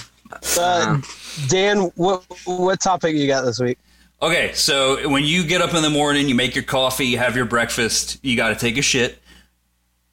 Uh, 0.58 1.00
Dan, 1.48 1.90
what 1.94 2.24
what 2.44 2.78
topic 2.80 3.16
you 3.16 3.26
got 3.26 3.42
this 3.42 3.58
week? 3.58 3.78
Okay, 4.20 4.52
so 4.52 5.08
when 5.08 5.24
you 5.24 5.44
get 5.44 5.62
up 5.62 5.74
in 5.74 5.82
the 5.82 5.90
morning, 5.90 6.28
you 6.28 6.34
make 6.34 6.54
your 6.54 6.64
coffee, 6.64 7.06
you 7.06 7.18
have 7.18 7.36
your 7.36 7.44
breakfast, 7.46 8.18
you 8.22 8.36
got 8.36 8.50
to 8.50 8.54
take 8.54 8.76
a 8.78 8.82
shit. 8.82 9.18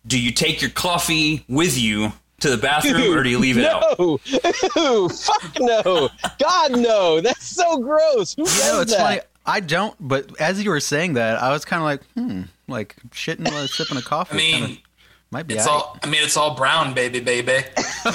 Do 0.07 0.19
you 0.19 0.31
take 0.31 0.61
your 0.61 0.71
coffee 0.71 1.45
with 1.47 1.77
you 1.77 2.13
to 2.41 2.49
the 2.49 2.57
bathroom 2.57 3.17
or 3.17 3.23
do 3.23 3.29
you 3.29 3.39
leave 3.39 3.57
it 3.57 3.65
out? 3.65 3.97
no, 4.75 5.09
fuck 5.09 5.57
no, 5.59 6.09
God 6.39 6.71
no, 6.79 7.21
that's 7.21 7.45
so 7.47 7.77
gross. 7.79 8.33
Who 8.35 8.41
You 8.43 8.47
does 8.47 8.71
know, 8.73 8.81
it's 8.81 8.91
that? 8.93 8.99
funny. 8.99 9.21
I 9.45 9.59
don't, 9.59 9.95
but 9.99 10.39
as 10.39 10.63
you 10.63 10.69
were 10.69 10.79
saying 10.79 11.13
that, 11.13 11.41
I 11.41 11.49
was 11.51 11.65
kind 11.65 11.81
of 11.81 11.85
like, 11.85 12.03
hmm, 12.13 12.43
like 12.67 12.95
shitting 13.11 13.51
while 13.51 13.67
sipping 13.67 13.97
a 13.97 14.01
coffee. 14.01 14.33
I 14.35 14.37
mean, 14.37 14.61
kinda 14.65 14.81
might 15.31 15.47
be. 15.47 15.55
It's 15.55 15.65
aight. 15.67 15.71
all. 15.71 15.97
I 16.03 16.07
mean, 16.07 16.21
it's 16.23 16.37
all 16.37 16.55
brown, 16.55 16.93
baby, 16.93 17.19
baby. 17.21 17.63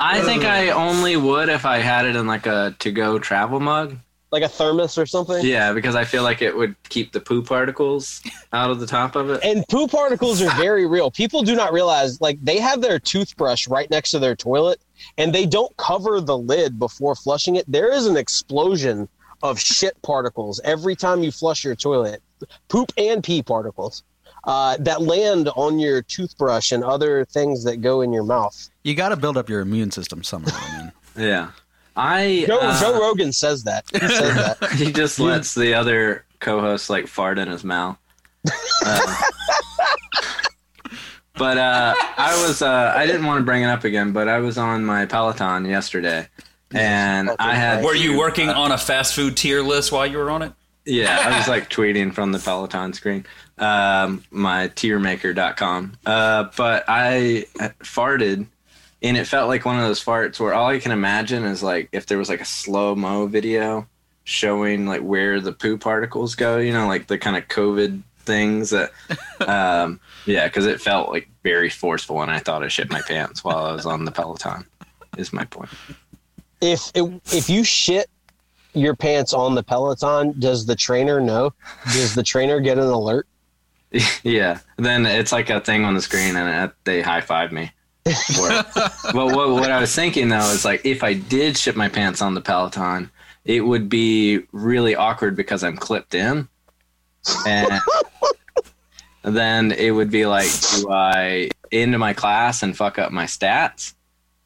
I 0.00 0.20
think 0.22 0.44
I 0.44 0.70
only 0.70 1.16
would 1.16 1.48
if 1.48 1.64
I 1.64 1.78
had 1.78 2.06
it 2.06 2.16
in 2.16 2.26
like 2.26 2.46
a 2.46 2.74
to 2.80 2.90
go 2.90 3.18
travel 3.18 3.60
mug. 3.60 3.96
Like 4.32 4.42
a 4.42 4.48
thermos 4.48 4.96
or 4.98 5.06
something. 5.06 5.44
Yeah, 5.44 5.72
because 5.72 5.94
I 5.94 6.04
feel 6.04 6.22
like 6.22 6.40
it 6.42 6.56
would 6.56 6.74
keep 6.88 7.12
the 7.12 7.20
poo 7.20 7.42
particles 7.42 8.22
out 8.52 8.70
of 8.70 8.80
the 8.80 8.86
top 8.86 9.14
of 9.14 9.28
it. 9.30 9.40
And 9.44 9.64
poo 9.68 9.86
particles 9.86 10.40
are 10.40 10.50
very 10.56 10.86
real. 10.86 11.10
People 11.10 11.42
do 11.42 11.54
not 11.54 11.72
realize, 11.72 12.20
like, 12.20 12.42
they 12.42 12.58
have 12.58 12.80
their 12.80 12.98
toothbrush 12.98 13.68
right 13.68 13.90
next 13.90 14.10
to 14.12 14.18
their 14.18 14.34
toilet 14.34 14.80
and 15.18 15.34
they 15.34 15.44
don't 15.46 15.76
cover 15.76 16.20
the 16.20 16.36
lid 16.36 16.78
before 16.78 17.14
flushing 17.14 17.56
it. 17.56 17.70
There 17.70 17.92
is 17.92 18.06
an 18.06 18.16
explosion 18.16 19.08
of 19.42 19.60
shit 19.60 20.00
particles 20.02 20.60
every 20.64 20.96
time 20.96 21.22
you 21.22 21.30
flush 21.30 21.64
your 21.64 21.74
toilet 21.74 22.22
poop 22.68 22.92
and 22.96 23.22
pee 23.22 23.42
particles 23.42 24.02
uh, 24.44 24.76
that 24.80 25.02
land 25.02 25.48
on 25.56 25.78
your 25.78 26.02
toothbrush 26.02 26.72
and 26.72 26.82
other 26.82 27.24
things 27.26 27.64
that 27.64 27.80
go 27.80 28.00
in 28.00 28.12
your 28.12 28.24
mouth. 28.24 28.70
You 28.82 28.94
got 28.94 29.10
to 29.10 29.16
build 29.16 29.36
up 29.36 29.48
your 29.48 29.60
immune 29.60 29.90
system 29.90 30.22
somehow. 30.22 30.58
man. 30.72 30.92
Yeah. 31.14 31.50
I 31.96 32.44
Joe, 32.46 32.58
uh, 32.60 32.80
Joe 32.80 33.00
Rogan 33.00 33.32
says 33.32 33.64
that. 33.64 33.84
He 33.92 33.98
says 33.98 34.56
that. 34.60 34.70
he 34.72 34.92
just 34.92 35.18
lets 35.20 35.54
the 35.54 35.74
other 35.74 36.24
co-host 36.40 36.88
like 36.90 37.06
fart 37.06 37.38
in 37.38 37.48
his 37.48 37.64
mouth. 37.64 37.98
Uh, 38.84 39.16
But 41.34 41.56
uh, 41.56 41.94
I 42.18 42.46
was 42.46 42.60
uh, 42.60 42.92
I 42.94 43.06
didn't 43.06 43.24
want 43.24 43.40
to 43.40 43.44
bring 43.44 43.62
it 43.62 43.66
up 43.66 43.84
again, 43.84 44.12
but 44.12 44.28
I 44.28 44.38
was 44.40 44.58
on 44.58 44.84
my 44.84 45.06
Peloton 45.06 45.64
yesterday, 45.64 46.28
and 46.72 47.30
I 47.38 47.54
had 47.54 47.82
Were 47.82 47.94
you 47.94 48.18
working 48.18 48.50
on 48.50 48.70
a 48.70 48.76
fast 48.78 49.14
food 49.14 49.36
tier 49.36 49.62
list 49.62 49.90
while 49.92 50.06
you 50.06 50.18
were 50.18 50.30
on 50.30 50.42
it? 50.42 50.52
Yeah, 50.84 51.18
I 51.24 51.38
was 51.38 51.48
like 51.48 51.70
tweeting 51.70 52.12
from 52.12 52.32
the 52.32 52.38
Peloton 52.38 52.92
screen, 52.92 53.24
um, 53.56 54.22
my 54.30 54.68
tiermaker.com. 54.68 55.94
Uh, 56.04 56.44
but 56.56 56.84
I 56.86 57.46
farted, 57.82 58.46
and 59.02 59.16
it 59.16 59.26
felt 59.26 59.48
like 59.48 59.64
one 59.64 59.78
of 59.78 59.84
those 59.84 60.02
farts 60.02 60.38
where 60.38 60.54
all 60.54 60.68
I 60.68 60.78
can 60.78 60.92
imagine 60.92 61.44
is 61.44 61.62
like 61.62 61.88
if 61.92 62.06
there 62.06 62.18
was 62.18 62.28
like 62.28 62.40
a 62.40 62.46
slow 62.46 62.94
mo 62.94 63.26
video 63.26 63.86
showing 64.24 64.86
like 64.86 65.00
where 65.00 65.40
the 65.40 65.52
poo 65.52 65.76
particles 65.76 66.34
go, 66.34 66.58
you 66.58 66.72
know, 66.72 66.86
like 66.86 67.08
the 67.08 67.18
kind 67.18 67.36
of 67.36 67.48
COVID 67.48 68.02
things 68.20 68.70
that, 68.70 68.92
um, 69.40 70.00
yeah, 70.24 70.46
because 70.46 70.66
it 70.66 70.80
felt 70.80 71.10
like 71.10 71.28
very 71.42 71.68
forceful, 71.68 72.22
and 72.22 72.30
I 72.30 72.38
thought 72.38 72.62
I 72.62 72.68
shit 72.68 72.90
my 72.90 73.02
pants 73.02 73.42
while 73.42 73.66
I 73.66 73.72
was 73.72 73.86
on 73.86 74.04
the 74.04 74.12
Peloton. 74.12 74.64
Is 75.18 75.32
my 75.32 75.44
point. 75.44 75.68
If 76.60 76.90
it, 76.94 77.20
if 77.32 77.50
you 77.50 77.64
shit 77.64 78.08
your 78.72 78.96
pants 78.96 79.34
on 79.34 79.54
the 79.54 79.62
Peloton, 79.62 80.38
does 80.38 80.64
the 80.64 80.76
trainer 80.76 81.20
know? 81.20 81.52
Does 81.92 82.14
the 82.14 82.22
trainer 82.22 82.60
get 82.60 82.78
an 82.78 82.84
alert? 82.84 83.26
yeah. 84.22 84.60
Then 84.78 85.04
it's 85.04 85.32
like 85.32 85.50
a 85.50 85.60
thing 85.60 85.84
on 85.84 85.94
the 85.94 86.00
screen, 86.00 86.36
and 86.36 86.70
it, 86.70 86.76
they 86.84 87.02
high 87.02 87.20
five 87.20 87.52
me. 87.52 87.72
But 88.04 89.14
what, 89.14 89.50
what 89.50 89.70
I 89.70 89.80
was 89.80 89.94
thinking 89.94 90.28
though 90.28 90.50
is 90.50 90.64
like 90.64 90.84
if 90.84 91.04
I 91.04 91.14
did 91.14 91.56
shit 91.56 91.76
my 91.76 91.88
pants 91.88 92.20
on 92.20 92.34
the 92.34 92.40
Peloton, 92.40 93.10
it 93.44 93.60
would 93.60 93.88
be 93.88 94.40
really 94.52 94.94
awkward 94.94 95.36
because 95.36 95.62
I'm 95.64 95.76
clipped 95.76 96.14
in, 96.14 96.48
and 97.46 97.80
then 99.22 99.72
it 99.72 99.90
would 99.92 100.10
be 100.10 100.26
like, 100.26 100.50
do 100.72 100.90
I 100.90 101.50
into 101.70 101.98
my 101.98 102.12
class 102.12 102.62
and 102.62 102.76
fuck 102.76 102.98
up 102.98 103.12
my 103.12 103.24
stats, 103.24 103.94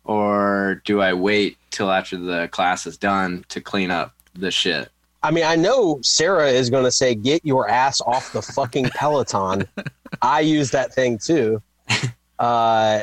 or 0.04 0.82
do 0.84 1.00
I 1.00 1.14
wait 1.14 1.58
till 1.70 1.90
after 1.90 2.16
the 2.16 2.48
class 2.48 2.86
is 2.86 2.96
done 2.96 3.44
to 3.48 3.60
clean 3.60 3.90
up 3.90 4.14
the 4.34 4.50
shit? 4.50 4.90
I 5.22 5.30
mean, 5.30 5.44
I 5.44 5.56
know 5.56 5.98
Sarah 6.02 6.48
is 6.48 6.70
going 6.70 6.84
to 6.84 6.92
say, 6.92 7.14
"Get 7.14 7.44
your 7.44 7.68
ass 7.68 8.00
off 8.02 8.32
the 8.32 8.42
fucking 8.42 8.90
Peloton." 8.90 9.66
I 10.22 10.40
use 10.40 10.70
that 10.70 10.94
thing 10.94 11.18
too. 11.18 11.60
Uh, 12.38 13.00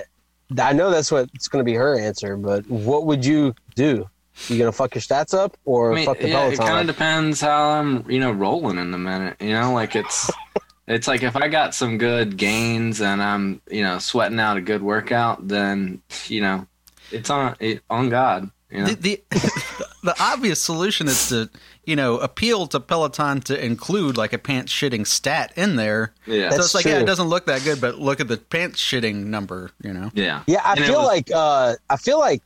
I 0.59 0.73
know 0.73 0.89
that's 0.89 1.11
what 1.11 1.29
it's 1.33 1.47
going 1.47 1.63
to 1.63 1.69
be 1.69 1.75
her 1.75 1.97
answer, 1.99 2.37
but 2.37 2.67
what 2.69 3.05
would 3.05 3.25
you 3.25 3.55
do? 3.75 4.09
You 4.47 4.57
gonna 4.57 4.71
fuck 4.71 4.95
your 4.95 5.01
stats 5.03 5.33
up 5.35 5.57
or 5.63 5.91
I 5.91 5.95
mean, 5.95 6.05
fuck 6.07 6.17
the 6.17 6.27
yeah, 6.29 6.47
it 6.47 6.57
kind 6.57 6.79
of 6.79 6.87
depends 6.87 7.39
how 7.39 7.69
I'm, 7.69 8.09
you 8.09 8.19
know, 8.19 8.31
rolling 8.31 8.79
in 8.79 8.89
the 8.89 8.97
minute. 8.97 9.37
You 9.39 9.53
know, 9.53 9.73
like 9.73 9.95
it's, 9.95 10.31
it's 10.87 11.07
like 11.07 11.21
if 11.21 11.35
I 11.35 11.49
got 11.49 11.75
some 11.75 11.99
good 11.99 12.35
gains 12.35 12.99
and 12.99 13.21
I'm, 13.21 13.61
you 13.69 13.83
know, 13.83 13.99
sweating 13.99 14.39
out 14.39 14.57
a 14.57 14.61
good 14.61 14.81
workout, 14.81 15.47
then 15.47 16.01
you 16.27 16.41
know, 16.41 16.65
it's 17.11 17.29
on 17.29 17.55
it, 17.59 17.83
on 17.91 18.09
God. 18.09 18.49
You 18.71 18.79
know, 18.79 18.85
The, 18.87 19.23
the 19.29 19.61
the 20.03 20.15
obvious 20.21 20.61
solution 20.61 21.07
is 21.07 21.29
to 21.29 21.49
you 21.85 21.95
know 21.95 22.17
appeal 22.19 22.67
to 22.67 22.79
Peloton 22.79 23.41
to 23.41 23.65
include 23.65 24.17
like 24.17 24.33
a 24.33 24.37
pants 24.37 24.71
shitting 24.71 25.07
stat 25.07 25.53
in 25.55 25.75
there. 25.77 26.13
yeah, 26.25 26.49
so 26.49 26.55
That's 26.57 26.65
it's 26.67 26.75
like 26.75 26.85
yeah, 26.85 26.99
it 26.99 27.05
doesn't 27.05 27.27
look 27.27 27.45
that 27.47 27.63
good, 27.63 27.79
but 27.81 27.99
look 27.99 28.19
at 28.19 28.27
the 28.27 28.37
pants 28.37 28.79
shitting 28.81 29.25
number. 29.25 29.71
You 29.83 29.93
know. 29.93 30.11
yeah, 30.13 30.43
Yeah, 30.47 30.61
I 30.63 30.73
And 30.73 30.85
feel 30.85 30.99
was- 30.99 31.07
like 31.07 31.31
uh, 31.33 31.75
I 31.89 31.97
feel 31.97 32.19
like 32.19 32.41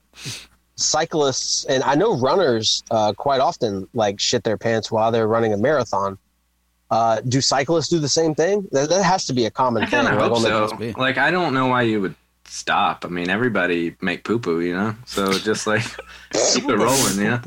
cyclists 0.76 1.66
and 1.66 1.84
I 1.84 1.96
know 1.96 2.18
runners 2.18 2.84
uh, 2.92 3.14
quite 3.14 3.42
often 3.42 3.88
like 3.94 4.20
shit 4.20 4.44
their 4.44 4.58
pants 4.58 4.92
while 4.92 5.12
they're 5.12 5.28
running 5.28 5.54
a 5.54 5.58
marathon. 5.58 6.18
Uh, 6.90 7.20
do 7.28 7.42
cyclists 7.42 7.90
do 7.90 8.00
the 8.00 8.08
same 8.08 8.34
thing? 8.34 8.66
That, 8.72 8.88
that 8.90 9.04
has 9.04 9.26
to 9.26 9.34
be 9.34 9.46
a 9.46 9.52
common 9.52 9.84
I 9.84 9.88
thing. 9.88 10.06
kind 10.06 10.18
right? 10.18 10.30
hope 10.32 10.38
so. 10.40 10.94
Like, 10.98 11.18
I 11.18 11.32
don't 11.32 11.54
know 11.54 11.68
why 11.68 11.82
you 11.82 12.00
would 12.00 12.16
stop. 12.48 13.06
I 13.06 13.10
mean, 13.10 13.30
everybody 13.30 13.96
make 14.02 14.24
poo 14.24 14.40
poo, 14.40 14.60
you 14.62 14.74
know. 14.74 14.96
So 15.06 15.34
just 15.38 15.68
like 15.68 15.84
keep 16.54 16.68
it 16.70 16.76
rolling, 16.76 17.20
yeah. 17.20 17.42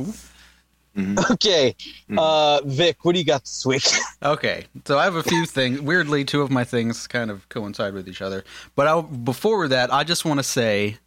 Okay, 1.30 1.74
Mm-hmm. 2.10 2.18
uh, 2.18 2.60
Vic, 2.62 3.04
what 3.04 3.12
do 3.12 3.18
you 3.20 3.24
got 3.24 3.42
this 3.42 3.64
week? 3.64 3.84
Okay, 4.22 4.64
so 4.84 4.98
I 4.98 5.04
have 5.04 5.14
a 5.14 5.22
few 5.22 5.46
things. 5.46 5.80
Weirdly, 5.80 6.24
two 6.26 6.42
of 6.42 6.50
my 6.50 6.62
things 6.64 7.06
kind 7.06 7.30
of 7.30 7.48
coincide 7.48 7.94
with 7.94 8.06
each 8.06 8.20
other. 8.20 8.44
But 8.76 8.86
I, 8.86 9.00
before 9.00 9.66
that, 9.68 9.90
I 9.90 10.04
just 10.04 10.26
want 10.26 10.40
to 10.40 10.44
say, 10.44 10.98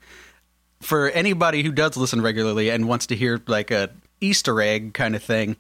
for 0.82 1.10
anybody 1.12 1.62
who 1.62 1.72
does 1.72 1.96
listen 1.96 2.22
regularly 2.22 2.70
and 2.72 2.88
wants 2.88 3.06
to 3.08 3.16
hear 3.16 3.40
like 3.46 3.70
a 3.70 3.92
Easter 4.20 4.60
egg 4.62 4.96
kind 4.96 5.16
of 5.16 5.22
thing, 5.22 5.58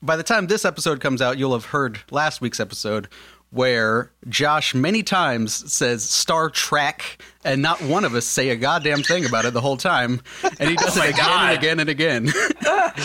by 0.00 0.16
the 0.16 0.22
time 0.22 0.46
this 0.46 0.64
episode 0.64 1.00
comes 1.00 1.20
out, 1.20 1.36
you'll 1.36 1.52
have 1.52 1.66
heard 1.66 1.98
last 2.10 2.40
week's 2.40 2.58
episode 2.60 3.06
where 3.52 4.10
Josh 4.28 4.74
many 4.74 5.02
times 5.02 5.72
says 5.72 6.02
Star 6.08 6.50
Trek, 6.50 7.22
and 7.44 7.62
not 7.62 7.80
one 7.82 8.04
of 8.04 8.14
us 8.14 8.24
say 8.24 8.48
a 8.48 8.56
goddamn 8.56 9.02
thing 9.02 9.24
about 9.26 9.44
it 9.44 9.52
the 9.54 9.60
whole 9.60 9.76
time, 9.76 10.20
and 10.58 10.68
he 10.70 10.74
does 10.76 10.96
my 10.96 11.06
it 11.06 11.10
again 11.10 11.26
God. 11.26 11.48
and 11.50 11.58
again 11.58 11.80
and 11.80 11.88
again. 11.90 12.28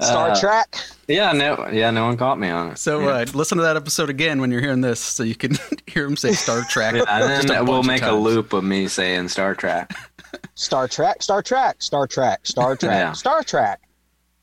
Star 0.00 0.30
Uh, 0.30 0.40
Trek. 0.40 0.74
Yeah, 1.06 1.32
no, 1.32 1.68
yeah, 1.70 1.90
no 1.90 2.06
one 2.06 2.16
caught 2.16 2.38
me 2.38 2.48
on 2.48 2.70
it. 2.72 2.78
So 2.78 3.00
yeah. 3.00 3.06
uh, 3.08 3.26
listen 3.34 3.58
to 3.58 3.62
that 3.64 3.76
episode 3.76 4.10
again 4.10 4.40
when 4.40 4.50
you're 4.50 4.60
hearing 4.60 4.80
this, 4.80 4.98
so 4.98 5.22
you 5.22 5.36
can 5.36 5.56
hear 5.86 6.04
him 6.06 6.16
say 6.16 6.32
Star 6.32 6.62
Trek. 6.68 6.94
Yeah, 6.94 7.04
and 7.08 7.48
then 7.48 7.66
we'll 7.66 7.82
make 7.84 8.02
a 8.02 8.12
loop 8.12 8.52
of 8.52 8.64
me 8.64 8.88
saying 8.88 9.28
Star 9.28 9.54
Trek. 9.54 9.92
Star 10.54 10.88
Trek. 10.88 11.22
Star 11.22 11.42
Trek. 11.42 11.82
Star 11.82 12.06
Trek. 12.06 12.40
Star 12.46 12.74
Trek. 12.74 12.90
Yeah. 12.90 13.12
Star 13.12 13.42
Trek. 13.44 13.80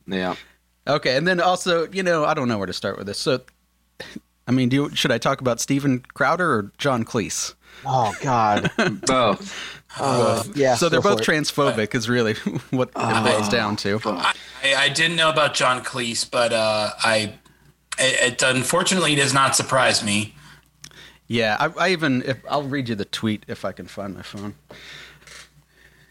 Yeah. 0.07 0.35
Okay, 0.87 1.17
and 1.17 1.27
then 1.27 1.41
also, 1.41 1.89
you 1.91 2.03
know, 2.03 2.23
I 2.25 2.33
don't 2.33 2.47
know 2.47 2.57
where 2.57 2.67
to 2.67 2.73
start 2.73 2.97
with 2.97 3.07
this. 3.07 3.19
So, 3.19 3.41
I 4.49 4.51
mean, 4.51 4.67
do 4.67 4.75
you, 4.75 4.95
should 4.95 5.11
I 5.11 5.19
talk 5.19 5.41
about 5.41 5.59
Steven 5.59 6.03
Crowder 6.15 6.51
or 6.51 6.71
John 6.79 7.05
Cleese? 7.05 7.53
Oh 7.85 8.13
God. 8.19 8.71
Both. 9.05 9.83
Uh, 9.99 10.43
yeah. 10.55 10.75
so 10.75 10.89
they're 10.89 11.01
both 11.01 11.21
transphobic, 11.21 11.95
is 11.95 12.09
really 12.09 12.33
what 12.69 12.89
it 12.89 13.23
boils 13.23 13.49
down 13.49 13.75
to. 13.75 13.99
I, 14.05 14.33
I 14.63 14.89
didn't 14.89 15.17
know 15.17 15.29
about 15.29 15.53
John 15.55 15.83
Cleese, 15.83 16.29
but 16.29 16.53
uh, 16.53 16.91
I 17.03 17.33
it, 17.97 18.33
it 18.33 18.43
unfortunately 18.43 19.15
does 19.15 19.33
not 19.33 19.55
surprise 19.55 20.03
me. 20.03 20.35
Yeah, 21.27 21.57
I, 21.59 21.85
I 21.85 21.89
even 21.89 22.21
if 22.23 22.37
I'll 22.47 22.63
read 22.63 22.89
you 22.89 22.95
the 22.95 23.05
tweet 23.05 23.45
if 23.47 23.65
I 23.65 23.71
can 23.71 23.87
find 23.87 24.15
my 24.15 24.21
phone. 24.21 24.55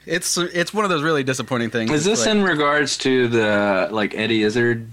It's 0.07 0.37
it's 0.39 0.75
one 0.75 0.85
of 0.85 0.91
those 0.91 1.03
really 1.03 1.23
disappointing 1.23 1.71
things. 1.71 1.91
Is 1.91 2.05
this 2.05 2.27
like- 2.27 2.35
in 2.35 2.43
regards 2.43 2.99
to 2.99 3.29
the 3.29 3.89
like 3.93 4.15
Eddie 4.15 4.43
Izzard 4.43 4.91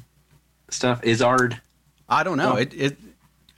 stuff? 0.70 1.04
Izzard? 1.04 1.60
I 2.08 2.24
don't 2.24 2.38
know. 2.38 2.56
It 2.56 2.74
it 2.74 2.98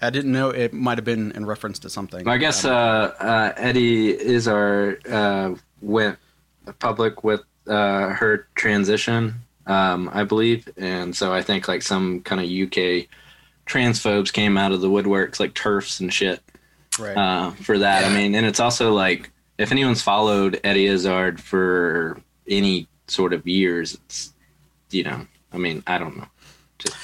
I 0.01 0.09
didn't 0.09 0.31
know 0.31 0.49
it 0.49 0.73
might 0.73 0.97
have 0.97 1.05
been 1.05 1.31
in 1.31 1.45
reference 1.45 1.79
to 1.79 1.89
something. 1.89 2.27
I 2.27 2.37
guess 2.37 2.65
uh, 2.65 3.13
uh, 3.19 3.53
Eddie 3.57 4.09
Izzard 4.19 5.07
uh, 5.07 5.55
went 5.81 6.19
public 6.79 7.23
with 7.23 7.41
uh, 7.67 8.09
her 8.09 8.47
transition, 8.55 9.35
um, 9.65 10.09
I 10.13 10.23
believe, 10.23 10.69
and 10.77 11.15
so 11.15 11.33
I 11.33 11.41
think 11.41 11.67
like 11.67 11.81
some 11.81 12.21
kind 12.21 12.41
of 12.41 12.47
UK 12.47 13.07
transphobes 13.65 14.31
came 14.31 14.57
out 14.57 14.71
of 14.71 14.81
the 14.81 14.89
woodworks, 14.89 15.39
like 15.39 15.53
turfs 15.53 15.99
and 15.99 16.13
shit, 16.13 16.41
right. 16.99 17.17
uh, 17.17 17.51
for 17.51 17.79
that. 17.79 18.05
I 18.05 18.15
mean, 18.15 18.35
and 18.35 18.45
it's 18.45 18.59
also 18.59 18.93
like 18.93 19.31
if 19.57 19.71
anyone's 19.71 20.01
followed 20.01 20.59
Eddie 20.63 20.85
Izzard 20.85 21.41
for 21.41 22.21
any 22.47 22.87
sort 23.07 23.33
of 23.33 23.47
years, 23.47 23.95
it's 23.95 24.33
you 24.91 25.03
know, 25.03 25.25
I 25.51 25.57
mean, 25.57 25.83
I 25.87 25.97
don't 25.97 26.17
know, 26.17 26.27
just 26.77 26.95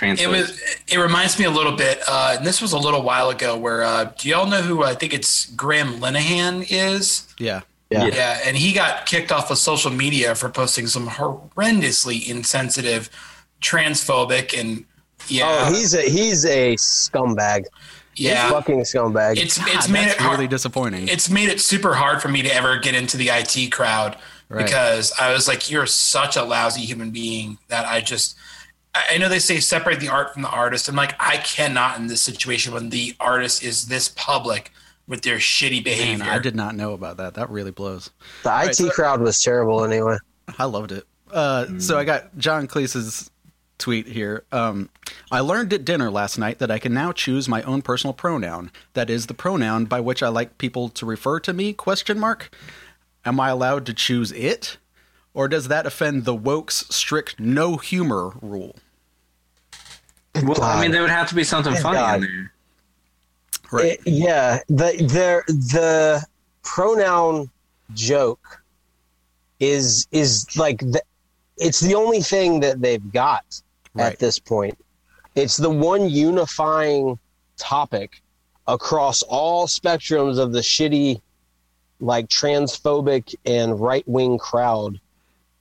transphobes. 0.00 0.20
It 0.22 0.28
was. 0.28 0.60
It 0.88 0.98
reminds 0.98 1.38
me 1.38 1.44
a 1.44 1.50
little 1.50 1.76
bit. 1.76 2.00
Uh, 2.08 2.36
and 2.38 2.46
this 2.46 2.60
was 2.62 2.72
a 2.72 2.78
little 2.78 3.02
while 3.02 3.30
ago. 3.30 3.56
Where 3.56 3.82
uh, 3.82 4.04
do 4.18 4.28
y'all 4.28 4.46
know 4.46 4.62
who 4.62 4.82
I 4.82 4.94
think 4.94 5.12
it's 5.14 5.46
Graham 5.50 6.00
Linehan 6.00 6.66
is? 6.70 7.26
yeah. 7.38 7.60
Yeah. 7.92 8.06
Yeah, 8.06 8.38
and 8.44 8.56
he 8.56 8.72
got 8.72 9.04
kicked 9.04 9.32
off 9.32 9.50
of 9.50 9.58
social 9.58 9.90
media 9.90 10.36
for 10.36 10.48
posting 10.48 10.86
some 10.86 11.08
horrendously 11.08 12.28
insensitive, 12.28 13.10
transphobic, 13.60 14.58
and 14.58 14.84
yeah, 15.28 15.64
Oh, 15.66 15.72
he's 15.72 15.94
a 15.94 16.02
he's 16.02 16.44
a 16.44 16.76
scumbag. 16.76 17.64
yeah. 18.14 18.50
Fucking 18.50 18.80
scumbag. 18.82 19.38
It's 19.38 19.58
God, 19.58 19.68
it's 19.74 19.88
made 19.88 20.04
that's 20.06 20.14
it 20.14 20.20
hard. 20.20 20.32
really 20.38 20.48
disappointing. 20.48 21.08
it's 21.08 21.28
made 21.30 21.48
it 21.48 21.60
super 21.60 21.94
hard 21.94 22.22
for 22.22 22.28
me 22.28 22.42
to 22.42 22.54
ever 22.54 22.78
get 22.78 22.94
into 22.94 23.16
the 23.16 23.28
IT 23.30 23.70
crowd 23.72 24.16
Right. 24.48 24.64
because 24.64 25.12
I 25.20 25.32
was 25.32 25.46
like, 25.46 25.70
you're 25.70 25.86
such 25.86 26.36
a 26.36 26.42
lousy 26.42 26.80
human 26.82 27.10
being 27.10 27.58
that 27.68 27.86
I 27.86 28.00
just. 28.00 28.36
I 28.94 29.02
I 29.12 29.18
know 29.18 29.28
they 29.28 29.38
say 29.38 29.60
separate 29.60 30.00
the 30.00 30.08
art 30.08 30.32
from 30.32 30.42
the 30.42 30.48
artist. 30.50 30.88
I'm 30.88 30.96
like, 30.96 31.14
I 31.20 31.36
cannot 31.38 31.98
in 31.98 32.06
this 32.06 32.22
situation 32.22 32.72
when 32.72 32.90
the 32.90 33.14
artist 33.20 33.62
is 33.62 33.86
this 33.86 34.08
public 34.08 34.72
with 35.06 35.22
their 35.22 35.38
shitty 35.38 35.82
behavior. 35.82 36.24
Man, 36.24 36.28
I 36.28 36.38
did 36.38 36.54
not 36.54 36.74
know 36.76 36.92
about 36.92 37.16
that. 37.16 37.34
That 37.34 37.50
really 37.50 37.70
blows. 37.72 38.10
the 38.42 38.48
IT 38.50 38.52
right, 38.52 38.74
so- 38.74 38.90
crowd 38.90 39.20
was 39.20 39.40
terrible 39.42 39.84
anyway. 39.84 40.16
I 40.58 40.64
loved 40.64 40.92
it. 40.92 41.04
Uh, 41.32 41.78
So 41.78 41.96
I 41.98 42.04
got 42.04 42.36
John 42.38 42.66
Cleese's 42.66 43.30
tweet 43.78 44.06
here. 44.06 44.44
Um, 44.52 44.90
I 45.30 45.40
learned 45.40 45.72
at 45.72 45.84
dinner 45.84 46.10
last 46.10 46.38
night 46.38 46.58
that 46.58 46.70
I 46.70 46.78
can 46.78 46.92
now 46.92 47.12
choose 47.12 47.48
my 47.48 47.62
own 47.62 47.82
personal 47.82 48.12
pronoun. 48.12 48.70
That 48.94 49.08
is 49.08 49.26
the 49.26 49.34
pronoun 49.34 49.84
by 49.86 50.00
which 50.00 50.22
I 50.22 50.28
like 50.28 50.58
people 50.58 50.88
to 50.90 51.06
refer 51.06 51.40
to 51.40 51.52
me? 51.52 51.72
Question 51.72 52.18
mark. 52.18 52.54
Am 53.24 53.38
I 53.40 53.48
allowed 53.50 53.86
to 53.86 53.94
choose 53.94 54.32
it, 54.32 54.76
or 55.34 55.48
does 55.48 55.68
that 55.68 55.86
offend 55.86 56.24
the 56.24 56.34
woke's 56.34 56.86
strict 56.94 57.38
no 57.38 57.76
humor 57.76 58.32
rule? 58.40 58.76
Well, 60.42 60.62
I 60.62 60.80
mean, 60.80 60.90
there 60.92 61.02
would 61.02 61.10
have 61.10 61.28
to 61.28 61.34
be 61.34 61.44
something 61.44 61.72
Thank 61.72 61.82
funny 61.82 61.98
God. 61.98 62.14
in 62.16 62.20
there. 62.22 62.52
Right. 63.72 63.84
It- 63.92 64.00
yeah, 64.06 64.58
the 64.68 64.92
the 65.46 65.52
the 65.52 66.24
pronoun 66.62 67.50
joke 67.94 68.62
is 69.60 70.06
is 70.12 70.46
like 70.56 70.78
the, 70.80 71.02
it's 71.58 71.80
the 71.80 71.94
only 71.94 72.20
thing 72.22 72.60
that 72.60 72.80
they've 72.80 73.12
got 73.12 73.44
Right. 73.92 74.12
at 74.12 74.18
this 74.20 74.38
point. 74.38 74.78
It's 75.34 75.56
the 75.56 75.70
one 75.70 76.08
unifying 76.08 77.18
topic 77.56 78.22
across 78.68 79.22
all 79.22 79.66
spectrums 79.66 80.38
of 80.38 80.52
the 80.52 80.60
shitty, 80.60 81.20
like 82.00 82.28
transphobic 82.28 83.34
and 83.44 83.78
right 83.80 84.06
wing 84.08 84.38
crowd. 84.38 85.00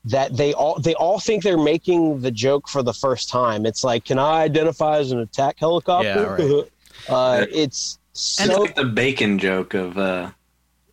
That 0.09 0.35
they 0.37 0.53
all 0.53 0.79
they 0.79 0.95
all 0.95 1.19
think 1.19 1.43
they're 1.43 1.57
making 1.57 2.21
the 2.21 2.31
joke 2.31 2.67
for 2.67 2.81
the 2.83 2.93
first 2.93 3.29
time. 3.29 3.65
It's 3.65 3.83
like, 3.83 4.05
can 4.05 4.17
I 4.19 4.41
identify 4.43 4.97
as 4.97 5.11
an 5.11 5.19
attack 5.19 5.57
helicopter? 5.59 6.37
Yeah, 6.39 6.61
uh, 7.15 7.45
it's 7.51 7.99
It's 8.13 8.21
so 8.21 8.61
like 8.61 8.75
the 8.75 8.85
bacon 8.85 9.37
joke 9.39 9.73
of 9.73 9.97
uh 9.97 10.31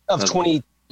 of 0.09 0.21
of- 0.21 0.27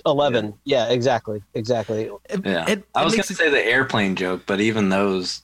2011. 0.04 0.54
Yeah, 0.64 0.88
exactly, 0.90 1.42
exactly. 1.54 2.10
It, 2.30 2.42
yeah. 2.46 2.70
it, 2.70 2.84
I 2.96 3.02
it 3.02 3.06
was 3.06 3.14
gonna 3.14 3.22
it- 3.30 3.38
say 3.38 3.50
the 3.50 3.64
airplane 3.66 4.16
joke, 4.16 4.44
but 4.46 4.60
even 4.60 4.90
those 4.90 5.42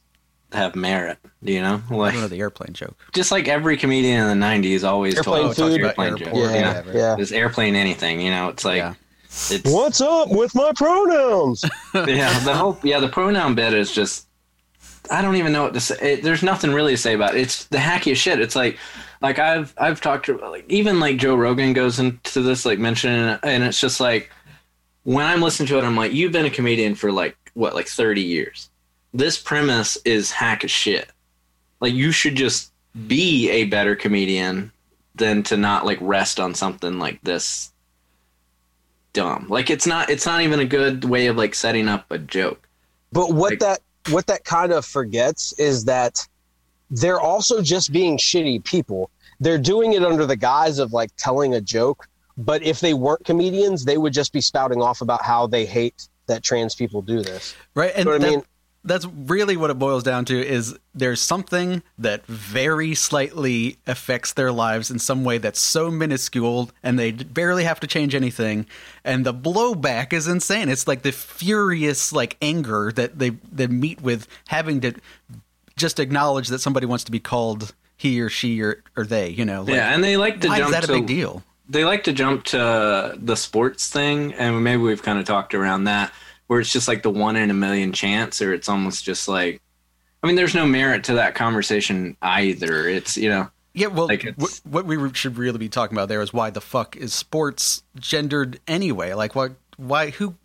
have 0.54 0.76
merit, 0.76 1.18
you 1.42 1.62
know? 1.62 1.82
I 1.90 1.94
Like 1.96 2.14
don't 2.14 2.24
know 2.24 2.28
the 2.28 2.40
airplane 2.40 2.74
joke. 2.74 2.98
just 3.14 3.32
like 3.32 3.48
every 3.48 3.78
comedian 3.78 4.20
in 4.22 4.28
the 4.28 4.36
nineties 4.36 4.84
always 4.84 5.16
Airplane 5.16 5.44
told 5.44 5.56
food. 5.56 5.82
airplane 5.82 6.10
About 6.16 6.20
joke. 6.20 6.34
Yeah, 6.34 6.42
you 6.56 6.62
know? 6.62 6.68
whatever. 6.68 6.98
yeah. 6.98 7.16
This 7.16 7.32
airplane 7.32 7.76
anything, 7.76 8.20
you 8.22 8.32
know, 8.32 8.50
it's 8.50 8.66
like 8.66 8.78
Yeah. 8.78 8.94
It's 9.50 9.70
What's 9.70 10.02
up 10.02 10.30
with 10.30 10.54
my 10.56 10.72
pronouns? 10.76 11.64
yeah, 11.94 12.38
the 12.40 12.54
whole 12.54 12.78
yeah, 12.84 13.00
the 13.00 13.08
pronoun 13.08 13.56
bit 13.56 13.74
is 13.74 13.92
just 13.92 14.28
I 15.10 15.22
don't 15.22 15.38
even 15.38 15.52
know 15.52 15.64
what 15.64 15.74
to 15.74 15.80
say. 15.80 16.14
It, 16.14 16.24
there's 16.24 16.44
nothing 16.44 16.72
really 16.72 16.94
to 16.94 16.98
say 16.98 17.14
about 17.14 17.36
it. 17.36 17.42
It's 17.42 17.66
the 17.66 17.78
hackiest 17.78 18.18
shit. 18.18 18.40
It's 18.42 18.56
like 18.56 18.78
like 19.22 19.40
I've 19.40 19.74
I've 19.78 20.02
talked 20.02 20.26
to 20.26 20.38
like 20.38 20.66
even 20.70 21.00
like 21.00 21.18
Joe 21.18 21.36
Rogan 21.36 21.74
goes 21.74 22.00
into 22.00 22.42
this 22.42 22.66
like 22.66 22.80
mentioning 22.80 23.26
it, 23.26 23.40
and 23.44 23.64
it's 23.64 23.80
just 23.80 24.00
like 24.00 24.30
when 25.04 25.26
I'm 25.26 25.42
listening 25.42 25.68
to 25.68 25.78
it, 25.78 25.84
I'm 25.84 25.96
like, 25.96 26.14
you've 26.14 26.32
been 26.32 26.46
a 26.46 26.52
comedian 26.52 26.96
for 26.96 27.12
like 27.12 27.36
what 27.54 27.74
like 27.74 27.88
30 27.88 28.22
years. 28.22 28.70
This 29.14 29.40
premise 29.40 29.98
is 30.06 30.32
hack 30.32 30.64
as 30.64 30.72
shit. 30.72 31.10
Like 31.80 31.94
you 31.94 32.12
should 32.12 32.36
just 32.36 32.72
be 33.08 33.50
a 33.50 33.66
better 33.66 33.96
comedian 33.96 34.72
than 35.16 35.44
to 35.44 35.58
not 35.58 35.86
like 35.86 35.98
rest 36.02 36.40
on 36.40 36.54
something 36.54 37.00
like 37.00 37.22
this 37.24 37.72
dumb. 39.14 39.48
Like 39.50 39.70
it's 39.70 39.86
not 39.88 40.10
it's 40.10 40.26
not 40.26 40.42
even 40.42 40.60
a 40.60 40.66
good 40.66 41.04
way 41.06 41.28
of 41.28 41.38
like 41.38 41.56
setting 41.56 41.88
up 41.88 42.06
a 42.12 42.18
joke. 42.18 42.68
But 43.12 43.34
what 43.34 43.52
Like- 43.52 43.60
that 43.60 43.80
what 44.10 44.28
that 44.28 44.44
kind 44.46 44.72
of 44.72 44.86
forgets 44.86 45.54
is 45.60 45.86
that 45.86 46.28
they're 46.90 47.20
also 47.20 47.62
just 47.62 47.92
being 47.92 48.18
shitty 48.18 48.64
people. 48.64 49.10
They're 49.40 49.58
doing 49.58 49.94
it 49.94 50.04
under 50.04 50.26
the 50.26 50.36
guise 50.36 50.80
of 50.80 50.92
like 50.94 51.12
telling 51.18 51.54
a 51.54 51.62
joke. 51.62 52.08
But 52.38 52.64
if 52.64 52.80
they 52.80 52.94
weren't 52.94 53.24
comedians, 53.26 53.86
they 53.86 53.98
would 53.98 54.14
just 54.14 54.34
be 54.34 54.42
spouting 54.42 54.82
off 54.82 55.02
about 55.02 55.24
how 55.24 55.48
they 55.48 55.66
hate 55.66 56.08
that 56.28 56.44
trans 56.44 56.74
people 56.76 57.02
do 57.02 57.22
this. 57.22 57.54
Right. 57.76 57.92
And 57.96 58.06
You 58.06 58.06
know 58.06 58.18
what 58.18 58.26
I 58.28 58.30
mean? 58.32 58.44
That's 58.84 59.06
really 59.06 59.56
what 59.58 59.70
it 59.70 59.78
boils 59.78 60.04
down 60.04 60.26
to 60.26 60.46
is 60.46 60.78
there's 60.96 61.22
something 61.22 61.84
that 62.00 62.26
very 62.26 62.96
slightly 62.96 63.78
affects 63.86 64.34
their 64.34 64.52
lives 64.52 64.90
in 64.90 64.98
some 65.00 65.24
way 65.24 65.38
that's 65.38 65.60
so 65.60 65.92
minuscule 65.92 66.72
and 66.82 66.98
they 66.98 67.12
barely 67.12 67.64
have 67.64 67.80
to 67.82 67.88
change 67.88 68.16
anything. 68.16 68.66
And 69.04 69.26
the 69.26 69.34
blowback 69.34 70.14
is 70.14 70.28
insane. 70.28 70.70
It's 70.70 70.88
like 70.88 71.04
the 71.04 71.12
furious 71.12 72.12
like 72.12 72.38
anger 72.42 72.92
that 72.94 73.20
they 73.20 73.32
they 73.52 73.68
meet 73.68 74.02
with 74.02 74.28
having 74.48 74.82
to 74.82 74.94
just 75.78 76.00
acknowledge 76.00 76.48
that 76.50 76.60
somebody 76.60 76.86
wants 76.86 77.04
to 77.06 77.12
be 77.12 77.20
called 77.20 77.74
he 77.98 78.20
or 78.20 78.30
she 78.30 78.62
or, 78.62 78.84
or 78.98 79.06
they 79.06 79.30
you 79.30 79.46
know 79.46 79.62
like, 79.62 79.76
yeah, 79.76 79.94
and 79.94 80.04
they 80.04 80.18
like 80.18 80.42
to 80.42 80.48
why 80.48 80.56
is 80.56 80.62
jump 80.62 80.72
that 80.72 80.84
a 80.86 80.88
big 80.88 81.06
deal? 81.06 81.44
they 81.72 81.86
like 81.86 82.04
to 82.04 82.14
jump 82.14 82.44
to 82.44 83.16
the 83.18 83.36
sports 83.36 83.90
thing, 83.90 84.34
and 84.34 84.64
maybe 84.64 84.82
we've 84.82 85.02
kind 85.02 85.18
of 85.20 85.26
talked 85.26 85.56
around 85.56 85.86
that, 85.86 86.12
where 86.52 86.60
it's 86.60 86.74
just 86.74 86.90
like 86.90 87.02
the 87.02 87.10
one 87.10 87.38
in 87.38 87.50
a 87.50 87.54
million 87.54 87.94
chance, 87.94 88.42
or 88.42 88.52
it's 88.52 88.68
almost 88.68 89.06
just 89.06 89.30
like, 89.30 89.62
I 90.22 90.28
mean, 90.28 90.36
there's 90.36 90.54
no 90.54 90.66
merit 90.66 91.06
to 91.06 91.14
that 91.14 91.34
conversation 91.34 92.18
either. 92.22 92.90
It's 92.90 93.16
you 93.16 93.30
know, 93.30 93.50
Yeah, 93.74 93.88
well, 93.88 94.08
Like, 94.08 94.34
what, 94.36 94.60
what 94.70 94.86
we 94.86 95.14
should 95.14 95.38
really 95.38 95.60
be 95.60 95.70
talking 95.70 95.96
about 95.98 96.10
there 96.10 96.22
is 96.22 96.34
why 96.34 96.50
the 96.50 96.60
fuck 96.60 96.98
is 96.98 97.14
sports 97.14 97.84
gendered 97.98 98.60
anyway? 98.68 99.14
Like, 99.14 99.34
why? 99.34 99.52
Why? 99.78 100.10
Who? 100.10 100.36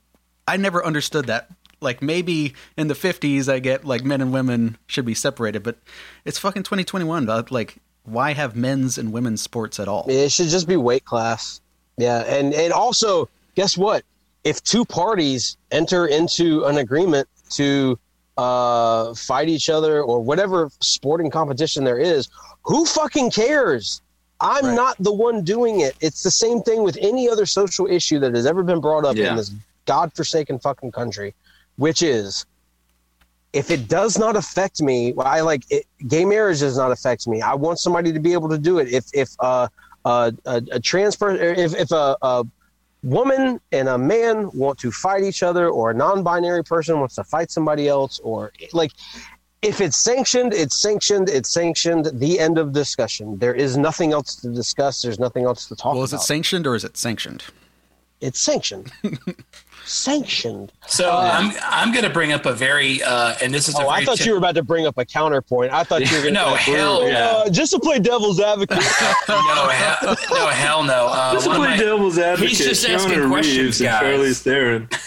I 0.46 0.56
never 0.58 0.86
understood 0.86 1.26
that. 1.26 1.50
Like, 1.80 2.02
maybe 2.02 2.54
in 2.76 2.86
the 2.86 2.94
'50s, 2.94 3.52
I 3.52 3.58
get 3.58 3.84
like 3.84 4.04
men 4.04 4.20
and 4.20 4.32
women 4.32 4.78
should 4.86 5.06
be 5.06 5.14
separated, 5.14 5.64
but 5.64 5.76
it's 6.24 6.38
fucking 6.38 6.62
2021. 6.62 7.26
but, 7.26 7.50
Like, 7.50 7.78
why 8.04 8.32
have 8.32 8.54
men's 8.54 8.96
and 8.96 9.12
women's 9.12 9.42
sports 9.42 9.80
at 9.80 9.88
all? 9.88 10.06
It 10.08 10.30
should 10.30 10.50
just 10.50 10.68
be 10.68 10.76
weight 10.76 11.04
class. 11.04 11.60
Yeah, 11.96 12.20
and 12.20 12.54
and 12.54 12.72
also, 12.72 13.28
guess 13.56 13.76
what? 13.76 14.04
If 14.46 14.62
two 14.62 14.84
parties 14.84 15.56
enter 15.72 16.06
into 16.06 16.64
an 16.66 16.78
agreement 16.78 17.28
to 17.50 17.98
uh, 18.36 19.12
fight 19.14 19.48
each 19.48 19.68
other 19.68 20.00
or 20.02 20.20
whatever 20.20 20.70
sporting 20.80 21.30
competition 21.32 21.82
there 21.82 21.98
is, 21.98 22.28
who 22.62 22.86
fucking 22.86 23.32
cares? 23.32 24.00
I'm 24.40 24.66
Right. 24.66 24.74
not 24.74 24.96
the 25.00 25.12
one 25.12 25.42
doing 25.42 25.80
it. 25.80 25.96
It's 26.00 26.22
the 26.22 26.30
same 26.30 26.60
thing 26.62 26.84
with 26.84 26.96
any 27.00 27.28
other 27.28 27.44
social 27.44 27.86
issue 27.88 28.20
that 28.20 28.34
has 28.36 28.46
ever 28.46 28.62
been 28.62 28.80
brought 28.80 29.04
up 29.04 29.16
Yeah. 29.16 29.30
in 29.30 29.36
this 29.36 29.50
godforsaken 29.86 30.60
fucking 30.60 30.92
country, 30.92 31.34
which 31.76 32.00
is 32.02 32.46
if 33.52 33.70
it 33.70 33.88
does 33.88 34.16
not 34.16 34.36
affect 34.36 34.80
me, 34.80 35.12
well, 35.14 35.26
I 35.26 35.40
like 35.40 35.62
it, 35.70 35.86
gay 36.06 36.24
marriage 36.24 36.60
does 36.60 36.76
not 36.76 36.92
affect 36.92 37.26
me. 37.26 37.40
I 37.42 37.54
want 37.54 37.80
somebody 37.80 38.12
to 38.12 38.20
be 38.20 38.32
able 38.32 38.50
to 38.50 38.58
do 38.58 38.78
it. 38.78 38.86
If 38.92 39.06
if 39.12 39.30
uh, 39.40 39.66
uh, 40.04 40.30
a, 40.44 40.62
a 40.72 40.80
trans 40.80 41.16
person, 41.16 41.40
if 41.58 41.74
if 41.74 41.90
a, 41.90 42.16
a 42.22 42.44
woman 43.06 43.60
and 43.72 43.88
a 43.88 43.96
man 43.96 44.50
want 44.52 44.78
to 44.80 44.90
fight 44.90 45.22
each 45.22 45.42
other, 45.42 45.68
or 45.68 45.90
a 45.90 45.94
non-binary 45.94 46.64
person 46.64 46.98
wants 47.00 47.14
to 47.14 47.24
fight 47.24 47.50
somebody 47.50 47.88
else, 47.88 48.18
or 48.22 48.52
like 48.72 48.92
if 49.62 49.80
it's 49.80 49.96
sanctioned, 49.96 50.52
it's 50.52 50.76
sanctioned, 50.76 51.28
it's 51.28 51.48
sanctioned. 51.50 52.10
The 52.12 52.38
end 52.38 52.58
of 52.58 52.72
discussion. 52.72 53.38
There 53.38 53.54
is 53.54 53.76
nothing 53.76 54.12
else 54.12 54.36
to 54.36 54.48
discuss. 54.48 55.02
There's 55.02 55.18
nothing 55.18 55.44
else 55.44 55.66
to 55.68 55.76
talk 55.76 55.94
Well, 55.94 56.04
is 56.04 56.12
it 56.12 56.20
sanctioned 56.20 56.66
or 56.66 56.74
is 56.74 56.84
it 56.84 56.96
sanctioned? 56.96 57.44
it's 58.20 58.40
sanctioned. 58.40 58.92
sanctioned. 59.86 60.72
So 60.86 61.10
I'm 61.16 61.52
I'm 61.62 61.92
going 61.92 62.04
to 62.04 62.10
bring 62.10 62.32
up 62.32 62.44
a 62.46 62.52
very 62.52 63.02
uh, 63.02 63.34
and 63.42 63.52
this 63.54 63.68
is 63.68 63.74
a 63.74 63.78
Oh, 63.78 63.80
very 63.88 64.02
I 64.02 64.04
thought 64.04 64.18
tip- 64.18 64.26
you 64.26 64.32
were 64.32 64.38
about 64.38 64.54
to 64.56 64.62
bring 64.62 64.86
up 64.86 64.98
a 64.98 65.04
counterpoint. 65.04 65.72
I 65.72 65.84
thought 65.84 66.00
you 66.10 66.16
were 66.16 66.22
going 66.22 66.34
to 66.34 66.40
No, 66.40 66.54
hell 66.54 67.08
yeah. 67.08 67.48
just 67.50 67.72
to 67.72 67.78
play 67.80 67.98
devil's 67.98 68.40
advocate. 68.40 68.76
no 69.28 69.68
hell, 69.68 70.16
no 70.30 70.46
hell 70.48 70.82
no. 70.84 71.06
Uh, 71.08 71.30
Let's 71.34 71.46
one 71.46 71.56
of 71.56 71.60
play 71.62 71.70
my- 71.70 71.76
devil's 71.76 72.18
advocate. 72.18 72.48
He's 72.50 72.58
just 72.58 72.88
asking 72.88 73.12
Keanu 73.18 73.28
questions, 73.28 73.58
Reeves 73.58 73.80
and 73.80 73.88
guys. 73.90 74.02
Charlize 74.04 74.42
Theron. 74.42 74.88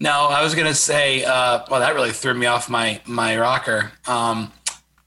No, 0.00 0.28
I 0.28 0.44
was 0.44 0.54
gonna 0.54 0.74
say. 0.74 1.24
Uh, 1.24 1.64
well, 1.68 1.80
that 1.80 1.92
really 1.94 2.12
threw 2.12 2.32
me 2.32 2.46
off 2.46 2.70
my 2.70 3.00
my 3.04 3.36
rocker. 3.36 3.90
Um, 4.06 4.52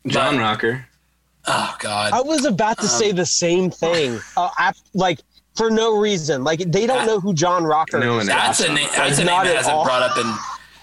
John 0.06 0.36
But- 0.36 0.42
Rocker. 0.42 0.86
oh 1.48 1.76
God. 1.80 2.12
I 2.12 2.20
was 2.22 2.44
about 2.46 2.78
to 2.80 2.88
say 2.90 3.14
the 3.14 3.26
same 3.26 3.72
thing. 3.72 4.20
Uh, 4.36 4.50
I, 4.58 4.74
like 4.94 5.20
for 5.56 5.70
no 5.70 5.98
reason. 5.98 6.44
Like 6.44 6.60
they 6.60 6.88
don't 6.88 7.06
know 7.06 7.20
who 7.20 7.34
John 7.34 7.64
Rocker 7.64 8.00
No 8.00 8.20
is. 8.20 8.28
that's 8.28 8.60
a 8.62 8.74
name. 8.74 8.88
That's 8.96 9.18
a 9.20 9.24
name 9.26 9.44
that 9.44 9.56
hasn't 9.56 9.76
all. 9.76 9.84
brought 9.86 10.02
up 10.04 10.18
in. 10.18 10.32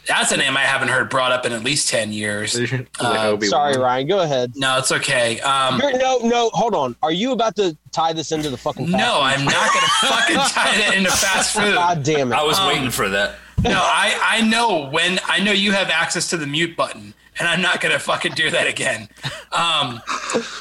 That's 0.06 0.32
a 0.32 0.38
name 0.38 0.56
I 0.56 0.60
haven't 0.62 0.88
heard 0.88 1.10
brought 1.10 1.32
up 1.32 1.44
in 1.44 1.52
at 1.52 1.62
least 1.62 1.90
ten 1.90 2.12
years. 2.12 2.58
Uh, 2.98 3.38
Sorry, 3.40 3.76
Ryan. 3.76 4.06
Go 4.06 4.20
ahead. 4.20 4.52
No, 4.56 4.78
it's 4.78 4.90
okay. 4.90 5.38
Um, 5.40 5.78
no, 5.78 6.18
no. 6.22 6.48
Hold 6.54 6.74
on. 6.74 6.96
Are 7.02 7.12
you 7.12 7.32
about 7.32 7.56
to 7.56 7.76
tie 7.92 8.14
this 8.14 8.32
into 8.32 8.48
the 8.48 8.56
fucking? 8.56 8.86
fast 8.86 8.96
no, 8.96 9.14
food? 9.16 9.20
I'm 9.22 9.44
not 9.44 9.68
gonna 9.74 9.86
fucking 10.14 10.36
tie 10.36 10.76
that 10.78 10.94
into 10.96 11.10
fast 11.10 11.54
food. 11.54 11.74
God 11.74 12.02
damn 12.04 12.32
it! 12.32 12.36
I 12.36 12.42
was 12.42 12.58
Um, 12.58 12.68
waiting 12.68 12.90
for 12.90 13.08
that. 13.10 13.34
No, 13.62 13.72
I 13.82 14.18
I 14.22 14.40
know 14.48 14.88
when 14.88 15.20
I 15.26 15.40
know 15.40 15.52
you 15.52 15.72
have 15.72 15.90
access 15.90 16.30
to 16.30 16.38
the 16.38 16.46
mute 16.46 16.74
button, 16.74 17.12
and 17.38 17.46
I'm 17.46 17.60
not 17.60 17.82
gonna 17.82 17.98
fucking 17.98 18.32
do 18.32 18.48
that 18.50 18.66
again. 18.66 19.10
Um, 19.52 20.00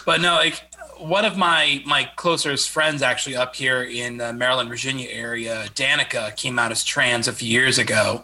but 0.05 0.19
no, 0.19 0.33
like 0.35 0.61
one 0.99 1.25
of 1.25 1.37
my 1.37 1.81
my 1.85 2.09
closest 2.15 2.69
friends 2.69 3.01
actually 3.01 3.35
up 3.35 3.55
here 3.55 3.83
in 3.83 4.17
the 4.17 4.33
Maryland, 4.33 4.69
Virginia 4.69 5.07
area, 5.09 5.65
Danica, 5.73 6.35
came 6.35 6.59
out 6.59 6.71
as 6.71 6.83
trans 6.83 7.27
a 7.27 7.33
few 7.33 7.49
years 7.49 7.77
ago, 7.77 8.23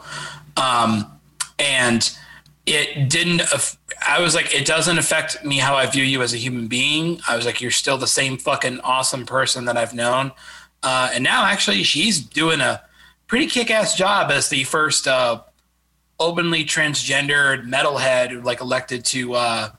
um, 0.58 1.20
and 1.60 2.16
it 2.66 3.10
didn't. 3.10 3.42
I 4.06 4.22
was 4.22 4.36
like, 4.36 4.54
it 4.54 4.66
doesn't 4.66 4.98
affect 4.98 5.44
me 5.44 5.58
how 5.58 5.76
I 5.76 5.86
view 5.86 6.04
you 6.04 6.22
as 6.22 6.34
a 6.34 6.38
human 6.38 6.68
being. 6.68 7.20
I 7.28 7.36
was 7.36 7.46
like, 7.46 7.62
you're 7.62 7.72
still 7.72 7.98
the 7.98 8.08
same 8.08 8.38
fucking 8.38 8.80
awesome 8.82 9.26
person 9.26 9.66
that 9.66 9.78
I've 9.78 9.94
known. 9.94 10.32
Uh, 10.82 11.12
and 11.14 11.24
now, 11.24 11.46
actually, 11.46 11.84
she's 11.84 12.20
doing 12.20 12.60
a 12.62 12.82
pretty 13.28 13.48
kick-ass 13.48 13.96
job 13.96 14.32
as 14.32 14.50
the 14.50 14.64
first 14.66 15.08
uh, 15.08 15.42
openly 16.20 16.66
transgendered 16.66 17.66
metalhead, 17.68 18.44
like 18.44 18.62
elected 18.62 19.06
to. 19.06 19.34
Uh, 19.34 19.70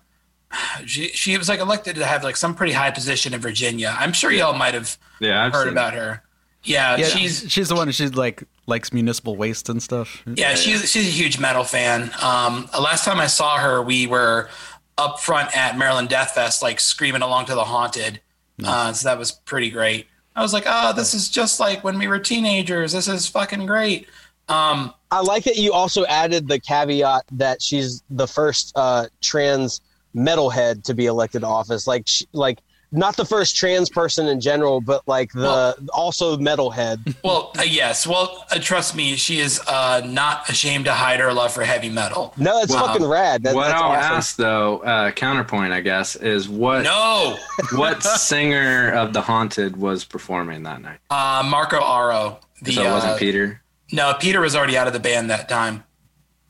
she 0.86 1.08
she 1.08 1.36
was 1.38 1.48
like 1.48 1.60
elected 1.60 1.96
to 1.96 2.04
have 2.04 2.24
like 2.24 2.36
some 2.36 2.54
pretty 2.54 2.72
high 2.72 2.90
position 2.90 3.34
in 3.34 3.40
Virginia. 3.40 3.94
I'm 3.98 4.12
sure 4.12 4.30
y'all 4.30 4.56
might 4.56 4.74
have 4.74 4.96
Yeah, 5.20 5.44
I've 5.44 5.52
heard 5.52 5.64
seen 5.64 5.72
about 5.72 5.94
her. 5.94 6.22
Yeah, 6.62 6.96
Yeah, 6.96 7.06
she's 7.06 7.44
she's 7.50 7.68
the 7.68 7.74
one. 7.74 7.90
She's 7.90 8.14
like 8.14 8.44
likes 8.66 8.92
municipal 8.92 9.36
waste 9.36 9.68
and 9.68 9.82
stuff. 9.82 10.22
yeah, 10.26 10.54
she's 10.54 10.90
she's 10.90 11.06
a 11.06 11.10
huge 11.10 11.38
metal 11.38 11.64
fan. 11.64 12.10
Um, 12.22 12.68
last 12.78 13.04
time 13.04 13.18
I 13.20 13.26
saw 13.26 13.58
her, 13.58 13.82
we 13.82 14.06
were 14.06 14.48
up 14.96 15.20
front 15.20 15.54
at 15.56 15.76
Maryland 15.76 16.08
Death 16.08 16.30
Fest, 16.32 16.62
like 16.62 16.80
screaming 16.80 17.22
along 17.22 17.46
to 17.46 17.54
the 17.54 17.64
Haunted, 17.64 18.20
Uh, 18.64 18.92
so 18.92 19.08
that 19.08 19.18
was 19.18 19.32
pretty 19.32 19.68
great. 19.68 20.06
I 20.36 20.42
was 20.42 20.52
like, 20.52 20.64
oh, 20.66 20.92
this 20.92 21.14
is 21.14 21.28
just 21.28 21.60
like 21.60 21.84
when 21.84 21.98
we 21.98 22.08
were 22.08 22.18
teenagers. 22.18 22.92
This 22.92 23.08
is 23.08 23.26
fucking 23.26 23.66
great. 23.66 24.08
Um, 24.48 24.92
I 25.10 25.20
like 25.20 25.44
that 25.44 25.56
you 25.56 25.72
also 25.72 26.04
added 26.06 26.48
the 26.48 26.58
caveat 26.60 27.22
that 27.32 27.62
she's 27.62 28.02
the 28.10 28.26
first 28.26 28.72
uh, 28.76 29.06
trans 29.22 29.80
metalhead 30.14 30.84
to 30.84 30.94
be 30.94 31.06
elected 31.06 31.42
to 31.42 31.46
office. 31.46 31.86
Like, 31.86 32.06
sh- 32.06 32.22
like 32.32 32.60
not 32.92 33.16
the 33.16 33.24
first 33.24 33.56
trans 33.56 33.90
person 33.90 34.28
in 34.28 34.40
general, 34.40 34.80
but 34.80 35.02
like 35.08 35.32
the 35.32 35.40
Well- 35.42 35.74
also 35.92 36.36
metalhead. 36.36 37.16
well, 37.24 37.50
uh, 37.58 37.62
yes. 37.62 38.06
Well, 38.06 38.44
uh, 38.52 38.58
trust 38.60 38.94
me, 38.94 39.16
she 39.16 39.40
is 39.40 39.60
uh, 39.66 40.02
not 40.04 40.48
ashamed 40.48 40.84
to 40.84 40.92
hide 40.92 41.18
her 41.18 41.32
love 41.32 41.52
for 41.52 41.64
heavy 41.64 41.88
metal. 41.88 42.32
No, 42.36 42.60
it's 42.60 42.70
Well, 42.72 42.86
fucking 42.86 43.04
rad. 43.06 43.42
That, 43.42 43.54
what 43.56 43.66
that's 43.68 43.74
I'll 43.82 43.90
awesome. 43.90 44.12
ask 44.16 44.36
though, 44.36 44.78
uh, 44.78 45.10
counterpoint, 45.10 45.72
I 45.72 45.80
guess, 45.80 46.14
is 46.14 46.48
what 46.48 46.82
No, 46.84 47.36
what 47.72 48.02
singer 48.04 48.92
of 48.92 49.12
the 49.12 49.22
Haunted 49.22 49.76
was 49.76 50.04
performing 50.04 50.62
that 50.62 50.80
night? 50.80 50.98
uh, 51.10 51.42
Marco 51.44 51.80
Aro. 51.80 52.36
The 52.62 52.72
so 52.74 52.82
it 52.84 52.90
wasn't 52.90 53.12
uh, 53.14 53.18
Peter. 53.18 53.60
no, 53.92 54.14
Peter 54.20 54.40
was 54.40 54.54
already 54.54 54.78
out 54.78 54.86
of 54.86 54.92
the 54.92 55.00
band 55.00 55.28
that 55.30 55.48
time. 55.48 55.82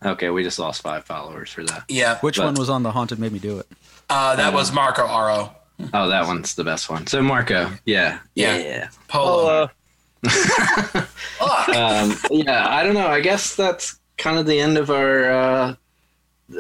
Okay, 0.05 0.31
we 0.31 0.43
just 0.43 0.59
lost 0.59 0.83
five 0.83 1.05
followers 1.05 1.51
for 1.51 1.65
that. 1.65 1.85
Yeah, 1.89 2.19
Which 2.21 2.37
But- 2.37 2.45
one 2.47 2.55
was 2.55 2.69
on 2.69 2.83
the 2.83 2.91
haunted 2.93 3.19
made 3.19 3.33
me 3.33 3.39
do 3.39 3.59
it? 3.59 3.67
uh, 4.11 4.37
that 4.37 4.53
was 4.53 4.73
Marco 4.73 5.07
Aro. 5.07 5.51
Oh, 5.93 6.09
that 6.09 6.27
one's 6.27 6.55
the 6.55 6.63
best 6.65 6.89
one. 6.91 7.07
So 7.07 7.21
Marco, 7.23 7.71
yeah, 7.85 8.19
Yeah. 8.35 8.57
yeah. 8.59 8.89
Polo. 9.09 9.71
Oh, 10.25 10.25
uh, 11.41 11.75
um, 11.75 12.17
yeah, 12.31 12.67
I 12.69 12.83
don't 12.83 12.95
know. 12.95 13.09
I 13.09 13.21
guess 13.21 13.55
that's 13.57 13.99
kind 14.19 14.39
of 14.39 14.47
the 14.47 14.61
end 14.61 14.79
of 14.79 14.91
our. 14.91 15.31
Uh, 15.31 15.75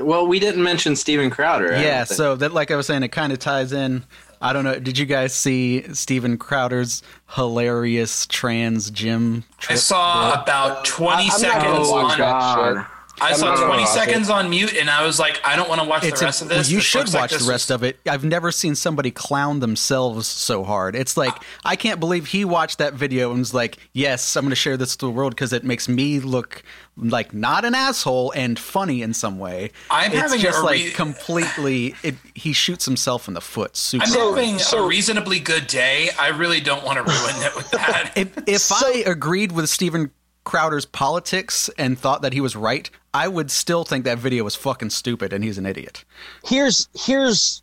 well, 0.00 0.26
we 0.26 0.40
didn't 0.40 0.62
mention 0.62 0.96
Steven 0.96 1.30
Crowder. 1.30 1.74
I 1.74 1.82
Yeah, 1.82 2.04
so 2.04 2.34
that 2.36 2.52
like 2.52 2.70
I 2.70 2.76
was 2.76 2.86
saying, 2.86 3.02
it 3.02 3.08
kind 3.08 3.32
of 3.32 3.38
ties 3.38 3.72
in. 3.72 4.04
I 4.40 4.52
don't 4.52 4.64
know. 4.64 4.78
Did 4.78 4.98
you 4.98 5.06
guys 5.06 5.32
see 5.34 5.82
Steven 5.94 6.36
Crowder's 6.36 7.02
hilarious 7.30 8.26
trans 8.26 8.90
gym? 8.90 9.44
I 9.58 9.62
Trip? 9.62 9.78
saw 9.78 10.42
about 10.42 10.84
20 10.84 11.24
I- 11.24 11.28
seconds 11.28 11.64
gonna 11.64 11.90
watch 11.90 12.12
on. 12.12 12.18
that 12.18 12.28
God. 12.76 12.86
I 13.20 13.30
I'm 13.30 13.36
saw 13.36 13.54
not 13.54 13.66
20 13.66 13.68
watch 13.70 13.82
it. 13.82 13.86
seconds 13.92 14.28
on 14.30 14.50
mute, 14.50 14.74
and 14.74 14.90
I 14.90 15.06
was 15.06 15.18
like, 15.20 15.40
I 15.44 15.54
don't 15.56 15.68
want 15.68 15.80
to 15.80 15.86
watch 15.88 16.02
It's 16.04 16.18
the 16.20 16.24
a- 16.24 16.28
rest 16.28 16.42
of 16.42 16.48
this. 16.48 16.68
you 16.70 16.78
This 16.78 16.84
should 16.84 16.98
looks 17.00 17.14
like 17.14 17.20
watch 17.22 17.30
the 17.30 17.48
rest 17.50 17.68
was- 17.68 17.70
of 17.70 17.82
it. 17.84 17.98
I've 18.08 18.24
never 18.24 18.50
seen 18.50 18.74
somebody 18.74 19.10
clown 19.12 19.60
themselves 19.60 20.26
so 20.26 20.64
hard. 20.64 20.96
It's 20.96 21.16
like 21.16 21.34
I 21.64 21.76
can't 21.76 22.00
believe 22.00 22.26
he 22.28 22.44
watched 22.44 22.78
that 22.78 22.94
video 22.94 23.30
and 23.30 23.38
was 23.38 23.54
like, 23.54 23.78
"Yes, 23.92 24.36
I'm 24.36 24.42
going 24.44 24.50
to 24.50 24.56
share 24.56 24.76
this 24.76 24.96
to 24.96 25.06
the 25.06 25.10
world 25.12 25.32
because 25.34 25.52
it 25.52 25.62
makes 25.64 25.88
me 25.88 26.18
look 26.20 26.62
like 26.96 27.32
not 27.34 27.64
an 27.64 27.74
asshole 27.74 28.32
and 28.32 28.58
funny 28.58 29.00
in 29.02 29.14
some 29.14 29.38
way." 29.38 29.70
I'm 29.90 30.10
it's 30.12 30.20
having 30.20 30.40
just 30.40 30.58
a 30.58 30.62
like 30.62 30.94
completely. 30.94 31.94
It, 32.02 32.16
he 32.34 32.52
shoots 32.52 32.84
himself 32.84 33.28
in 33.28 33.34
the 33.34 33.40
foot. 33.40 33.76
Super. 33.76 34.04
I'm 34.04 34.10
So- 34.10 34.34
having 34.34 34.58
so- 34.58 34.84
a 34.84 34.86
reasonably 34.88 35.38
good 35.38 35.66
day. 35.68 36.10
I 36.18 36.28
really 36.28 36.60
don't 36.60 36.84
want 36.84 36.96
to 36.98 37.02
ruin 37.04 37.42
it 37.44 37.54
with 37.56 37.70
that. 37.70 38.12
if 38.16 38.28
if 38.48 38.72
I 38.84 39.04
agreed 39.06 39.52
with 39.52 39.68
Steven 39.68 40.10
Crowder's 40.44 40.84
politics 40.84 41.70
and 41.78 41.98
thought 41.98 42.22
that 42.22 42.32
he 42.32 42.40
was 42.40 42.54
right, 42.54 42.88
I 43.12 43.28
would 43.28 43.50
still 43.50 43.84
think 43.84 44.04
that 44.04 44.18
video 44.18 44.44
was 44.44 44.54
fucking 44.54 44.90
stupid 44.90 45.32
and 45.32 45.42
he's 45.42 45.58
an 45.58 45.66
idiot. 45.66 46.04
here's 46.44 46.88
here's 46.94 47.62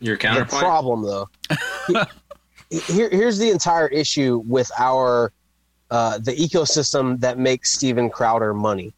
Your 0.00 0.16
the 0.16 0.20
counterpoint. 0.20 0.62
problem 0.62 1.02
though. 1.02 1.28
Here, 2.70 3.08
here's 3.10 3.38
the 3.38 3.50
entire 3.50 3.88
issue 3.88 4.42
with 4.46 4.70
our 4.78 5.32
uh, 5.90 6.18
the 6.18 6.32
ecosystem 6.32 7.18
that 7.18 7.36
makes 7.36 7.72
Steven 7.72 8.08
Crowder 8.10 8.54
money. 8.54 8.92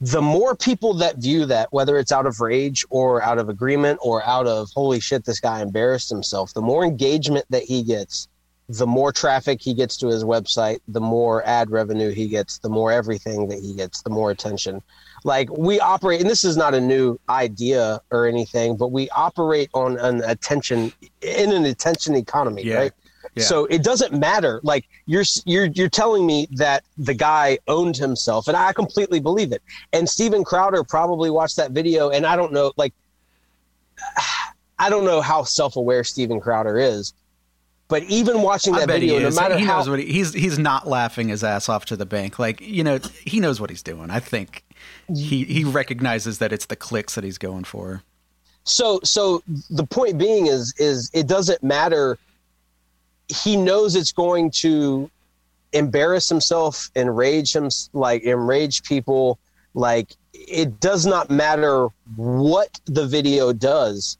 The 0.00 0.22
more 0.22 0.54
people 0.54 0.94
that 0.94 1.16
view 1.16 1.46
that, 1.46 1.72
whether 1.72 1.98
it's 1.98 2.12
out 2.12 2.26
of 2.26 2.40
rage 2.40 2.84
or 2.90 3.20
out 3.20 3.38
of 3.38 3.48
agreement 3.48 3.98
or 4.00 4.22
out 4.24 4.46
of 4.46 4.68
holy 4.72 5.00
shit, 5.00 5.24
this 5.24 5.40
guy 5.40 5.60
embarrassed 5.60 6.08
himself, 6.08 6.54
the 6.54 6.62
more 6.62 6.84
engagement 6.84 7.44
that 7.50 7.64
he 7.64 7.82
gets, 7.82 8.28
the 8.68 8.86
more 8.86 9.12
traffic 9.12 9.60
he 9.62 9.72
gets 9.72 9.96
to 9.96 10.08
his 10.08 10.24
website, 10.24 10.80
the 10.88 11.00
more 11.00 11.44
ad 11.46 11.70
revenue 11.70 12.10
he 12.10 12.28
gets, 12.28 12.58
the 12.58 12.68
more 12.68 12.92
everything 12.92 13.48
that 13.48 13.60
he 13.60 13.74
gets, 13.74 14.02
the 14.02 14.10
more 14.10 14.30
attention. 14.30 14.82
Like 15.24 15.50
we 15.50 15.80
operate, 15.80 16.20
and 16.20 16.28
this 16.28 16.44
is 16.44 16.56
not 16.56 16.74
a 16.74 16.80
new 16.80 17.18
idea 17.28 18.00
or 18.10 18.26
anything, 18.26 18.76
but 18.76 18.88
we 18.88 19.08
operate 19.10 19.70
on 19.72 19.98
an 19.98 20.22
attention 20.24 20.92
in 21.22 21.50
an 21.52 21.64
attention 21.64 22.14
economy, 22.14 22.62
Yeah. 22.62 22.74
right? 22.74 22.92
Yeah. 23.34 23.44
So 23.44 23.64
it 23.66 23.82
doesn't 23.82 24.12
matter. 24.12 24.60
Like 24.62 24.86
you're 25.06 25.24
you're 25.44 25.66
you're 25.66 25.88
telling 25.88 26.26
me 26.26 26.46
that 26.52 26.84
the 26.98 27.14
guy 27.14 27.58
owned 27.68 27.96
himself, 27.96 28.48
and 28.48 28.56
I 28.56 28.72
completely 28.72 29.18
believe 29.20 29.52
it. 29.52 29.62
And 29.92 30.08
Steven 30.08 30.44
Crowder 30.44 30.84
probably 30.84 31.30
watched 31.30 31.56
that 31.56 31.72
video, 31.72 32.10
and 32.10 32.24
I 32.26 32.36
don't 32.36 32.52
know, 32.52 32.72
like, 32.76 32.92
I 34.78 34.88
don't 34.90 35.04
know 35.04 35.20
how 35.20 35.42
self-aware 35.42 36.04
Steven 36.04 36.40
Crowder 36.40 36.78
is, 36.78 37.12
but 37.88 38.02
even 38.04 38.42
watching 38.42 38.74
that 38.74 38.88
video, 38.88 39.18
no 39.18 39.30
matter 39.30 39.58
he 39.58 39.64
how 39.64 39.78
knows 39.78 39.88
what 39.90 39.98
he, 39.98 40.06
he's 40.06 40.32
he's 40.34 40.58
not 40.58 40.86
laughing 40.86 41.28
his 41.28 41.42
ass 41.42 41.68
off 41.68 41.86
to 41.86 41.96
the 41.96 42.06
bank. 42.06 42.38
Like 42.38 42.60
you 42.60 42.84
know, 42.84 42.98
he 43.24 43.40
knows 43.40 43.60
what 43.60 43.70
he's 43.70 43.82
doing. 43.82 44.10
I 44.10 44.20
think 44.20 44.64
he 45.14 45.44
he 45.44 45.64
recognizes 45.64 46.38
that 46.38 46.52
it's 46.52 46.66
the 46.66 46.76
clicks 46.76 47.14
that 47.14 47.24
he's 47.24 47.38
going 47.38 47.64
for. 47.64 48.02
so 48.64 49.00
so 49.02 49.42
the 49.70 49.86
point 49.86 50.18
being 50.18 50.46
is 50.46 50.74
is 50.78 51.10
it 51.14 51.26
doesn't 51.26 51.62
matter 51.62 52.18
he 53.28 53.56
knows 53.56 53.94
it's 53.96 54.12
going 54.12 54.50
to 54.50 55.10
embarrass 55.72 56.28
himself 56.28 56.90
enrage 56.96 57.54
him 57.54 57.68
like 57.92 58.22
enrage 58.24 58.82
people 58.82 59.38
like 59.74 60.16
it 60.32 60.80
does 60.80 61.06
not 61.06 61.30
matter 61.30 61.88
what 62.16 62.80
the 62.86 63.06
video 63.06 63.52
does 63.52 64.18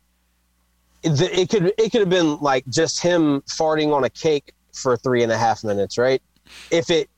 it, 1.09 1.39
it 1.39 1.49
could 1.51 1.73
it 1.79 1.91
could 1.93 2.01
have 2.01 2.11
been 2.11 2.39
like 2.41 2.65
just 2.69 3.01
him 3.03 3.41
farting 3.43 3.95
on 3.95 4.05
a 4.05 4.11
cake 4.11 4.53
for 4.73 4.97
three 4.97 5.23
and 5.23 5.33
a 5.33 5.39
half 5.39 5.65
minutes 5.65 5.99
right 5.99 6.23
if 6.71 6.91
it 6.91 7.09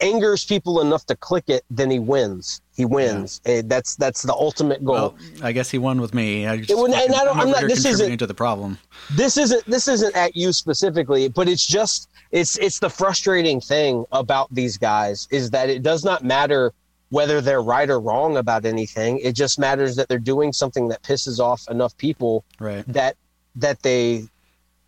angers 0.00 0.44
people 0.44 0.80
enough 0.80 1.04
to 1.06 1.16
click 1.16 1.44
it 1.48 1.64
then 1.70 1.90
he 1.90 1.98
wins 1.98 2.60
he 2.76 2.84
wins 2.84 3.40
Eh, 3.46 3.62
that's 3.66 3.96
that's 3.96 4.22
the 4.22 4.32
ultimate 4.32 4.84
goal 4.84 4.94
Well, 4.94 5.16
I 5.42 5.50
guess 5.50 5.70
he 5.70 5.78
won 5.78 6.00
with 6.00 6.14
me. 6.14 6.46
I 6.46 6.58
just 6.58 6.70
It 6.70 6.76
and 6.78 6.94
I 6.94 7.24
don't- 7.24 7.36
I'm, 7.36 7.40
I'm 7.46 7.50
not- 7.50 7.62
this 7.62 7.84
isn't- 7.84 8.18
to 8.18 8.26
the 8.26 8.34
problem. 8.34 8.78
this 9.16 9.36
isn't 9.36 9.64
this 9.66 9.88
isn't 9.88 10.14
at 10.14 10.36
you 10.36 10.52
specifically 10.52 11.28
but 11.28 11.48
it's 11.48 11.66
just 11.66 12.08
it's 12.30 12.56
it's 12.58 12.78
the 12.78 12.90
frustrating 12.90 13.60
thing 13.60 14.04
about 14.12 14.46
these 14.54 14.76
guys 14.78 15.26
is 15.32 15.50
that 15.50 15.68
it 15.68 15.82
does 15.82 16.04
not 16.04 16.22
matter 16.22 16.72
whether 17.10 17.40
they're 17.40 17.62
right 17.62 17.88
or 17.90 17.98
wrong 17.98 18.36
about 18.36 18.64
anything 18.66 19.18
it 19.18 19.32
just 19.32 19.58
matters 19.58 19.96
that 19.96 20.08
they're 20.08 20.18
doing 20.20 20.52
something 20.52 20.86
that 20.88 21.02
pisses 21.02 21.40
off 21.40 21.66
enough 21.70 21.96
people 21.96 22.44
Right. 22.60 22.84
that 22.86 23.16
that 23.58 23.82
they 23.82 24.24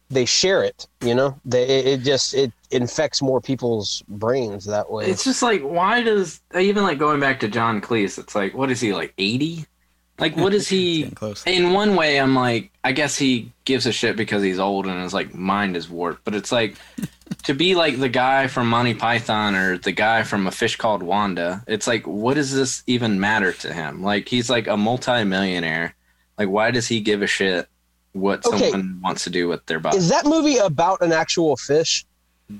they 0.09 0.25
share 0.25 0.65
it 0.65 0.89
you 1.03 1.15
know 1.15 1.39
they, 1.45 1.63
it, 1.63 1.87
it 1.87 2.01
just 2.03 2.35
it 2.35 2.53
infects 2.71 3.21
more 3.21 3.41
people's 3.41 4.03
brains 4.09 4.65
that 4.65 4.91
way 4.91 5.07
It's 5.07 5.25
just 5.25 5.43
like, 5.43 5.63
why 5.63 6.03
does 6.03 6.41
even 6.59 6.83
like 6.85 6.99
going 6.99 7.21
back 7.21 7.41
to 7.41 7.49
John 7.49 7.81
Cleese? 7.81 8.19
It's 8.19 8.35
like, 8.35 8.55
what 8.55 8.71
is 8.71 8.81
he 8.81 8.93
like 8.93 9.13
eighty? 9.19 9.67
Like, 10.19 10.37
what 10.37 10.55
is 10.55 10.69
he? 10.77 11.11
Close. 11.11 11.45
In 11.47 11.73
one 11.73 11.97
way, 11.97 12.21
I'm 12.21 12.35
like, 12.35 12.71
I 12.85 12.93
guess 12.93 13.17
he 13.17 13.53
gives 13.65 13.87
a 13.87 13.93
shit 13.93 14.17
because 14.17 14.43
he's 14.43 14.59
old 14.61 14.87
and 14.87 15.03
his 15.03 15.15
like 15.15 15.35
mind 15.35 15.77
is 15.77 15.89
warped. 15.89 16.25
But 16.25 16.35
it's 16.35 16.53
like 16.53 16.77
to 17.45 17.55
be 17.55 17.75
like 17.75 17.99
the 17.99 18.09
guy 18.09 18.47
from 18.47 18.69
Monty 18.69 18.95
Python 18.95 19.57
or 19.57 19.79
the 19.79 19.93
guy 19.93 20.23
from 20.23 20.47
A 20.47 20.53
Fish 20.53 20.77
Called 20.77 21.03
Wanda. 21.03 21.65
It's 21.67 21.87
like, 21.87 22.07
what 22.07 22.35
does 22.35 22.55
this 22.55 22.85
even 22.87 23.19
matter 23.19 23.53
to 23.53 23.73
him? 23.73 24.03
Like, 24.03 24.29
he's 24.29 24.49
like 24.49 24.69
a 24.69 24.77
multimillionaire. 24.77 25.95
Like, 26.39 26.49
why 26.49 26.71
does 26.71 26.87
he 26.87 27.01
give 27.01 27.23
a 27.23 27.27
shit 27.27 27.69
what 28.13 28.45
Okay. 28.47 28.71
someone 28.71 29.01
wants 29.03 29.25
to 29.25 29.31
do 29.31 29.49
with 29.49 29.65
their 29.67 29.79
body? 29.81 29.97
is 29.99 30.09
that 30.09 30.25
movie 30.27 30.57
about 30.59 31.01
an 31.03 31.13
actual 31.13 31.57
fish 31.57 32.05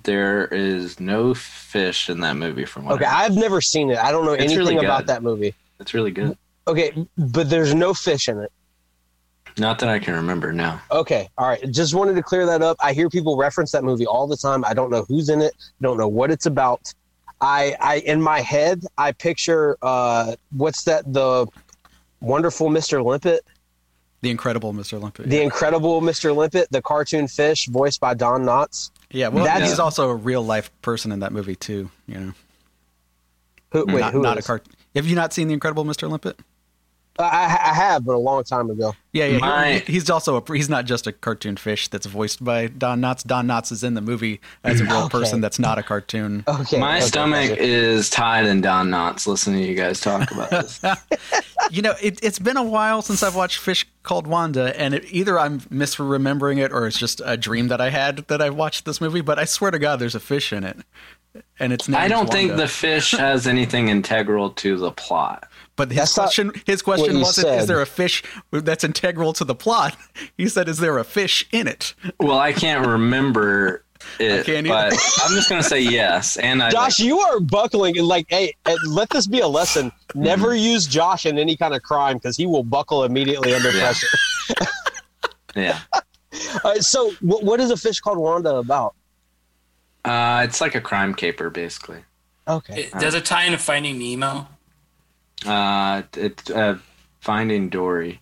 there 0.05 0.47
is 0.47 1.01
no 1.01 1.35
fish 1.35 2.09
in 2.09 2.21
that 2.21 2.37
movie 2.37 2.65
from 2.65 2.85
what 2.85 2.95
okay 2.95 3.05
I- 3.05 3.25
i've 3.25 3.35
never 3.37 3.61
seen 3.61 3.91
it 3.91 3.99
i 3.99 4.13
don't 4.13 4.25
know 4.25 4.33
It's 4.33 4.45
anything 4.45 4.59
really 4.77 4.85
about 4.87 5.07
that 5.07 5.23
movie 5.25 5.53
It's 5.81 5.93
really 5.95 6.13
good. 6.13 6.37
okay 6.69 6.93
but 7.19 7.51
there's 7.51 7.75
no 7.75 7.93
fish 7.95 8.29
in 8.29 8.39
it 8.39 8.53
Not 9.59 9.81
that 9.81 9.89
I 9.89 9.99
can 9.99 10.15
remember 10.15 10.53
now. 10.53 10.81
Okay, 10.93 11.29
all 11.37 11.49
right. 11.49 11.61
Just 11.73 11.93
wanted 11.93 12.15
to 12.15 12.23
clear 12.23 12.47
that 12.47 12.63
up. 12.63 12.77
I 12.81 12.93
hear 12.93 13.11
people 13.11 13.37
reference 13.37 13.73
that 13.73 13.83
movie 13.83 14.07
all 14.07 14.29
the 14.29 14.37
time. 14.37 14.65
I 14.65 14.75
don't 14.75 14.91
know 14.91 15.05
who's 15.09 15.29
in 15.29 15.41
it. 15.43 15.53
Don't 15.83 15.99
know 15.99 16.07
what 16.07 16.31
it's 16.31 16.47
about. 16.47 16.81
I, 17.41 17.75
I 17.81 17.95
in 18.13 18.23
my 18.23 18.41
head, 18.43 18.85
I 18.97 19.11
picture 19.11 19.77
uh, 19.83 20.37
what's 20.53 20.85
that? 20.85 21.13
The 21.13 21.49
wonderful 22.21 22.69
Mr. 22.71 23.05
Limpet, 23.05 23.41
The 24.23 24.31
incredible 24.31 24.73
Mr. 24.75 24.95
Olympia. 24.95 25.27
the 25.27 25.41
incredible 25.41 26.01
Mr. 26.03 26.35
Limpet, 26.37 26.69
the 26.71 26.83
cartoon 26.83 27.27
fish 27.27 27.67
voiced 27.69 28.01
by 28.01 28.13
Don 28.15 28.43
Knotts. 28.45 28.91
yeah, 29.11 29.29
well, 29.29 29.45
That's- 29.45 29.71
he's 29.71 29.79
also 29.79 30.11
a 30.11 30.15
real 30.15 30.43
life 30.45 30.71
person 30.83 31.11
in 31.13 31.21
that 31.21 31.33
movie 31.33 31.57
too. 31.57 31.91
You 32.07 32.19
know, 32.21 32.33
Who, 33.73 33.87
wait, 33.87 34.01
not, 34.01 34.13
who 34.13 34.21
not 34.23 34.37
a 34.37 34.41
is? 34.41 34.47
cart. 34.47 34.67
Have 34.95 35.07
you 35.07 35.15
not 35.17 35.33
seen 35.33 35.49
the 35.49 35.55
incredible 35.55 35.85
Mr. 35.85 36.09
Limpet? 36.11 36.39
I, 37.23 37.45
I 37.45 37.75
have, 37.75 38.05
but 38.05 38.15
a 38.15 38.19
long 38.19 38.45
time 38.45 38.71
ago. 38.71 38.95
Yeah, 39.13 39.27
yeah. 39.27 39.39
My- 39.39 39.73
he- 39.79 39.93
he's 39.95 40.09
also 40.11 40.37
a, 40.37 40.53
he's 40.55 40.69
not 40.69 40.85
just 40.85 41.07
a 41.07 41.13
cartoon 41.13 41.57
fish 41.57 41.89
that's 41.89 42.07
voiced 42.07 42.43
by 42.45 42.69
Don 42.69 43.01
Knotts. 43.01 43.25
Don 43.27 43.47
Knotts 43.47 43.73
is 43.73 43.83
in 43.83 43.95
the 43.95 44.01
movie 44.01 44.41
as 44.65 44.81
a 44.81 44.85
real 44.85 44.97
Okay. 45.05 45.09
person 45.19 45.41
that's 45.41 45.59
not 45.59 45.79
a 45.79 45.83
cartoon. 45.83 46.45
Okay, 46.47 46.79
My 46.79 46.99
okay, 46.99 47.07
stomach 47.07 47.49
gotcha. 47.51 47.63
is 47.63 48.09
tied 48.11 48.47
in 48.47 48.61
Don 48.61 48.89
Knotts 48.91 49.27
listening 49.27 49.63
to 49.63 49.69
you 49.69 49.75
guys 49.75 50.01
talk 50.01 50.31
about 50.31 50.51
this. 50.51 50.81
you 51.71 51.83
know, 51.83 51.95
it, 52.03 52.19
it's 52.23 52.39
been 52.39 52.57
a 52.57 52.63
while 52.63 53.03
since 53.03 53.23
I've 53.23 53.35
watched 53.37 53.59
Fish 53.59 53.87
Called 54.03 54.27
Wanda, 54.27 54.79
and 54.81 54.95
it, 54.95 55.05
either 55.11 55.39
I'm 55.39 55.61
misremembering 55.61 56.59
it 56.59 56.73
or 56.73 56.87
it's 56.87 56.99
just 56.99 57.21
a 57.25 57.37
dream 57.37 57.69
that 57.69 57.81
I 57.81 57.91
had 57.91 58.19
that 58.29 58.41
I 58.41 58.51
watched 58.51 58.85
this 58.85 59.01
movie. 59.01 59.21
But 59.21 59.39
I 59.39 59.45
swear 59.45 59.71
to 59.71 59.79
God, 59.79 59.97
there's 59.99 60.15
a 60.15 60.21
fish 60.21 60.53
in 60.53 60.65
it, 60.65 60.79
and 61.59 61.73
it's. 61.73 61.89
I 61.91 62.09
don't 62.09 62.31
think 62.31 62.57
the 62.57 62.69
fish 62.69 63.11
has 63.19 63.47
anything 63.47 63.89
integral 63.89 64.51
to 64.51 64.77
the 64.79 64.91
plot. 64.93 65.49
But 65.81 65.89
his 65.93 65.97
That's 65.97 66.13
question, 66.13 66.53
his 66.67 66.83
question 66.83 67.21
wasn't, 67.21 67.47
said. 67.49 67.61
"Is 67.61 67.67
there 67.67 67.81
a 67.81 67.87
fish 67.87 68.23
that's 68.53 68.85
integral 68.85 69.33
to 69.33 69.47
the 69.47 69.55
plot?" 69.55 69.97
He 70.37 70.47
said, 70.47 70.69
"Is 70.69 70.77
there 70.77 70.99
a 70.99 71.05
fish 71.05 71.49
in 71.53 71.67
it?" 71.67 71.95
Well, 72.19 72.39
I 72.39 72.53
can't 72.53 72.87
remember 72.87 73.83
it, 74.21 74.45
can't 74.45 74.69
but. 74.69 74.93
I'm 75.25 75.35
just 75.35 75.49
gonna 75.49 75.63
say 75.63 75.81
yes. 75.81 76.37
And 76.37 76.63
I 76.63 76.69
Josh, 76.71 76.99
you 77.01 77.19
are 77.19 77.41
buckling 77.41 77.97
and 77.97 78.07
like, 78.07 78.27
hey, 78.29 78.53
let 78.89 79.09
this 79.09 79.27
be 79.27 79.41
a 79.41 79.49
lesson. 79.49 79.91
Never 80.15 80.55
use 80.55 80.87
Josh 80.87 81.25
in 81.25 81.39
any 81.39 81.57
kind 81.57 81.73
of 81.75 81.83
crime 81.83 82.19
because 82.19 82.37
he 82.37 82.45
will 82.45 82.63
buckle 82.63 83.05
immediately 83.05 83.55
under 83.55 83.71
Yeah. 83.71 83.81
pressure. 83.81 84.07
yeah, 85.57 85.81
Uh, 86.63 86.75
so, 86.81 87.11
what, 87.23 87.43
what 87.43 87.59
is 87.59 87.71
a 87.71 87.77
fish 87.79 88.01
called 88.01 88.19
Wanda 88.19 88.57
about? 88.57 88.95
uh, 90.05 90.43
it's 90.45 90.61
like 90.61 90.75
a 90.75 90.81
crime 90.83 91.15
caper, 91.15 91.49
basically. 91.49 92.05
Okay. 92.47 92.83
It- 92.83 92.93
does 93.01 93.15
it 93.15 93.25
tie 93.25 93.45
into 93.45 93.57
Finding 93.57 93.99
Nemo? 93.99 94.47
Uh, 95.47 96.03
it's 96.17 96.51
uh, 96.51 96.79
Finding 97.21 97.69
Dory. 97.69 98.21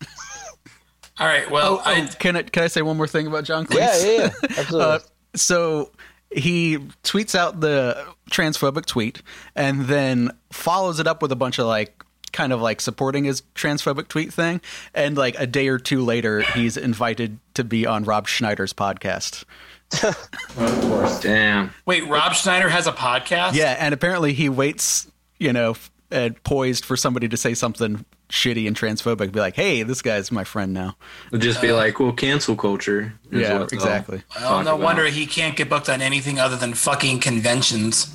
All 1.18 1.26
right. 1.26 1.50
Well, 1.50 1.82
Oh, 1.84 1.90
I, 1.90 2.06
can 2.06 2.36
I 2.36 2.42
can 2.42 2.62
I 2.62 2.66
say 2.68 2.82
one 2.82 2.96
more 2.96 3.06
thing 3.06 3.26
about 3.26 3.44
John 3.44 3.66
Cleese? 3.66 3.76
Yeah, 3.76 3.98
yeah, 3.98 4.16
yeah. 4.42 4.58
Absolutely. 4.58 4.80
Uh, 4.80 4.98
so 5.34 5.90
he 6.32 6.78
tweets 7.02 7.34
out 7.34 7.60
the 7.60 8.06
transphobic 8.30 8.86
tweet 8.86 9.20
and 9.54 9.82
then 9.86 10.30
follows 10.50 10.98
it 11.00 11.06
up 11.06 11.20
with 11.22 11.32
a 11.32 11.36
bunch 11.36 11.58
of 11.58 11.66
like 11.66 12.02
kind 12.32 12.52
of 12.52 12.60
like 12.62 12.80
supporting 12.80 13.24
his 13.24 13.42
transphobic 13.56 14.06
tweet 14.08 14.32
thing 14.32 14.60
and 14.94 15.18
like 15.18 15.34
a 15.38 15.46
day 15.46 15.66
or 15.66 15.78
two 15.78 16.04
later 16.04 16.40
he's 16.42 16.76
invited 16.76 17.38
to 17.54 17.64
be 17.64 17.84
on 17.86 18.04
Rob 18.04 18.28
Schneider's 18.28 18.72
podcast. 18.72 19.44
of 20.04 20.80
course. 20.82 21.18
Damn. 21.20 21.72
wait. 21.84 22.06
Rob 22.08 22.32
Schneider 22.34 22.68
has 22.68 22.86
a 22.86 22.92
podcast. 22.92 23.54
Yeah, 23.54 23.76
and 23.80 23.92
apparently 23.92 24.32
he 24.32 24.48
waits, 24.48 25.10
you 25.38 25.52
know, 25.52 25.72
f- 25.72 25.89
uh, 26.12 26.30
poised 26.44 26.84
for 26.84 26.96
somebody 26.96 27.28
to 27.28 27.36
say 27.36 27.54
something 27.54 28.04
shitty 28.28 28.66
and 28.66 28.76
transphobic 28.76 29.32
be 29.32 29.40
like, 29.40 29.56
"Hey, 29.56 29.82
this 29.82 30.02
guy's 30.02 30.30
my 30.32 30.44
friend 30.44 30.72
now." 30.72 30.96
It'd 31.28 31.40
just 31.42 31.60
be 31.60 31.72
like, 31.72 31.98
well, 32.00 32.12
cancel 32.12 32.56
culture. 32.56 33.12
is 33.30 33.42
Yeah, 33.42 33.58
what 33.58 33.72
exactly. 33.72 34.22
Well, 34.36 34.62
no 34.62 34.74
about. 34.74 34.80
wonder 34.84 35.06
he 35.06 35.26
can't 35.26 35.56
get 35.56 35.68
booked 35.68 35.88
on 35.88 36.00
anything 36.02 36.38
other 36.38 36.56
than 36.56 36.74
fucking 36.74 37.20
conventions. 37.20 38.14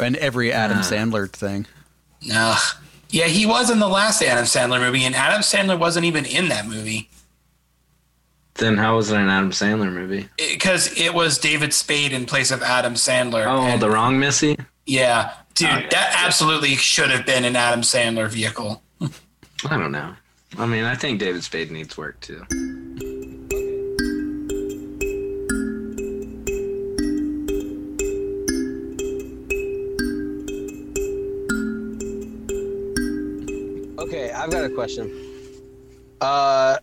And 0.00 0.16
every 0.16 0.52
Adam 0.52 0.78
Sandler 0.78 1.28
thing. 1.30 1.66
Ugh. 2.32 2.76
Yeah, 3.10 3.26
he 3.26 3.44
was 3.44 3.68
in 3.70 3.78
the 3.78 3.88
last 3.88 4.22
Adam 4.22 4.44
Sandler 4.44 4.80
movie, 4.80 5.04
and 5.04 5.14
Adam 5.14 5.42
Sandler 5.42 5.78
wasn't 5.78 6.06
even 6.06 6.24
in 6.24 6.48
that 6.48 6.66
movie 6.66 7.10
Then 8.54 8.76
how 8.78 8.96
was 8.96 9.10
it 9.10 9.16
an 9.18 9.28
Adam 9.28 9.50
Sandler 9.50 9.92
movie? 9.92 10.28
because 10.36 10.98
it 10.98 11.12
was 11.14 11.36
David 11.38 11.72
Spade 11.74 12.12
in 12.12 12.26
place 12.26 12.50
of 12.50 12.62
Adam 12.62 12.94
Sandler. 12.94 13.44
Oh, 13.46 13.62
and- 13.64 13.82
the 13.82 13.90
wrong 13.90 14.18
Missy. 14.18 14.56
yeah, 14.86 15.32
dude, 15.54 15.68
Oh, 15.70 15.76
yeah. 15.78 15.88
that 15.90 16.22
absolutely 16.24 16.74
should 16.76 17.10
have 17.10 17.26
been 17.26 17.44
an 17.44 17.56
Adam 17.56 17.80
Sandler 17.82 18.28
vehicle. 18.28 18.82
I 19.00 19.76
don't 19.78 19.92
know. 19.92 20.14
I 20.58 20.66
mean, 20.66 20.84
I 20.84 20.94
think 20.94 21.18
David 21.20 21.42
Spade 21.44 21.70
needs 21.70 21.96
work 21.96 22.20
too. 22.20 22.44
Okay, 33.98 34.30
I've 34.32 34.50
got 34.50 34.64
a 34.64 34.70
question. 34.70 35.10
Uh, 36.20 36.78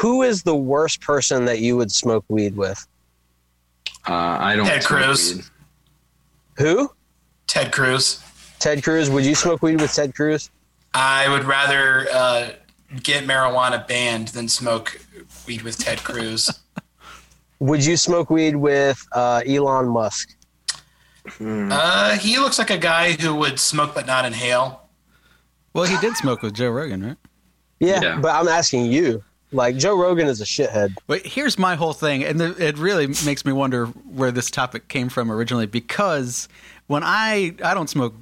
who 0.00 0.22
is 0.22 0.42
the 0.42 0.54
worst 0.54 1.00
person 1.00 1.44
that 1.46 1.60
you 1.60 1.76
would 1.76 1.90
smoke 1.92 2.24
weed 2.28 2.56
with? 2.56 2.86
Uh, 4.08 4.12
I 4.40 4.56
don't. 4.56 4.66
Ted 4.66 4.82
smoke 4.82 5.02
Cruz. 5.04 5.50
Weed. 6.58 6.64
Who? 6.66 6.90
Ted 7.46 7.72
Cruz. 7.72 8.22
Ted 8.58 8.82
Cruz. 8.82 9.10
Would 9.10 9.24
you 9.24 9.34
smoke 9.34 9.62
weed 9.62 9.80
with 9.80 9.92
Ted 9.92 10.14
Cruz? 10.14 10.50
I 10.94 11.28
would 11.28 11.44
rather 11.44 12.06
uh, 12.12 12.50
get 13.02 13.24
marijuana 13.24 13.86
banned 13.86 14.28
than 14.28 14.48
smoke 14.48 15.00
weed 15.46 15.62
with 15.62 15.78
Ted 15.78 16.02
Cruz. 16.02 16.50
Would 17.60 17.84
you 17.84 17.96
smoke 17.96 18.28
weed 18.30 18.56
with 18.56 19.02
uh, 19.12 19.40
Elon 19.46 19.88
Musk? 19.88 20.36
uh, 21.40 22.18
he 22.18 22.36
looks 22.38 22.58
like 22.58 22.68
a 22.68 22.76
guy 22.76 23.12
who 23.12 23.34
would 23.36 23.58
smoke 23.58 23.94
but 23.94 24.06
not 24.06 24.26
inhale. 24.26 24.88
Well, 25.72 25.84
he 25.84 25.96
did 25.98 26.14
smoke 26.16 26.42
with 26.42 26.52
Joe 26.54 26.70
Rogan, 26.70 27.02
right? 27.06 27.16
Yeah, 27.80 28.00
Yeah. 28.02 28.18
but 28.20 28.34
I'm 28.34 28.48
asking 28.48 28.86
you. 28.86 29.22
Like 29.54 29.76
Joe 29.76 29.96
Rogan 29.96 30.26
is 30.26 30.40
a 30.40 30.44
shithead. 30.44 30.96
But 31.06 31.24
here's 31.24 31.58
my 31.58 31.76
whole 31.76 31.92
thing, 31.92 32.24
and 32.24 32.38
th- 32.40 32.58
it 32.58 32.76
really 32.76 33.06
makes 33.24 33.44
me 33.44 33.52
wonder 33.52 33.86
where 33.86 34.32
this 34.32 34.50
topic 34.50 34.88
came 34.88 35.08
from 35.08 35.30
originally. 35.30 35.66
Because 35.66 36.48
when 36.88 37.02
I 37.04 37.54
I 37.62 37.72
don't 37.72 37.88
smoke 37.88 38.14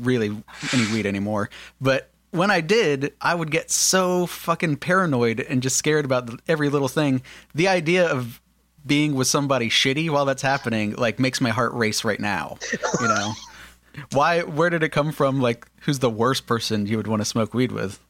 really 0.00 0.34
any 0.72 0.92
weed 0.92 1.04
anymore, 1.06 1.50
but 1.80 2.10
when 2.30 2.50
I 2.50 2.60
did, 2.60 3.12
I 3.20 3.34
would 3.34 3.50
get 3.50 3.70
so 3.70 4.26
fucking 4.26 4.76
paranoid 4.76 5.40
and 5.40 5.62
just 5.62 5.76
scared 5.76 6.04
about 6.04 6.40
every 6.48 6.68
little 6.68 6.88
thing. 6.88 7.22
The 7.54 7.68
idea 7.68 8.08
of 8.08 8.40
being 8.86 9.14
with 9.14 9.26
somebody 9.26 9.68
shitty 9.68 10.08
while 10.08 10.24
that's 10.24 10.42
happening 10.42 10.94
like 10.94 11.18
makes 11.18 11.40
my 11.40 11.50
heart 11.50 11.74
race 11.74 12.04
right 12.04 12.20
now. 12.20 12.56
You 13.00 13.08
know, 13.08 13.32
why? 14.12 14.40
Where 14.40 14.70
did 14.70 14.82
it 14.82 14.90
come 14.90 15.12
from? 15.12 15.40
Like, 15.40 15.66
who's 15.80 15.98
the 15.98 16.10
worst 16.10 16.46
person 16.46 16.86
you 16.86 16.96
would 16.96 17.06
want 17.06 17.20
to 17.20 17.26
smoke 17.26 17.52
weed 17.52 17.72
with? 17.72 18.00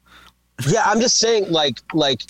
Yeah, 0.66 0.82
I'm 0.84 1.00
just 1.00 1.18
saying, 1.18 1.50
like, 1.50 1.80
like 1.94 2.22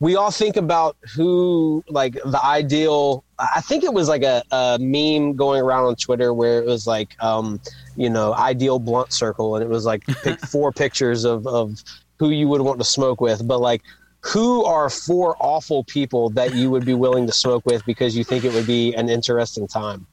we 0.00 0.16
all 0.16 0.30
think 0.30 0.56
about 0.56 0.96
who, 1.14 1.84
like, 1.88 2.14
the 2.24 2.40
ideal. 2.44 3.24
I 3.38 3.60
think 3.60 3.84
it 3.84 3.92
was 3.92 4.08
like 4.08 4.22
a, 4.22 4.42
a 4.50 4.78
meme 4.80 5.34
going 5.34 5.60
around 5.62 5.84
on 5.84 5.96
Twitter 5.96 6.32
where 6.32 6.60
it 6.60 6.66
was 6.66 6.86
like, 6.86 7.20
um, 7.22 7.60
you 7.96 8.08
know, 8.08 8.34
ideal 8.34 8.78
blunt 8.78 9.12
circle, 9.12 9.56
and 9.56 9.64
it 9.64 9.68
was 9.68 9.84
like 9.84 10.04
pick 10.22 10.40
four 10.46 10.72
pictures 10.72 11.24
of 11.24 11.46
of 11.46 11.82
who 12.18 12.30
you 12.30 12.48
would 12.48 12.60
want 12.60 12.78
to 12.78 12.84
smoke 12.84 13.20
with, 13.20 13.46
but 13.46 13.60
like. 13.60 13.82
Who 14.22 14.64
are 14.64 14.90
four 14.90 15.36
awful 15.38 15.84
people 15.84 16.30
that 16.30 16.52
you 16.52 16.70
would 16.70 16.84
be 16.84 16.92
willing 16.92 17.24
to 17.28 17.32
smoke 17.32 17.64
with 17.64 17.86
because 17.86 18.16
you 18.16 18.24
think 18.24 18.44
it 18.44 18.52
would 18.52 18.66
be 18.66 18.92
an 18.94 19.08
interesting 19.08 19.68
time? 19.68 20.08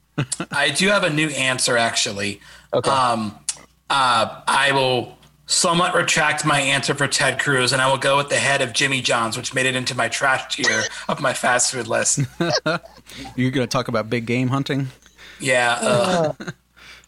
I 0.52 0.70
do 0.70 0.88
have 0.90 1.04
a 1.04 1.10
new 1.10 1.28
answer 1.30 1.76
actually. 1.76 2.40
Okay. 2.72 2.90
Um, 2.90 3.36
uh, 3.90 4.42
I 4.48 4.72
will 4.74 5.18
somewhat 5.48 5.94
retract 5.94 6.46
my 6.46 6.60
answer 6.60 6.94
for 6.96 7.08
Ted 7.08 7.40
Cruz, 7.40 7.72
and 7.74 7.82
I 7.82 7.90
will 7.90 7.98
go 7.98 8.18
with 8.18 8.30
the 8.30 8.36
head 8.38 8.62
of 8.62 8.74
Jimmy 8.74 9.02
John's, 9.02 9.38
which 9.38 9.54
made 9.54 9.66
it 9.66 9.76
into 9.76 9.96
my 9.96 10.08
trash 10.10 10.56
tier 10.56 10.84
of 11.10 11.22
my 11.22 11.34
fast 11.34 11.72
food 11.72 11.88
list. 11.88 12.20
You're 13.36 13.52
going 13.52 13.66
to 13.66 13.68
talk 13.68 13.88
about 13.88 14.10
big 14.10 14.26
game 14.26 14.48
hunting? 14.48 14.88
Yeah, 15.40 15.74
uh, 15.82 16.34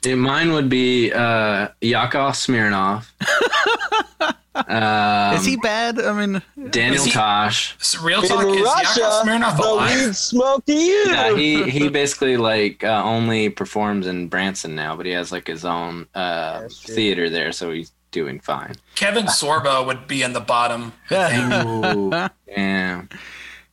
Yeah, 0.04 0.16
mine 0.16 0.52
would 0.54 0.70
be 0.70 1.12
uh, 1.12 1.70
Yakov 1.82 2.34
Smirnoff. 2.34 3.08
um, 4.56 5.36
Is 5.36 5.46
he 5.46 5.56
bad? 5.58 6.00
I 6.00 6.14
mean, 6.26 6.42
Daniel 6.72 6.96
Is 7.02 7.06
he- 7.06 7.12
Tosh? 7.12 7.76
so 7.80 8.02
real 8.04 8.22
In 8.22 8.28
talk 8.28 8.46
is 8.46 8.56
Yakov 8.56 8.64
Russia, 8.66 9.22
Smirnoff 9.26 9.58
the 9.58 9.64
alive? 9.64 10.06
weed 10.08 10.16
smoke 10.16 10.64
you. 10.68 10.76
Yeah, 11.08 11.36
he 11.36 11.70
he 11.70 11.90
basically 11.90 12.38
like 12.38 12.84
uh, 12.84 13.02
only 13.04 13.50
performs 13.50 14.08
in 14.08 14.28
Branson 14.28 14.76
now, 14.76 14.96
but 14.96 15.06
he 15.06 15.12
has 15.14 15.32
like 15.32 15.48
his 15.48 15.64
own 15.66 16.08
uh, 16.16 16.68
theater 16.72 17.30
there, 17.30 17.52
so 17.52 17.72
he's 17.72 17.92
doing 18.12 18.40
fine. 18.40 18.76
Kevin 18.96 19.26
Sorbo 19.26 19.86
would 19.86 20.08
be 20.08 20.24
in 20.24 20.34
the 20.34 20.40
bottom. 20.40 20.94
Ooh, 21.12 22.10
damn. 22.48 23.10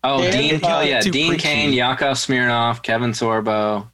Oh, 0.02 0.20
Dan- 0.22 0.32
Dean, 0.32 0.54
uh, 0.64 0.78
oh 0.78 0.80
yeah, 0.82 1.00
Dean 1.00 1.28
preachy. 1.28 1.42
Cain, 1.42 1.72
Yakov 1.72 2.16
Smirnoff, 2.16 2.82
Kevin 2.82 3.12
Sorbo, 3.12 3.88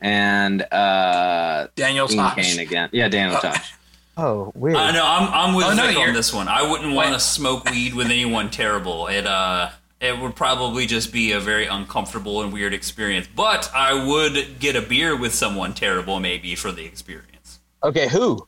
and 0.00 0.62
uh, 0.72 1.68
Daniel 1.76 2.06
Dean 2.06 2.16
Tosh. 2.18 2.34
Cain 2.36 2.60
again. 2.60 2.88
Yeah, 2.92 3.08
Daniel 3.08 3.38
Tosh. 3.40 3.74
Oh, 4.16 4.52
weird. 4.54 4.76
I 4.76 4.90
know. 4.92 5.04
I'm 5.06 5.28
I'm 5.50 5.54
with 5.54 5.66
Oh, 5.66 5.74
no, 5.74 5.86
Vic 5.86 5.96
you're- 5.96 6.08
on 6.08 6.14
this 6.14 6.32
one. 6.32 6.48
I 6.48 6.68
wouldn't 6.70 6.94
want 6.94 7.12
to 7.14 7.20
smoke 7.20 7.64
weed 7.70 7.94
with 7.94 8.06
anyone 8.08 8.50
terrible. 8.50 9.06
It 9.06 9.26
uh, 9.26 9.70
it 10.00 10.18
would 10.18 10.34
probably 10.34 10.86
just 10.86 11.12
be 11.12 11.32
a 11.32 11.40
very 11.40 11.66
uncomfortable 11.66 12.42
and 12.42 12.52
weird 12.52 12.72
experience. 12.74 13.28
But 13.34 13.70
I 13.74 14.06
would 14.06 14.58
get 14.60 14.76
a 14.76 14.82
beer 14.82 15.14
with 15.16 15.34
someone 15.34 15.74
terrible, 15.74 16.20
maybe 16.20 16.54
for 16.54 16.72
the 16.72 16.84
experience. 16.86 17.60
Okay, 17.84 18.08
who? 18.08 18.46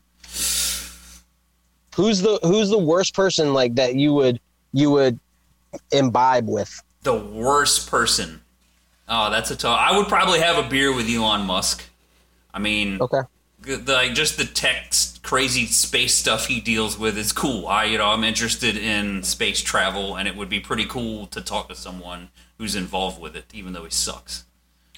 Who's 1.95 2.21
the 2.21 2.39
who's 2.43 2.69
the 2.69 2.77
worst 2.77 3.13
person 3.13 3.53
like 3.53 3.75
that 3.75 3.95
you 3.95 4.13
would 4.13 4.39
you 4.71 4.89
would 4.91 5.19
imbibe 5.91 6.47
with? 6.47 6.81
The 7.03 7.13
worst 7.15 7.89
person. 7.89 8.41
Oh, 9.07 9.29
that's 9.29 9.51
a 9.51 9.55
tough. 9.55 9.77
I 9.79 9.95
would 9.97 10.07
probably 10.07 10.39
have 10.39 10.63
a 10.63 10.67
beer 10.67 10.93
with 10.95 11.09
Elon 11.09 11.45
Musk. 11.45 11.83
I 12.53 12.59
mean, 12.59 12.99
Okay. 13.01 13.21
good- 13.61 13.87
like 13.87 14.13
just 14.13 14.37
the 14.37 14.45
tech 14.45 14.93
crazy 15.23 15.65
space 15.65 16.13
stuff 16.15 16.47
he 16.47 16.59
deals 16.59 16.97
with 16.97 17.17
is 17.17 17.31
cool. 17.31 17.67
I 17.67 17.85
you 17.85 17.97
know 17.97 18.07
I'm 18.09 18.23
interested 18.23 18.75
in 18.77 19.23
space 19.23 19.61
travel, 19.61 20.15
and 20.15 20.27
it 20.27 20.35
would 20.35 20.49
be 20.49 20.59
pretty 20.59 20.85
cool 20.85 21.27
to 21.27 21.41
talk 21.41 21.69
to 21.69 21.75
someone 21.75 22.29
who's 22.57 22.75
involved 22.75 23.19
with 23.21 23.35
it, 23.35 23.45
even 23.53 23.73
though 23.73 23.83
he 23.85 23.91
sucks. 23.91 24.45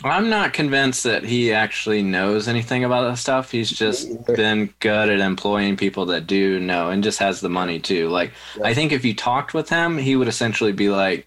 I'm 0.04 0.30
not 0.30 0.52
convinced 0.52 1.04
that 1.06 1.24
he 1.24 1.54
actually 1.54 2.02
knows 2.04 2.48
anything 2.48 2.84
about 2.84 3.10
that 3.10 3.18
stuff. 3.18 3.52
He's 3.52 3.72
just 3.72 4.26
been 4.26 4.74
good 4.80 5.10
at 5.10 5.20
employing 5.20 5.78
people 5.78 6.08
that 6.08 6.28
do 6.28 6.60
know 6.60 6.90
and 6.90 7.04
just 7.04 7.20
has 7.20 7.40
the 7.40 7.50
money 7.50 7.80
too. 7.80 8.10
Like, 8.10 8.34
I 8.62 8.74
think 8.74 8.92
if 8.92 9.06
you 9.06 9.14
talked 9.16 9.54
with 9.54 9.70
him, 9.70 9.98
he 9.98 10.18
would 10.18 10.28
essentially 10.28 10.74
be 10.74 10.90
like, 10.90 11.26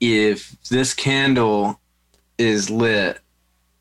if 0.00 0.56
this 0.70 0.92
candle 0.92 1.78
is 2.36 2.68
lit, 2.68 3.20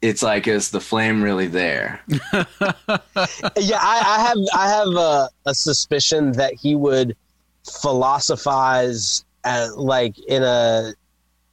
it's 0.01 0.21
like, 0.21 0.47
is 0.47 0.69
the 0.69 0.79
flame 0.79 1.23
really 1.23 1.47
there? 1.47 1.99
yeah, 2.07 2.49
I, 3.15 4.03
I 4.05 4.25
have 4.27 4.37
I 4.53 4.69
have 4.69 4.87
a, 4.89 5.29
a 5.47 5.55
suspicion 5.55 6.33
that 6.33 6.53
he 6.53 6.75
would 6.75 7.15
philosophize 7.81 9.25
as, 9.43 9.75
like 9.75 10.19
in 10.19 10.43
a 10.43 10.93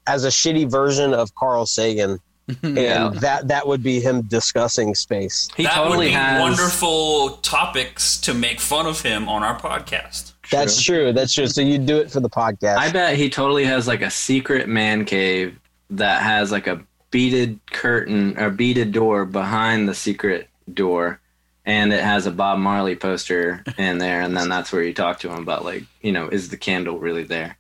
as 0.07 0.25
a 0.25 0.29
shitty 0.29 0.71
version 0.71 1.15
of 1.15 1.35
Carl 1.35 1.65
Sagan, 1.65 2.21
and 2.63 2.77
Yeah. 2.77 3.09
that 3.15 3.49
that 3.49 3.67
would 3.67 3.83
be 3.83 4.01
him 4.01 4.23
discussing 4.23 4.95
space. 4.95 5.49
He 5.57 5.63
that 5.65 5.75
totally 5.75 5.99
would 5.99 6.05
be 6.07 6.11
has. 6.13 6.41
wonderful 6.41 7.31
topics 7.39 8.21
to 8.23 8.35
make 8.35 8.61
fun 8.61 8.87
of 8.87 9.01
him 9.03 9.29
on 9.29 9.43
our 9.43 9.59
podcast. 9.59 10.33
That's 10.51 10.81
true. 10.83 11.13
That's 11.13 11.33
true. 11.35 11.47
So 11.47 11.63
you 11.63 11.79
do 11.79 11.97
it 11.99 12.11
for 12.11 12.21
the 12.21 12.29
podcast. 12.29 12.77
I 12.77 12.91
bet 12.93 13.17
he 13.17 13.31
totally 13.31 13.65
has 13.65 13.87
like 13.89 14.03
a 14.03 14.11
secret 14.11 14.69
man 14.69 15.05
cave 15.07 15.59
that 15.91 16.23
has 16.23 16.53
like 16.53 16.67
a 16.67 16.83
beaded 17.11 17.61
curtain 17.71 18.39
or 18.39 18.51
beaded 18.51 18.93
door 18.93 19.25
behind 19.25 19.89
the 19.89 19.95
secret 19.95 20.49
door 20.73 21.21
and 21.65 21.93
it 21.93 22.03
has 22.03 22.27
a 22.27 22.31
Bob 22.31 22.59
Marley 22.59 22.97
poster 22.97 23.63
in 23.79 23.97
there 23.99 24.21
and 24.21 24.37
then 24.37 24.49
that's 24.51 24.71
where 24.73 24.83
you 24.83 24.93
talk 24.93 25.21
to 25.21 25.31
him 25.31 25.39
about 25.43 25.65
like, 25.65 25.85
you 26.03 26.13
know, 26.13 26.29
is 26.29 26.49
the 26.51 26.57
candle 26.59 26.99
really 26.99 27.23
there? 27.25 27.57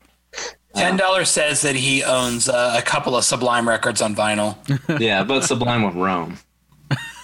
Ten 0.74 0.96
dollars 0.96 1.30
says 1.30 1.62
that 1.62 1.76
he 1.76 2.02
owns 2.02 2.48
uh, 2.48 2.74
a 2.76 2.82
couple 2.82 3.16
of 3.16 3.24
Sublime 3.24 3.68
records 3.68 4.02
on 4.02 4.14
vinyl. 4.14 4.56
Yeah, 5.00 5.24
but 5.24 5.44
Sublime 5.44 5.82
with 5.82 5.94
Rome. 5.94 6.38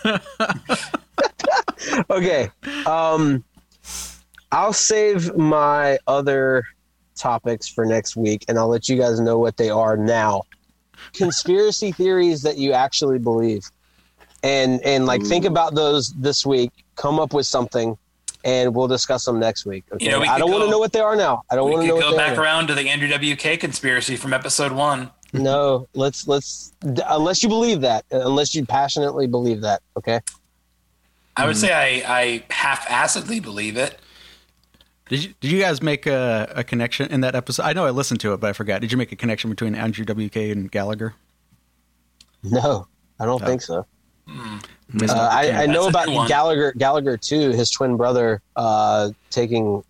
okay. 2.10 2.50
Um, 2.86 3.44
I'll 4.52 4.72
save 4.72 5.34
my 5.36 5.98
other 6.06 6.64
topics 7.16 7.68
for 7.68 7.84
next 7.84 8.16
week, 8.16 8.44
and 8.48 8.58
I'll 8.58 8.68
let 8.68 8.88
you 8.88 8.96
guys 8.96 9.20
know 9.20 9.38
what 9.38 9.56
they 9.56 9.70
are 9.70 9.96
now. 9.96 10.42
Conspiracy 11.12 11.92
theories 11.92 12.42
that 12.42 12.58
you 12.58 12.72
actually 12.72 13.18
believe, 13.18 13.62
and 14.42 14.80
and 14.82 15.06
like 15.06 15.24
think 15.24 15.44
about 15.44 15.74
those 15.74 16.12
this 16.14 16.46
week. 16.46 16.70
Come 16.96 17.18
up 17.18 17.32
with 17.32 17.46
something, 17.46 17.96
and 18.44 18.74
we'll 18.74 18.88
discuss 18.88 19.24
them 19.24 19.38
next 19.38 19.66
week. 19.66 19.84
Okay. 19.92 20.04
You 20.04 20.10
know, 20.10 20.20
we 20.20 20.28
I 20.28 20.38
don't 20.38 20.50
want 20.50 20.64
to 20.64 20.70
know 20.70 20.78
what 20.78 20.92
they 20.92 21.00
are 21.00 21.16
now. 21.16 21.42
I 21.50 21.56
don't 21.56 21.70
want 21.70 21.82
to 21.82 21.88
know 21.88 21.94
could 21.94 22.04
what 22.04 22.10
go 22.10 22.16
they 22.16 22.16
back 22.16 22.38
are. 22.38 22.42
around 22.42 22.68
to 22.68 22.74
the 22.74 22.88
Andrew 22.88 23.08
WK 23.08 23.60
conspiracy 23.60 24.16
from 24.16 24.32
episode 24.32 24.72
one. 24.72 25.10
No, 25.32 25.88
let's 25.94 26.26
let's 26.26 26.72
unless 26.82 27.42
you 27.42 27.48
believe 27.48 27.82
that, 27.82 28.04
unless 28.10 28.54
you 28.54 28.64
passionately 28.66 29.26
believe 29.26 29.60
that. 29.60 29.82
Okay. 29.96 30.20
I 31.36 31.46
would 31.46 31.56
hmm. 31.56 31.60
say 31.60 32.02
I, 32.02 32.20
I 32.20 32.44
half-assedly 32.50 33.40
believe 33.40 33.76
it. 33.76 34.00
Did 35.08 35.24
you, 35.24 35.34
did 35.40 35.50
you 35.50 35.60
guys 35.60 35.82
make 35.82 36.06
a, 36.06 36.52
a 36.54 36.62
connection 36.62 37.10
in 37.10 37.20
that 37.22 37.34
episode? 37.34 37.64
I 37.64 37.72
know 37.72 37.84
I 37.84 37.90
listened 37.90 38.20
to 38.20 38.32
it, 38.32 38.40
but 38.40 38.50
I 38.50 38.52
forgot. 38.52 38.80
Did 38.80 38.92
you 38.92 38.98
make 38.98 39.10
a 39.10 39.16
connection 39.16 39.50
between 39.50 39.74
Andrew 39.74 40.04
WK 40.04 40.36
and 40.36 40.70
Gallagher? 40.70 41.14
No, 42.44 42.86
I 43.18 43.24
don't 43.24 43.42
think 43.44 43.60
so. 43.60 43.86
Missed 44.26 44.70
Uh, 45.02 45.28
I, 45.30 45.62
I 45.62 45.66
know 45.66 45.88
about. 45.88 46.06
Gallagher. 46.28 46.72
Gallagher 46.76 47.16
too. 47.16 47.50
His 47.50 47.70
twin 47.70 47.96
brother 47.96 48.40
uh, 48.56 49.10
taking 49.30 49.82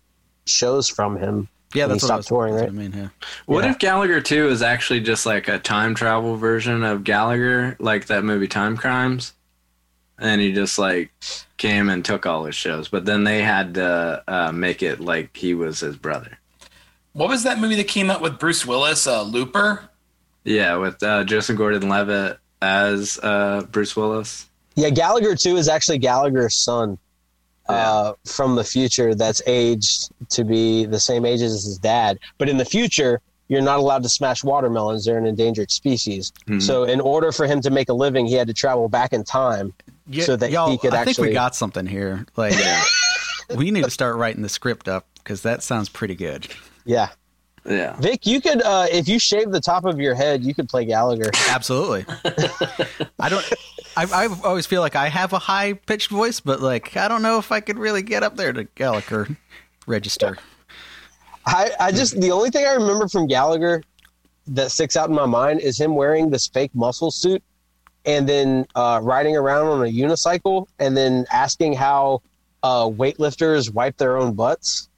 shows 0.45 0.87
from 0.89 1.17
him. 1.17 1.47
yeah, 1.73 1.85
when 1.85 1.91
he 1.91 1.99
that's 1.99 2.03
what 2.03 2.05
I 2.05 2.05
stopped 2.07 2.17
was 2.17 2.25
touring, 2.27 2.53
that's 2.55 2.63
right? 2.65 2.73
what 2.73 2.83
I 2.83 2.87
mean, 2.89 2.93
yeah. 3.03 3.09
What 3.45 3.63
Yeah. 3.63 3.71
if 3.71 3.79
Gallagher 3.79 4.19
2 4.21 4.49
is 4.49 4.61
actually 4.61 4.99
just 5.01 5.25
like 5.25 5.47
a 5.47 5.59
time 5.59 5.95
travel 5.95 6.35
version 6.35 6.83
of 6.83 7.03
Gallagher, 7.03 7.75
like 7.79 8.07
that 8.07 8.23
movie 8.23 8.47
Time 8.47 8.75
Crimes? 8.77 9.33
And 10.19 10.39
he 10.41 10.51
just 10.51 10.77
like 10.77 11.11
came 11.57 11.89
and 11.89 12.03
took 12.05 12.25
all 12.27 12.43
his 12.45 12.55
shows, 12.55 12.87
but 12.89 13.05
then 13.05 13.23
they 13.23 13.41
had 13.41 13.73
to 13.75 14.23
uh, 14.27 14.51
make 14.51 14.83
it 14.83 14.99
like 14.99 15.35
he 15.35 15.53
was 15.55 15.79
his 15.79 15.95
brother. 15.95 16.37
What 17.13 17.29
was 17.29 17.43
that 17.43 17.59
movie 17.59 17.75
that 17.75 17.87
came 17.87 18.11
out 18.11 18.21
with 18.21 18.37
Bruce 18.39 18.65
Willis, 18.65 19.07
uh, 19.07 19.23
Looper? 19.23 19.89
Yeah, 20.43 20.77
with 20.77 21.01
uh, 21.03 21.23
Joseph 21.23 21.57
Gordon-Levitt 21.57 22.37
as 22.61 23.19
uh, 23.23 23.63
Bruce 23.71 23.95
Willis. 23.95 24.47
Yeah, 24.75 24.89
Gallagher 24.89 25.35
too 25.35 25.57
is 25.57 25.67
actually 25.67 25.97
Gallagher's 25.97 26.55
son 26.55 26.97
uh, 27.67 28.13
from 28.25 28.55
the 28.55 28.63
future. 28.63 29.15
That's 29.15 29.41
aged 29.47 30.09
to 30.29 30.43
be 30.43 30.85
the 30.85 30.99
same 30.99 31.25
age 31.25 31.41
as 31.41 31.51
his 31.63 31.77
dad. 31.77 32.19
But 32.37 32.49
in 32.49 32.57
the 32.57 32.65
future, 32.65 33.21
you're 33.47 33.61
not 33.61 33.79
allowed 33.79 34.03
to 34.03 34.09
smash 34.09 34.43
watermelons; 34.43 35.05
they're 35.05 35.17
an 35.17 35.25
endangered 35.25 35.71
species. 35.71 36.31
Mhm. 36.47 36.61
So, 36.61 36.83
in 36.83 37.01
order 37.01 37.31
for 37.31 37.45
him 37.47 37.61
to 37.61 37.69
make 37.69 37.89
a 37.89 37.93
living, 37.93 38.25
he 38.25 38.33
had 38.35 38.47
to 38.47 38.53
travel 38.53 38.87
back 38.89 39.13
in 39.13 39.23
time. 39.23 39.73
Yeah, 40.07 40.25
So 40.25 40.35
that 40.35 40.47
he 40.47 40.53
y'all, 40.53 40.77
could 40.77 40.93
I 40.93 41.05
think 41.05 41.17
we 41.17 41.31
got 41.31 41.55
something 41.55 41.85
here. 41.85 42.25
Like, 42.35 42.55
we 43.55 43.71
need 43.71 43.83
to 43.83 43.91
start 43.91 44.15
writing 44.15 44.41
the 44.41 44.49
script 44.49 44.87
up 44.87 45.05
because 45.15 45.41
that 45.43 45.63
sounds 45.63 45.89
pretty 45.89 46.15
good. 46.15 46.47
Yeah, 46.85 47.09
Yeah. 47.65 47.95
Vic, 47.97 48.25
you 48.25 48.41
could 48.41 48.61
uh, 48.63 48.87
if 48.91 49.07
you 49.07 49.19
shave 49.19 49.51
the 49.51 49.61
top 49.61 49.85
of 49.85 49.99
your 49.99 50.15
head, 50.15 50.43
you 50.43 50.53
could 50.53 50.67
play 50.67 50.85
Gallagher. 50.85 51.29
Absolutely. 51.49 52.05
I 53.19 53.29
don't. 53.29 53.45
I, 53.95 54.05
I 54.05 54.27
always 54.43 54.65
feel 54.65 54.81
like 54.81 54.95
I 54.95 55.09
have 55.09 55.33
a 55.33 55.39
high 55.39 55.73
pitched 55.73 56.09
voice, 56.09 56.39
but 56.39 56.61
like 56.61 56.97
I 56.97 57.07
don't 57.07 57.21
know 57.21 57.37
if 57.37 57.51
I 57.51 57.59
could 57.59 57.77
really 57.77 58.01
get 58.01 58.23
up 58.23 58.35
there 58.35 58.51
to 58.53 58.63
Gallagher 58.63 59.27
register. 59.85 60.37
I, 61.45 61.71
I 61.79 61.91
just 61.91 62.19
the 62.19 62.31
only 62.31 62.49
thing 62.49 62.65
I 62.65 62.73
remember 62.73 63.07
from 63.07 63.27
Gallagher 63.27 63.83
that 64.47 64.71
sticks 64.71 64.95
out 64.95 65.09
in 65.09 65.15
my 65.15 65.25
mind 65.25 65.61
is 65.61 65.79
him 65.79 65.95
wearing 65.95 66.29
this 66.29 66.47
fake 66.47 66.71
muscle 66.73 67.11
suit 67.11 67.43
and 68.05 68.27
then 68.27 68.65
uh, 68.75 68.99
riding 69.03 69.35
around 69.37 69.67
on 69.67 69.81
a 69.81 69.91
unicycle 69.91 70.67
and 70.79 70.97
then 70.97 71.25
asking 71.31 71.73
how 71.73 72.21
uh, 72.63 72.85
weightlifters 72.85 73.71
wipe 73.71 73.97
their 73.97 74.17
own 74.17 74.33
butts. 74.33 74.89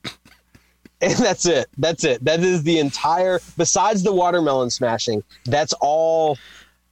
And 1.09 1.17
that's 1.17 1.45
it. 1.45 1.67
That's 1.77 2.03
it. 2.05 2.23
That 2.23 2.39
is 2.41 2.63
the 2.63 2.79
entire. 2.79 3.39
Besides 3.57 4.03
the 4.03 4.13
watermelon 4.13 4.69
smashing, 4.69 5.23
that's 5.45 5.73
all 5.81 6.37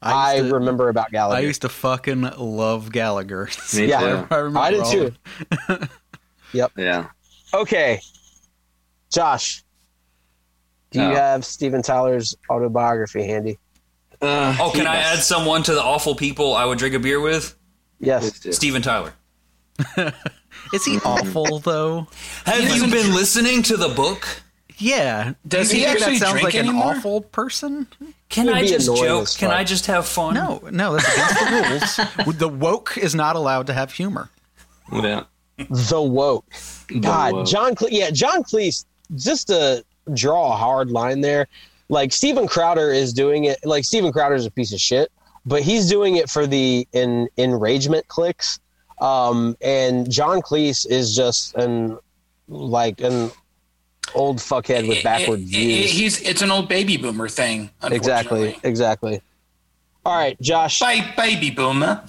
I, 0.02 0.36
used 0.36 0.50
to- 0.50 0.54
remember 0.56 0.90
about 0.90 1.12
Gallagher. 1.12 1.38
I 1.38 1.42
used 1.42 1.62
to 1.62 1.70
fucking 1.70 2.22
love 2.38 2.92
Gallagher. 2.92 3.50
Me 3.76 3.88
Yeah. 3.88 4.00
too. 4.00 4.28
I, 4.32 4.38
remember 4.38 4.60
I 4.60 4.72
did 4.72 4.80
all 4.82 4.92
too. 4.92 5.14
of- 5.70 5.90
Yeah. 6.78 7.08
Okay, 7.54 8.02
Josh, 9.12 9.64
do 10.92 11.00
you 11.02 11.06
Oh. 11.08 11.16
have 11.16 11.46
Steven 11.46 11.82
Tyler's 11.82 12.36
autobiography 12.50 13.24
handy? 13.26 13.58
Uh, 14.22 14.56
Oh, 14.60 14.72
can 14.74 14.88
I 14.88 14.98
add 14.98 15.20
someone 15.20 15.64
to 15.64 15.74
the 15.74 15.82
awful 15.82 16.16
people 16.16 16.54
I 16.54 16.66
would 16.66 16.78
drink 16.78 16.94
a 16.96 17.00
beer 17.00 17.20
with? 17.22 17.56
Yes. 18.00 18.40
Please. 18.40 18.56
Steven 18.58 18.82
Tyler. 18.82 19.14
Is 20.74 20.86
he 20.86 20.98
awful 21.06 21.60
though? 21.60 22.08
Have 22.46 22.76
you 22.76 22.90
been 22.90 23.14
listening 23.14 23.64
to 23.64 23.78
the 23.78 23.90
book? 23.90 24.28
Yeah. 24.78 25.34
Does 25.48 25.70
Do 25.70 25.78
you 25.78 25.86
he 25.86 25.88
actually 25.88 26.14
that 26.14 26.20
sounds 26.26 26.32
drink 26.34 26.46
like 26.46 26.56
anymore? 26.56 26.92
an 26.94 26.98
awful 26.98 27.22
person? 27.22 27.88
Can 28.30 28.50
I 28.50 28.66
just 28.66 28.88
joke? 28.88 29.28
Can. 29.38 29.52
I 29.52 29.64
just 29.64 29.86
have 29.86 30.08
fun? 30.08 30.34
No, 30.34 30.60
no, 30.72 30.94
that's 30.98 31.14
against 31.14 31.40
the 31.40 32.06
rules. 32.26 32.38
The 32.38 32.50
woke 32.50 32.98
is 32.98 33.14
not 33.14 33.36
allowed 33.36 33.68
to 33.68 33.74
have 33.74 33.92
humor. 33.92 34.30
Yeah. 34.92 35.24
The 35.70 36.02
woke. 36.02 36.46
God, 37.00 37.34
woke. 37.34 37.48
John. 37.48 37.76
Cle- 37.76 37.90
yeah, 37.92 38.10
John 38.10 38.44
Cleese. 38.44 38.86
Just 39.16 39.48
to 39.48 39.86
draw 40.14 40.54
a 40.54 40.56
hard 40.56 40.90
line 40.90 41.22
there, 41.22 41.48
like 41.90 42.12
Steven 42.14 42.48
Crowder 42.48 42.92
is 42.92 43.14
doing 43.14 43.44
it. 43.44 43.60
Like 43.64 43.84
Steven 43.84 44.12
Crowder 44.12 44.36
is 44.36 44.46
a 44.46 44.52
piece 44.52 44.74
of 44.74 44.80
shit, 44.80 45.12
but 45.46 45.62
he's 45.62 45.90
doing 45.90 46.16
it 46.16 46.30
for 46.30 46.48
the 46.48 46.88
in 46.94 47.28
enragement 47.38 48.08
clicks. 48.08 48.60
Um, 49.02 49.58
and 49.62 50.10
John 50.10 50.42
Cleese 50.42 50.86
is 50.90 51.16
just 51.16 51.56
an 51.56 51.98
like 52.48 53.02
an 53.02 53.32
old 54.14 54.38
fuckhead 54.38 54.88
with 54.88 54.98
eh, 54.98 55.00
eh, 55.00 55.04
backward 55.04 55.40
It- 55.40 55.44
it- 55.44 55.48
views. 55.48 55.92
he's 55.92 56.22
it's 56.22 56.42
an 56.42 56.52
old 56.52 56.70
baby 56.70 56.98
boomer 56.98 57.28
thing. 57.28 57.70
exactly, 57.84 58.58
exactly. 58.64 59.22
All 60.06 60.16
right, 60.18 60.40
Josh. 60.42 60.80
Ba- 60.80 61.14
baby 61.18 61.50
boomer. 61.50 62.04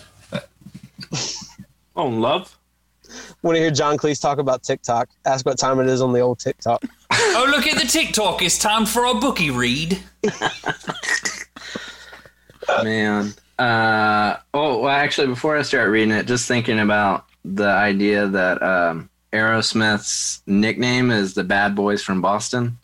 Oh, 1.96 2.06
love. 2.06 2.56
Want 3.42 3.56
to 3.56 3.60
hear 3.60 3.70
John 3.70 3.98
Cleese 3.98 4.20
talk 4.20 4.38
about 4.38 4.62
TikTok? 4.62 5.08
Ask 5.26 5.44
what 5.44 5.58
time 5.58 5.78
it 5.80 5.86
is 5.88 6.00
on 6.00 6.12
the 6.12 6.20
old 6.20 6.38
TikTok. 6.38 6.82
Oh, 7.34 7.46
look 7.50 7.66
at 7.66 7.80
the 7.80 7.86
TikTok. 7.86 8.42
It's 8.42 8.58
time 8.58 8.84
for 8.84 9.06
our 9.06 9.18
bookie 9.18 9.50
read. 9.50 9.98
Man. 12.82 13.32
Uh, 13.58 14.36
oh, 14.54 14.80
well, 14.80 14.88
actually, 14.90 15.28
before 15.28 15.56
I 15.56 15.62
start 15.62 15.90
reading 15.90 16.12
it, 16.14 16.26
just 16.26 16.48
thinking 16.48 16.80
about 16.80 17.26
the 17.44 17.66
idea 17.68 18.26
that 18.26 18.62
um, 18.62 19.08
Aerosmith's 19.32 20.42
nickname 20.46 21.10
is 21.10 21.34
the 21.34 21.44
Bad 21.44 21.74
Boys 21.74 22.02
from 22.02 22.20
Boston. 22.20 22.78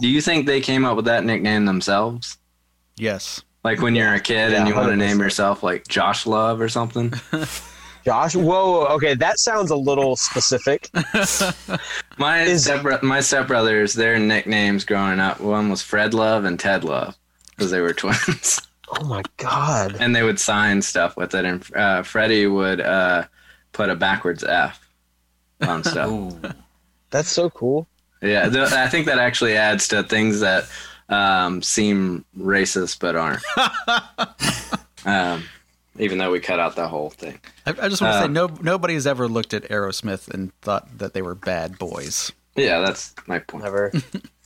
Do 0.00 0.08
you 0.08 0.20
think 0.20 0.46
they 0.46 0.60
came 0.60 0.84
up 0.84 0.96
with 0.96 1.04
that 1.04 1.24
nickname 1.24 1.64
themselves? 1.66 2.38
Yes. 2.96 3.42
Like 3.64 3.80
when 3.80 3.94
you're 3.94 4.14
a 4.14 4.20
kid 4.20 4.52
Yeah, 4.52 4.58
and 4.60 4.68
you 4.68 4.74
want 4.74 4.88
to 4.88 4.96
name 4.96 5.20
yourself 5.20 5.62
like 5.62 5.86
Josh 5.86 6.26
Love 6.26 6.60
or 6.60 6.68
something? 6.68 7.12
Josh, 8.04 8.34
whoa, 8.34 8.86
okay, 8.86 9.14
that 9.14 9.38
sounds 9.38 9.70
a 9.70 9.76
little 9.76 10.16
specific. 10.16 10.88
My 12.18 12.42
Is- 12.42 12.64
step 12.64 12.82
my 13.04 13.18
stepbrothers, 13.18 13.94
their 13.94 14.18
nicknames 14.18 14.84
growing 14.84 15.20
up, 15.20 15.40
one 15.40 15.68
was 15.70 15.82
Fred 15.82 16.12
Love 16.12 16.44
and 16.44 16.58
Ted 16.58 16.82
Love 16.82 17.16
because 17.50 17.70
they 17.70 17.80
were 17.80 17.92
twins. 17.92 18.60
Oh 18.92 19.04
my 19.04 19.22
god. 19.38 19.96
and 19.98 20.14
they 20.14 20.22
would 20.22 20.38
sign 20.38 20.82
stuff 20.82 21.16
with 21.16 21.34
it, 21.34 21.44
and 21.44 21.64
uh, 21.74 22.02
Freddie 22.02 22.46
would 22.46 22.80
uh, 22.80 23.24
put 23.72 23.88
a 23.90 23.94
backwards 23.94 24.44
F 24.44 24.78
on 25.66 25.82
stuff. 25.92 26.34
That's 27.10 27.28
so 27.30 27.48
cool. 27.50 27.86
yeah, 28.20 28.48
th- 28.48 28.72
I 28.72 28.88
think 28.88 29.06
that 29.06 29.18
actually 29.18 29.56
adds 29.56 29.88
to 29.88 30.02
things 30.02 30.40
that 30.40 30.64
um, 31.08 31.62
seem 31.62 32.24
racist 32.38 33.00
but 33.00 33.16
aren't. 33.16 33.42
um, 35.04 35.44
even 35.98 36.18
though 36.18 36.30
we 36.30 36.40
cut 36.40 36.58
out 36.60 36.76
the 36.76 36.88
whole 36.88 37.10
thing. 37.10 37.38
I, 37.66 37.70
I 37.70 37.88
just 37.88 38.00
want 38.02 38.12
to 38.14 38.18
Uh, 38.18 38.22
say 38.22 38.28
no 38.28 38.46
nobody's 38.62 39.06
ever 39.06 39.28
looked 39.28 39.52
at 39.54 39.64
Aerosmith 39.64 40.28
and 40.32 40.54
thought 40.62 40.98
that 40.98 41.12
they 41.14 41.22
were 41.22 41.34
bad 41.34 41.78
boys. 41.78 42.32
Yeah, 42.56 42.80
that's 42.80 43.14
my 43.26 43.38
point. 43.38 43.64
Never. 43.64 43.92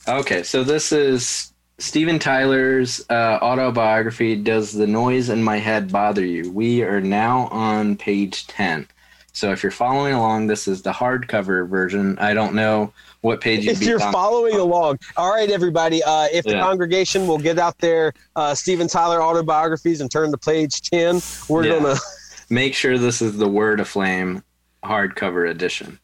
Okay, 0.09 0.41
so 0.43 0.63
this 0.63 0.93
is 0.93 1.51
Steven 1.79 2.17
Tyler's 2.17 3.05
uh, 3.09 3.37
autobiography. 3.41 4.35
Does 4.35 4.73
the 4.73 4.87
noise 4.87 5.29
in 5.29 5.43
my 5.43 5.57
head 5.57 5.91
bother 5.91 6.25
you? 6.25 6.51
We 6.51 6.81
are 6.83 7.01
now 7.01 7.47
on 7.47 7.95
page 7.97 8.47
10. 8.47 8.87
So 9.31 9.51
if 9.51 9.61
you're 9.61 9.71
following 9.71 10.15
along, 10.15 10.47
this 10.47 10.67
is 10.67 10.81
the 10.81 10.91
hardcover 10.91 11.67
version. 11.67 12.17
I 12.17 12.33
don't 12.33 12.55
know 12.55 12.91
what 13.21 13.41
page 13.41 13.67
if 13.67 13.83
you're 13.83 14.01
on. 14.01 14.11
following 14.11 14.55
along. 14.55 14.97
All 15.15 15.31
right, 15.31 15.49
everybody. 15.51 16.01
Uh, 16.01 16.27
if 16.33 16.43
the 16.45 16.53
congregation 16.53 17.27
will 17.27 17.37
get 17.37 17.59
out 17.59 17.77
their 17.77 18.13
uh, 18.35 18.55
Steven 18.55 18.87
Tyler 18.87 19.21
autobiographies 19.21 20.01
and 20.01 20.09
turn 20.09 20.31
to 20.31 20.37
page 20.37 20.81
10, 20.89 21.21
we're 21.47 21.65
Yeah. 21.65 21.79
going 21.79 21.83
to. 21.95 22.01
Make 22.49 22.73
sure 22.73 22.97
this 22.97 23.21
is 23.21 23.37
the 23.37 23.47
Word 23.47 23.79
of 23.79 23.87
Flame 23.87 24.41
hardcover 24.83 25.47
edition. 25.47 25.99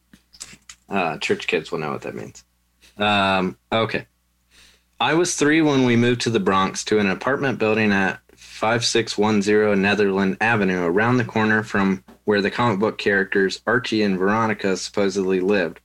Uh, 0.88 1.16
church 1.18 1.48
kids 1.48 1.72
will 1.72 1.78
know 1.80 1.90
what 1.90 2.02
that 2.02 2.14
means. 2.14 2.44
Um, 2.98 3.56
okay. 3.72 4.06
I 5.00 5.14
was 5.14 5.34
three 5.34 5.60
when 5.60 5.84
we 5.84 5.96
moved 5.96 6.22
to 6.22 6.30
the 6.30 6.40
Bronx 6.40 6.84
to 6.84 6.98
an 6.98 7.08
apartment 7.08 7.58
building 7.58 7.92
at 7.92 8.20
5610 8.36 9.80
Netherland 9.80 10.36
Avenue, 10.40 10.84
around 10.84 11.16
the 11.16 11.24
corner 11.24 11.62
from 11.62 12.04
where 12.24 12.40
the 12.40 12.50
comic 12.50 12.78
book 12.78 12.98
characters 12.98 13.60
Archie 13.66 14.02
and 14.02 14.18
Veronica 14.18 14.76
supposedly 14.76 15.40
lived. 15.40 15.80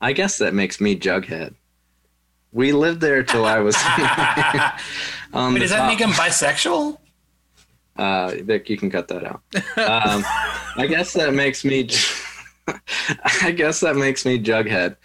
I 0.00 0.12
guess 0.12 0.38
that 0.38 0.54
makes 0.54 0.80
me 0.80 0.98
Jughead. 0.98 1.54
We 2.52 2.72
lived 2.72 3.00
there 3.00 3.22
till 3.22 3.44
I 3.44 3.58
was. 3.58 3.74
Wait, 5.34 5.58
does 5.58 5.70
that 5.70 5.78
top- 5.78 5.88
make 5.88 5.98
him 5.98 6.10
bisexual? 6.10 6.98
uh, 7.96 8.32
Vic, 8.42 8.68
you 8.70 8.76
can 8.76 8.90
cut 8.90 9.08
that 9.08 9.24
out. 9.24 9.42
Um, 9.76 10.24
I 10.76 10.86
guess 10.88 11.12
that 11.14 11.34
makes 11.34 11.64
me. 11.64 11.88
I 13.42 13.50
guess 13.50 13.80
that 13.80 13.96
makes 13.96 14.24
me 14.24 14.42
Jughead. 14.42 14.96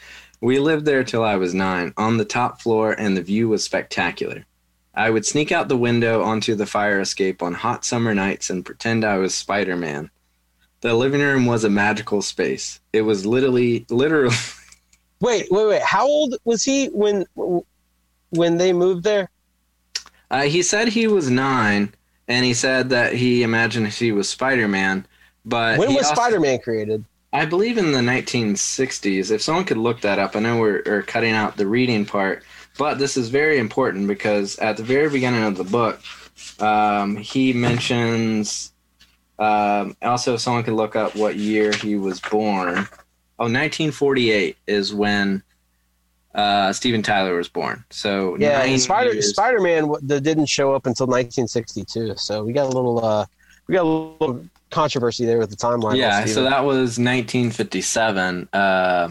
We 0.42 0.60
lived 0.60 0.86
there 0.86 1.04
till 1.04 1.24
I 1.24 1.36
was 1.36 1.54
nine, 1.54 1.94
on 1.98 2.18
the 2.18 2.26
top 2.26 2.62
floor, 2.62 2.94
and 2.94 3.16
the 3.18 3.22
view 3.22 3.50
was 3.50 3.64
spectacular. 3.64 4.46
I 4.96 5.10
would 5.10 5.26
sneak 5.26 5.52
out 5.52 5.68
the 5.68 5.78
window 5.78 6.24
onto 6.24 6.56
the 6.56 6.66
fire 6.66 7.00
escape 7.00 7.42
on 7.42 7.54
hot 7.54 7.86
summer 7.86 8.14
nights 8.14 8.50
and 8.50 8.66
pretend 8.66 9.04
I 9.06 9.18
was 9.18 9.36
Spider 9.36 9.76
Man. 9.76 10.10
The 10.82 10.94
living 10.94 11.22
room 11.22 11.46
was 11.46 11.64
a 11.64 11.70
magical 11.70 12.22
space. 12.22 12.80
It 12.94 13.02
was 13.02 13.26
literally, 13.26 13.86
literally. 13.90 14.36
Wait, 15.22 15.48
wait, 15.52 15.68
wait. 15.68 15.82
How 15.82 16.08
old 16.08 16.36
was 16.46 16.64
he 16.64 16.86
when 16.88 17.26
when 18.30 18.58
they 18.58 18.72
moved 18.72 19.04
there? 19.04 19.30
Uh, 20.32 20.44
he 20.44 20.64
said 20.64 20.88
he 20.88 21.08
was 21.08 21.30
nine, 21.30 21.94
and 22.30 22.46
he 22.46 22.54
said 22.54 22.88
that 22.92 23.14
he 23.14 23.44
imagined 23.44 23.90
he 23.90 24.14
was 24.14 24.30
Spider 24.30 24.70
Man. 24.70 25.06
But 25.44 25.78
When 25.78 25.94
was 25.94 26.06
also- 26.06 26.16
Spider 26.16 26.40
Man 26.40 26.60
created? 26.60 27.04
I 27.32 27.46
believe 27.46 27.78
in 27.78 27.92
the 27.92 28.00
1960s. 28.00 29.32
If 29.32 29.42
someone 29.42 29.66
could 29.66 29.78
look 29.78 30.02
that 30.02 30.18
up, 30.18 30.36
I 30.36 30.40
know 30.40 30.60
we're, 30.60 30.82
we're 30.86 31.04
cutting 31.04 31.34
out 31.34 31.58
the 31.58 31.68
reading 31.68 32.06
part, 32.06 32.44
but 32.78 32.98
this 32.98 33.18
is 33.18 33.30
very 33.30 33.60
important 33.60 34.08
because 34.08 34.58
at 34.60 34.78
the 34.78 34.84
very 34.84 35.10
beginning 35.10 35.44
of 35.44 35.56
the 35.56 35.64
book, 35.64 36.02
um, 36.60 37.16
he 37.16 37.54
mentions. 37.54 38.74
Um, 39.38 39.96
also, 40.02 40.34
if 40.34 40.42
someone 40.42 40.64
could 40.64 40.74
look 40.74 40.96
up 40.96 41.16
what 41.16 41.36
year 41.36 41.72
he 41.72 41.96
was 41.96 42.20
born. 42.20 42.88
Oh, 43.38 43.46
1948 43.46 44.58
is 44.68 44.94
when 44.94 45.44
uh, 46.36 46.74
Steven 46.74 47.02
Tyler 47.02 47.36
was 47.36 47.48
born. 47.48 47.84
So 47.90 48.38
Yeah, 48.38 48.76
Spider 48.78 49.22
Spider 49.22 49.62
Man 49.62 49.92
didn't 50.06 50.48
show 50.48 50.74
up 50.74 50.86
until 50.86 51.08
1962. 51.08 52.16
So 52.18 52.44
we 52.44 52.54
got 52.54 52.66
a 52.66 52.76
little 52.76 53.04
uh 53.04 53.26
we 53.68 53.76
got 53.76 53.84
a 53.84 53.88
little 53.88 54.46
controversy 54.70 55.26
there 55.26 55.38
with 55.40 55.50
the 55.50 55.56
timeline. 55.56 55.98
Yeah, 55.98 56.26
so 56.26 56.44
that 56.44 56.64
was 56.64 56.98
1957. 57.00 58.50
Uh, 58.54 59.10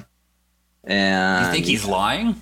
and 0.84 1.46
You 1.46 1.52
think 1.52 1.66
he's 1.66 1.84
lying? 1.84 2.40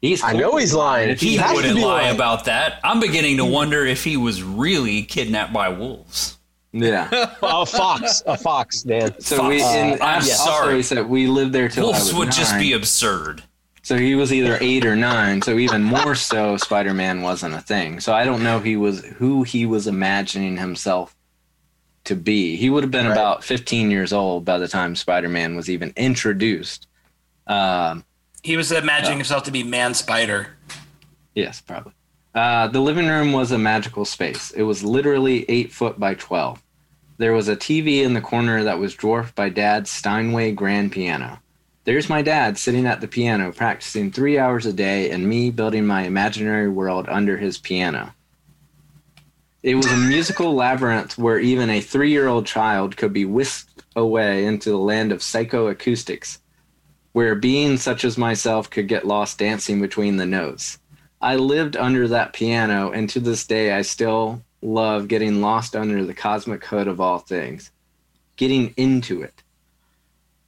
He's 0.00 0.22
I 0.22 0.32
know 0.34 0.56
he's 0.56 0.72
lying. 0.74 1.10
If 1.10 1.20
He 1.20 1.38
wouldn't 1.38 1.76
lie 1.78 2.02
lying. 2.02 2.14
about 2.14 2.44
that. 2.44 2.78
I'm 2.84 3.00
beginning 3.00 3.38
to 3.38 3.44
wonder 3.44 3.84
if 3.84 4.04
he 4.04 4.16
was 4.16 4.42
really 4.42 5.02
kidnapped 5.02 5.52
by 5.52 5.68
wolves. 5.70 6.38
Yeah. 6.72 7.08
a 7.42 7.66
fox, 7.66 8.22
a 8.26 8.36
fox, 8.36 8.82
Dan. 8.82 9.18
So 9.20 9.48
we, 9.48 9.58
Fox. 9.58 9.74
and 9.74 10.00
Uh, 10.00 10.04
I'm 10.04 10.14
also 10.16 10.32
sorry. 10.32 10.76
he 10.76 10.82
said 10.82 11.08
we 11.08 11.26
lived 11.26 11.52
there 11.52 11.68
till 11.68 11.86
I 11.86 11.90
Wolves 11.90 12.04
was 12.06 12.14
would 12.14 12.30
just 12.32 12.56
be 12.58 12.74
absurd. 12.74 13.42
So 13.82 13.96
he 13.96 14.14
was 14.14 14.32
either 14.32 14.58
eight 14.60 14.84
or 14.84 14.94
nine. 14.94 15.40
So 15.42 15.56
even 15.58 15.82
more 15.82 16.14
so, 16.14 16.56
Spider 16.58 16.92
Man 16.94 17.22
wasn't 17.22 17.54
a 17.54 17.60
thing. 17.60 18.00
So 18.00 18.12
I 18.12 18.24
don't 18.24 18.42
know 18.44 18.60
he 18.60 18.76
was 18.76 19.02
who 19.04 19.42
he 19.44 19.64
was 19.66 19.86
imagining 19.86 20.58
himself 20.58 21.16
to 22.04 22.14
be. 22.16 22.56
He 22.56 22.70
would 22.70 22.82
have 22.82 22.90
been 22.90 23.06
Right. 23.06 23.12
about 23.12 23.44
15 23.44 23.90
years 23.90 24.12
old 24.12 24.44
by 24.44 24.58
the 24.58 24.68
time 24.68 24.96
Spider 24.96 25.28
Man 25.28 25.56
was 25.56 25.68
even 25.68 25.92
introduced. 25.96 26.86
Um, 27.46 28.04
He 28.42 28.56
was 28.56 28.70
imagining 28.72 29.18
himself 29.18 29.42
to 29.44 29.50
be 29.50 29.62
Man 29.62 29.94
Spider. 29.94 30.48
Yes, 31.34 31.60
probably. 31.60 31.92
Uh, 32.34 32.68
the 32.68 32.80
living 32.80 33.06
room 33.08 33.32
was 33.32 33.50
a 33.52 33.58
magical 33.58 34.04
space. 34.04 34.50
It 34.52 34.62
was 34.62 34.84
literally 34.84 35.44
eight 35.48 35.72
foot 35.72 35.98
by 35.98 36.14
12. 36.14 36.62
There 37.16 37.32
was 37.32 37.48
a 37.48 37.56
TV 37.56 38.02
in 38.02 38.14
the 38.14 38.20
corner 38.20 38.62
that 38.64 38.78
was 38.78 38.94
dwarfed 38.94 39.34
by 39.34 39.48
Dad's 39.48 39.90
Steinway 39.90 40.52
grand 40.52 40.92
piano. 40.92 41.40
There's 41.84 42.08
my 42.08 42.22
dad 42.22 42.58
sitting 42.58 42.86
at 42.86 43.00
the 43.00 43.08
piano, 43.08 43.50
practicing 43.50 44.10
three 44.12 44.38
hours 44.38 44.66
a 44.66 44.72
day, 44.72 45.10
and 45.10 45.26
me 45.28 45.50
building 45.50 45.86
my 45.86 46.02
imaginary 46.02 46.68
world 46.68 47.06
under 47.08 47.38
his 47.38 47.58
piano. 47.58 48.14
It 49.60 49.74
was 49.74 49.90
a 49.90 49.96
musical 49.96 50.54
labyrinth 50.54 51.18
where 51.18 51.40
even 51.40 51.68
a 51.68 51.80
three 51.80 52.12
year 52.12 52.28
old 52.28 52.46
child 52.46 52.96
could 52.96 53.12
be 53.12 53.24
whisked 53.24 53.82
away 53.96 54.44
into 54.44 54.70
the 54.70 54.78
land 54.78 55.10
of 55.10 55.18
psychoacoustics, 55.18 56.38
where 57.10 57.34
beings 57.34 57.82
such 57.82 58.04
as 58.04 58.16
myself 58.16 58.70
could 58.70 58.86
get 58.86 59.04
lost 59.04 59.38
dancing 59.38 59.80
between 59.80 60.16
the 60.16 60.26
notes. 60.26 60.78
I 61.20 61.34
lived 61.34 61.76
under 61.76 62.06
that 62.06 62.32
piano, 62.32 62.92
and 62.92 63.10
to 63.10 63.18
this 63.18 63.44
day, 63.44 63.72
I 63.72 63.82
still 63.82 64.42
love 64.62 65.08
getting 65.08 65.40
lost 65.40 65.74
under 65.74 66.04
the 66.04 66.14
cosmic 66.14 66.64
hood 66.64 66.86
of 66.86 67.00
all 67.00 67.18
things, 67.18 67.72
getting 68.36 68.72
into 68.76 69.22
it. 69.22 69.42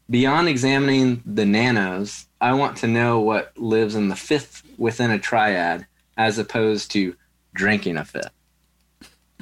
Beyond 0.08 0.48
examining 0.48 1.20
the 1.26 1.46
nanos, 1.46 2.28
I 2.40 2.52
want 2.52 2.76
to 2.78 2.86
know 2.86 3.18
what 3.18 3.58
lives 3.58 3.96
in 3.96 4.08
the 4.08 4.14
fifth 4.14 4.62
within 4.78 5.10
a 5.10 5.18
triad, 5.18 5.86
as 6.16 6.38
opposed 6.38 6.92
to 6.92 7.16
drinking 7.52 7.96
a 7.96 8.04
fifth. 8.04 8.30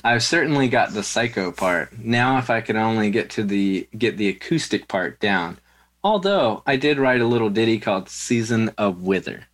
I've 0.04 0.22
certainly 0.22 0.68
got 0.68 0.92
the 0.92 1.02
psycho 1.02 1.52
part. 1.52 1.98
Now, 1.98 2.38
if 2.38 2.50
I 2.50 2.60
could 2.60 2.76
only 2.76 3.10
get 3.10 3.30
to 3.30 3.42
the 3.42 3.88
get 3.96 4.16
the 4.16 4.28
acoustic 4.28 4.88
part 4.88 5.20
down. 5.20 5.58
Although 6.04 6.62
I 6.66 6.76
did 6.76 6.98
write 6.98 7.20
a 7.20 7.26
little 7.26 7.50
ditty 7.50 7.78
called 7.78 8.08
"Season 8.08 8.70
of 8.78 9.02
Wither," 9.02 9.46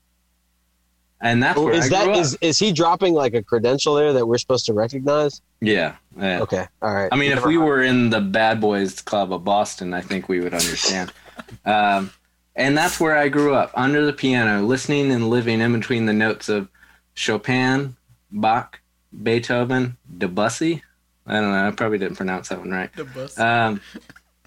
and 1.20 1.42
that's 1.42 1.58
where 1.58 1.72
Is 1.72 1.86
I 1.86 1.88
that 1.88 2.04
grew 2.04 2.12
up. 2.14 2.20
is 2.20 2.38
is 2.40 2.58
he 2.58 2.70
dropping 2.72 3.14
like 3.14 3.34
a 3.34 3.42
credential 3.42 3.94
there 3.94 4.12
that 4.12 4.26
we're 4.26 4.38
supposed 4.38 4.66
to 4.66 4.74
recognize? 4.74 5.40
Yeah, 5.60 5.94
yeah. 6.18 6.42
Okay, 6.42 6.66
all 6.82 6.92
right. 6.92 7.08
I 7.10 7.16
mean, 7.16 7.32
if 7.32 7.44
we 7.46 7.56
were 7.56 7.82
in 7.82 8.10
the 8.10 8.20
Bad 8.20 8.60
Boys 8.60 9.00
Club 9.00 9.32
of 9.32 9.44
Boston, 9.44 9.94
I 9.94 10.02
think 10.02 10.28
we 10.28 10.40
would 10.40 10.52
understand. 10.52 11.12
um, 11.64 12.10
and 12.54 12.76
that's 12.76 13.00
where 13.00 13.16
I 13.16 13.28
grew 13.28 13.54
up, 13.54 13.72
under 13.74 14.04
the 14.04 14.12
piano, 14.12 14.62
listening 14.62 15.10
and 15.10 15.30
living 15.30 15.60
in 15.60 15.72
between 15.72 16.06
the 16.06 16.12
notes 16.12 16.48
of 16.48 16.68
Chopin, 17.14 17.96
Bach, 18.30 18.80
Beethoven, 19.22 19.96
Debussy. 20.18 20.82
I 21.26 21.34
don't 21.34 21.52
know. 21.52 21.66
I 21.66 21.70
probably 21.70 21.98
didn't 21.98 22.16
pronounce 22.16 22.48
that 22.48 22.58
one 22.58 22.70
right. 22.70 22.90
Um, 23.38 23.80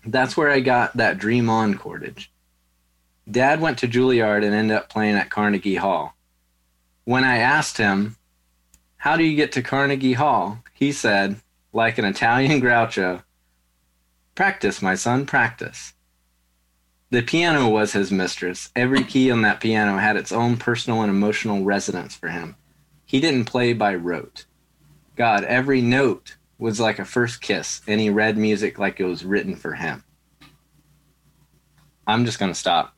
that's 0.06 0.38
where 0.38 0.50
I 0.50 0.60
got 0.60 0.96
that 0.98 1.18
Dream 1.18 1.50
On 1.50 1.74
chordage. 1.76 2.28
Dad 3.30 3.60
went 3.60 3.80
to 3.80 3.88
Juilliard 3.88 4.46
and 4.46 4.54
ended 4.54 4.78
up 4.78 4.90
playing 4.90 5.16
at 5.16 5.30
Carnegie 5.30 5.76
Hall. 5.76 6.16
When 7.04 7.24
I 7.24 7.38
asked 7.40 7.78
him, 7.78 8.16
How 8.98 9.18
do 9.18 9.24
you 9.24 9.36
get 9.36 9.52
to 9.54 9.62
Carnegie 9.62 10.14
Hall? 10.14 10.64
he 10.74 10.92
said, 10.92 11.38
like 11.74 11.98
an 11.98 12.06
Italian 12.06 12.62
Groucho, 12.62 13.24
Practice, 14.36 14.84
my 14.84 14.94
son, 14.94 15.26
practice. 15.26 15.94
The 17.10 17.24
piano 17.24 17.70
was 17.70 17.94
his 17.94 18.12
mistress. 18.12 18.70
Every 18.76 19.04
key 19.04 19.32
on 19.32 19.42
that 19.42 19.62
piano 19.62 19.98
had 19.98 20.16
its 20.16 20.32
own 20.32 20.58
personal 20.58 21.02
and 21.02 21.10
emotional 21.10 21.64
resonance 21.64 22.16
for 22.16 22.28
him. 22.30 22.56
He 23.06 23.20
didn't 23.20 23.46
play 23.46 23.74
by 23.74 23.96
rote. 23.96 24.46
God, 25.18 25.44
every 25.44 25.82
note 25.82 26.38
was 26.60 26.80
like 26.80 27.00
a 27.00 27.06
first 27.06 27.42
kiss, 27.42 27.82
and 27.88 28.00
he 28.00 28.10
read 28.10 28.38
music 28.38 28.78
like 28.78 29.00
it 29.00 29.06
was 29.06 29.26
written 29.26 29.56
for 29.56 29.74
him. 29.74 30.04
I'm 32.06 32.24
just 32.24 32.40
going 32.40 32.52
to 32.52 32.58
stop 32.58 32.96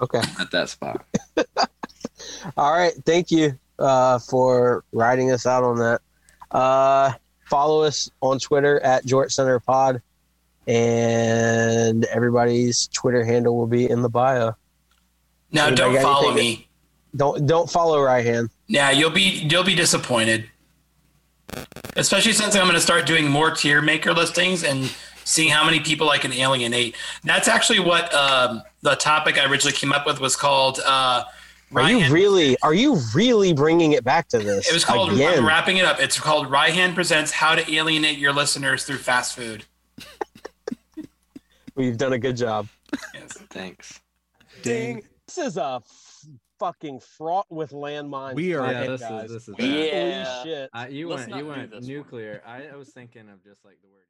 okay. 0.00 0.20
at 0.40 0.50
that 0.50 0.68
spot. 0.68 1.06
All 2.56 2.72
right. 2.72 2.92
Thank 3.04 3.30
you 3.30 3.58
uh, 3.78 4.18
for 4.18 4.84
writing 4.92 5.30
us 5.30 5.46
out 5.46 5.62
on 5.62 5.78
that. 5.78 6.00
Uh, 6.50 7.12
follow 7.48 7.82
us 7.82 8.10
on 8.20 8.40
Twitter 8.40 8.80
at 8.80 9.06
Jort 9.06 9.30
Center 9.30 9.60
Pod, 9.60 10.02
and 10.66 12.04
everybody's 12.06 12.88
Twitter 12.88 13.24
handle 13.24 13.56
will 13.56 13.68
be 13.68 13.88
in 13.88 14.02
the 14.02 14.10
bio. 14.10 14.52
Now, 15.52 15.68
Anybody 15.68 15.94
don't 15.94 16.02
follow 16.02 16.30
anything 16.32 16.58
me. 16.58 16.68
Don't 17.14 17.46
don't 17.46 17.70
follow 17.70 17.98
Ryhan. 17.98 18.50
Yeah, 18.66 18.90
you'll 18.90 19.10
be 19.10 19.46
you'll 19.48 19.64
be 19.64 19.74
disappointed. 19.74 20.50
Especially 21.96 22.32
since 22.32 22.54
I'm 22.54 22.64
going 22.64 22.74
to 22.74 22.80
start 22.80 23.06
doing 23.06 23.28
more 23.28 23.50
tier 23.50 23.80
maker 23.80 24.12
listings 24.12 24.64
and 24.64 24.92
seeing 25.24 25.48
how 25.50 25.64
many 25.64 25.80
people 25.80 26.10
I 26.10 26.18
can 26.18 26.32
alienate. 26.32 26.96
That's 27.24 27.48
actually 27.48 27.80
what 27.80 28.12
um, 28.14 28.62
the 28.82 28.94
topic 28.94 29.38
I 29.38 29.50
originally 29.50 29.72
came 29.76 29.92
up 29.92 30.06
with 30.06 30.20
was 30.20 30.36
called. 30.36 30.80
Uh, 30.84 31.24
Are 31.74 31.90
you 31.90 32.12
really 32.12 32.56
are 32.62 32.74
you 32.74 33.00
really 33.14 33.52
bringing 33.52 33.92
it 33.92 34.04
back 34.04 34.28
to 34.28 34.38
this? 34.38 34.68
It 34.68 34.74
was 34.74 34.84
called. 34.84 35.12
again. 35.12 35.38
I'm 35.38 35.46
wrapping 35.46 35.78
it 35.78 35.84
up. 35.84 36.00
It's 36.00 36.18
called 36.20 36.48
Ryhan 36.48 36.94
presents 36.94 37.30
how 37.32 37.54
to 37.54 37.72
alienate 37.72 38.18
your 38.18 38.32
listeners 38.32 38.84
through 38.84 38.98
fast 38.98 39.34
food. 39.34 39.64
We've 41.74 41.96
done 41.96 42.12
a 42.12 42.18
good 42.18 42.36
job. 42.36 42.68
Yes. 43.14 43.32
Thanks. 43.50 44.00
Ding. 44.62 45.02
This 45.26 45.38
is 45.38 45.56
a 45.56 45.80
f- 45.84 46.05
fucking 46.58 47.00
fraught 47.00 47.46
with 47.50 47.70
landmines. 47.72 48.34
We 48.34 48.54
are- 48.54 48.66
Yeah, 48.72 48.86
topic, 48.86 48.98
this 49.00 49.02
is- 49.10 49.32
this 49.32 49.48
is 49.48 49.54
Holy 49.58 50.44
shit. 50.44 50.70
Uh, 50.72 50.86
you 50.88 51.08
Let's 51.08 51.28
went 51.28 51.38
you 51.38 51.46
went 51.48 51.82
nuclear. 51.86 52.42
I, 52.46 52.68
I 52.68 52.76
was 52.76 52.90
thinking 52.90 53.28
of 53.28 53.42
just 53.44 53.64
like 53.64 53.80
the 53.82 53.88
word. 53.88 54.05